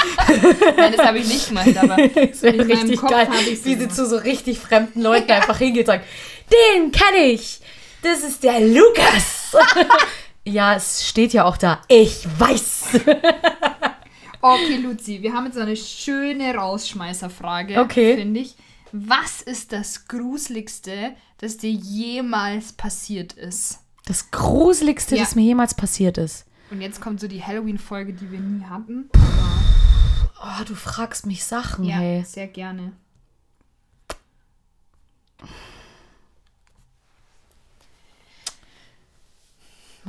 [0.77, 1.97] Nein, das habe ich nicht gemacht, aber
[2.27, 5.88] Das In meinem richtig Kopf geil, wie sie zu so richtig fremden Leuten einfach hingeht
[5.88, 6.05] und sagt,
[6.51, 7.59] den kenne ich,
[8.03, 9.55] das ist der Lukas.
[10.45, 12.99] Ja, es steht ja auch da, ich weiß.
[14.43, 18.15] Okay, Luzi, wir haben jetzt so eine schöne Rausschmeißerfrage, Okay.
[18.15, 18.55] finde ich.
[18.91, 23.81] Was ist das Gruseligste, das dir jemals passiert ist?
[24.07, 25.22] Das Gruseligste, Ja.
[25.22, 26.47] das mir jemals passiert ist.
[26.72, 29.11] Und jetzt kommt so die Halloween-Folge, die wir nie hatten.
[30.43, 32.23] Oh, du fragst mich Sachen, Ja, hey.
[32.26, 32.93] sehr gerne.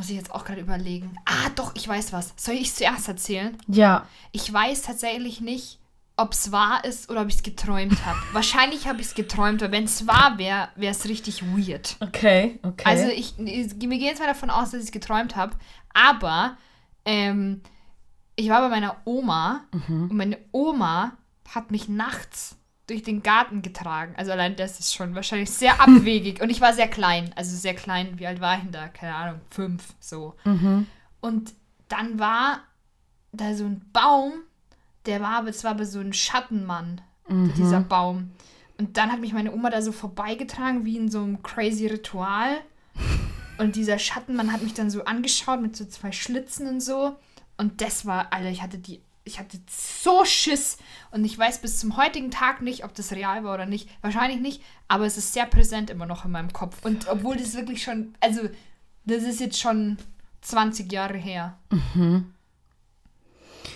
[0.03, 1.17] Muss ich jetzt auch gerade überlegen.
[1.27, 2.35] Ah, doch, ich weiß was.
[2.37, 3.57] Soll ich es zuerst erzählen?
[3.69, 5.79] Ja, Ich weiß tatsächlich nicht,
[6.17, 8.19] ob es wahr ist oder ob ich es geträumt habe.
[8.33, 11.97] Wahrscheinlich habe ich es geträumt, weil wenn es wahr wäre, wäre es richtig weird.
[12.01, 12.83] okay, okay.
[12.85, 15.55] Also ich, ich wir gehen jetzt mal davon aus, dass ich es geträumt habe.
[15.95, 16.57] Aber
[17.05, 17.61] ähm,
[18.35, 20.11] ich war bei meiner Oma Mhm.
[20.11, 21.17] und meine Oma
[21.49, 22.57] hat mich nachts
[22.87, 24.15] durch den Garten getragen.
[24.17, 26.41] Also allein das ist schon wahrscheinlich sehr abwegig.
[26.43, 27.33] Und ich war sehr klein.
[27.37, 28.19] Also sehr klein.
[28.19, 28.89] Wie alt war ich denn da?
[28.89, 29.41] Keine Ahnung.
[29.51, 29.95] Fünf.
[30.01, 30.35] So.
[30.45, 30.87] Mhm.
[31.21, 31.55] Und
[31.89, 32.61] dann war
[33.33, 34.33] da so ein Baum,
[35.07, 37.55] der war aber, es war aber so ein Schattenmann, Mhm.
[37.57, 38.33] dieser Baum.
[38.79, 42.57] Und dann hat mich meine Oma da so vorbeigetragen, wie in so einem crazy Ritual.
[43.59, 47.17] Und dieser Schattenmann hat mich dann so angeschaut mit so zwei Schlitzen und so.
[47.57, 50.79] Und das war, Alter, ich hatte die, ich hatte so Schiss.
[51.11, 53.89] Und ich weiß bis zum heutigen Tag nicht, ob das real war oder nicht.
[54.03, 56.85] Wahrscheinlich nicht, aber es ist sehr präsent immer noch in meinem Kopf.
[56.85, 58.41] Und obwohl das wirklich schon, also,
[59.05, 59.99] das ist jetzt schon
[60.43, 61.57] 20 Jahre her.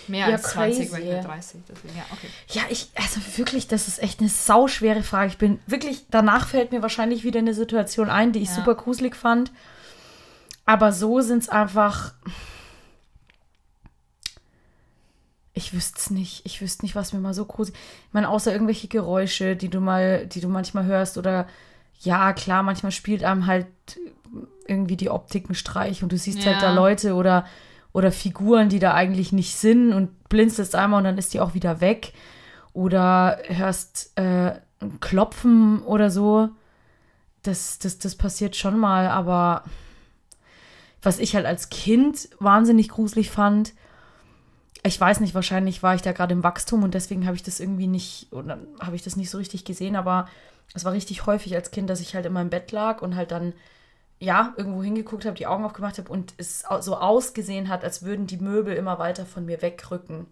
[0.07, 1.27] Mehr Ja, als 20, weil ich bin crazy.
[1.27, 1.61] 30.
[1.69, 2.27] Deswegen, ja, okay.
[2.49, 5.29] Ja, ich, also wirklich, das ist echt eine sauschwere Frage.
[5.31, 8.55] Ich bin wirklich, danach fällt mir wahrscheinlich wieder eine Situation ein, die ich Ja.
[8.55, 9.51] super gruselig fand.
[10.65, 12.13] Aber so sind es einfach.
[15.57, 16.45] Ich wüsste es nicht.
[16.45, 17.77] Ich wüsste nicht, was mir mal so gruselig.
[18.07, 21.47] Ich meine, außer irgendwelche Geräusche, die du mal, die du manchmal hörst oder
[22.01, 23.65] ja, klar, manchmal spielt einem halt
[24.67, 26.75] irgendwie die Optik einen Streich und du siehst halt da Ja.
[26.75, 27.45] Leute oder,
[27.91, 31.55] oder Figuren, die da eigentlich nicht sind und blinzelst einmal und dann ist die auch
[31.55, 32.13] wieder weg.
[32.73, 36.49] Oder hörst äh, ein Klopfen oder so.
[37.41, 39.63] Das, das, das passiert schon mal, aber
[41.01, 43.73] was ich halt als Kind wahnsinnig gruselig fand,
[44.87, 47.59] ich weiß nicht, wahrscheinlich war ich da gerade im Wachstum und deswegen habe ich das
[47.59, 50.27] irgendwie nicht, oder habe ich das nicht so richtig gesehen, aber
[50.73, 53.31] es war richtig häufig als Kind, dass ich halt in meinem Bett lag und halt
[53.31, 53.53] dann,
[54.19, 58.27] ja, irgendwo hingeguckt habe, die Augen aufgemacht habe und es so ausgesehen hat, als würden
[58.27, 60.27] die Möbel immer weiter von mir wegrücken.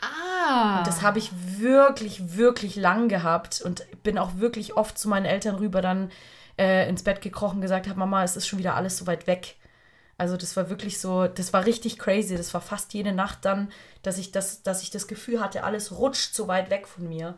[0.00, 0.78] Ah.
[0.78, 5.26] Und das habe ich wirklich, wirklich lang gehabt und bin auch wirklich oft zu meinen
[5.26, 6.10] Eltern rüber dann
[6.58, 9.26] äh, ins Bett gekrochen und gesagt habe, Mama, es ist schon wieder alles so weit
[9.26, 9.56] weg.
[10.22, 12.36] Also das war wirklich so, das war richtig crazy.
[12.36, 13.72] Das war fast jede Nacht dann,
[14.04, 17.34] dass ich das, dass ich das Gefühl hatte, alles rutscht so weit weg von mir.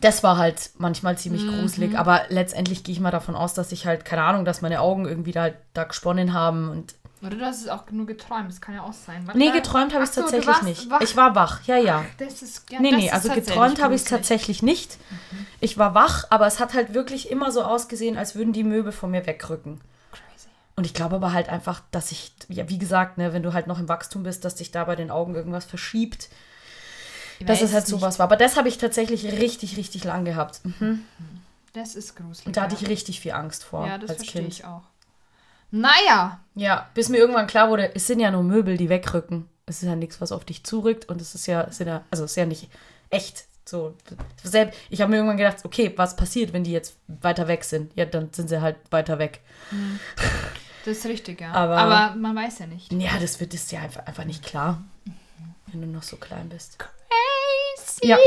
[0.00, 3.84] Das war halt manchmal ziemlich gruselig, aber letztendlich gehe ich mal davon aus, dass ich
[3.84, 7.60] halt, keine Ahnung, dass meine Augen irgendwie da, da gesponnen haben und Oder du hast
[7.60, 9.26] es auch nur geträumt, das kann ja auch sein.
[9.26, 10.88] Warte Nee, geträumt habe ich Ach so, tatsächlich warst nicht.
[10.88, 11.00] wach.
[11.02, 12.02] Ich war wach, ja, ja.
[12.16, 14.96] Das ist, ja, Nee, das nee, also geträumt habe ich es tatsächlich nicht.
[15.60, 18.92] Ich war wach, aber es hat halt wirklich immer so ausgesehen, als würden die Möbel
[18.92, 19.82] von mir wegrücken.
[20.76, 23.66] Und ich glaube aber halt einfach, dass ich, ja, wie gesagt, ne, wenn du halt
[23.66, 26.28] noch im Wachstum bist, dass sich da bei den Augen irgendwas verschiebt.
[27.38, 27.90] Ich Dass es halt nicht.
[27.98, 28.24] sowas war.
[28.24, 30.60] Aber das habe ich tatsächlich richtig, richtig lang gehabt.
[30.64, 31.02] Mhm.
[31.72, 32.46] Das ist gruselig.
[32.46, 34.52] Und da hatte ich richtig viel Angst vor Ja, das als verstehe Kind.
[34.54, 34.82] ich auch.
[35.70, 39.48] Naja, Ja, bis mir irgendwann klar wurde, es sind ja nur Möbel, die wegrücken.
[39.66, 42.04] Es ist ja nichts, was auf dich zurückt und es ist ja, es sind ja
[42.10, 42.68] also es ist ja nicht
[43.10, 43.44] echt.
[43.68, 43.94] So,
[44.90, 47.92] ich habe mir irgendwann gedacht, okay, was passiert, wenn die jetzt weiter weg sind?
[47.96, 49.40] Ja, dann sind sie halt weiter weg.
[50.86, 51.52] Das ist richtig, ja.
[51.52, 52.92] Aber- Aber, man weiß ja nicht.
[52.92, 54.82] Ja, das wird ist ja einfach, einfach nicht klar,
[55.66, 56.78] wenn du noch so klein bist.
[56.78, 58.06] Crazy.
[58.08, 58.18] Ja.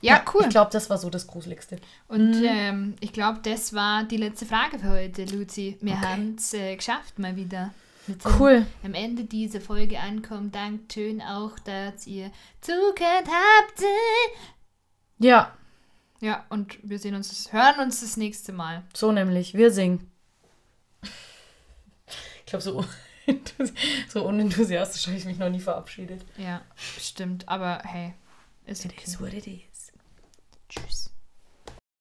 [0.00, 0.42] Ja, cool.
[0.42, 1.78] Ich glaube, das war so das Gruseligste.
[2.08, 5.76] Und ähm, ich glaube, das war die letzte Frage für heute, Luzi.
[5.80, 6.06] Wir Okay.
[6.06, 7.72] haben es äh, geschafft mal wieder.
[8.38, 8.64] Cool.
[8.84, 10.50] am Ende dieser Folge ankommen.
[10.50, 12.30] Dankeschön auch, dass ihr
[12.62, 13.82] zugehört habt.
[15.18, 15.52] Ja,
[16.20, 18.82] Ja, und wir sehen uns, hören uns das nächste Mal.
[18.94, 19.54] so nämlich.
[19.54, 20.10] Wir singen.
[22.48, 22.82] Ich glaube, so,
[24.08, 26.24] so unenthusiastisch habe ich mich noch nie verabschiedet.
[26.38, 26.62] Ja,
[26.98, 27.46] stimmt.
[27.46, 28.14] Aber hey,
[28.64, 28.94] ist okay.
[28.96, 29.92] It is what it is.
[30.70, 31.07] Tschüss.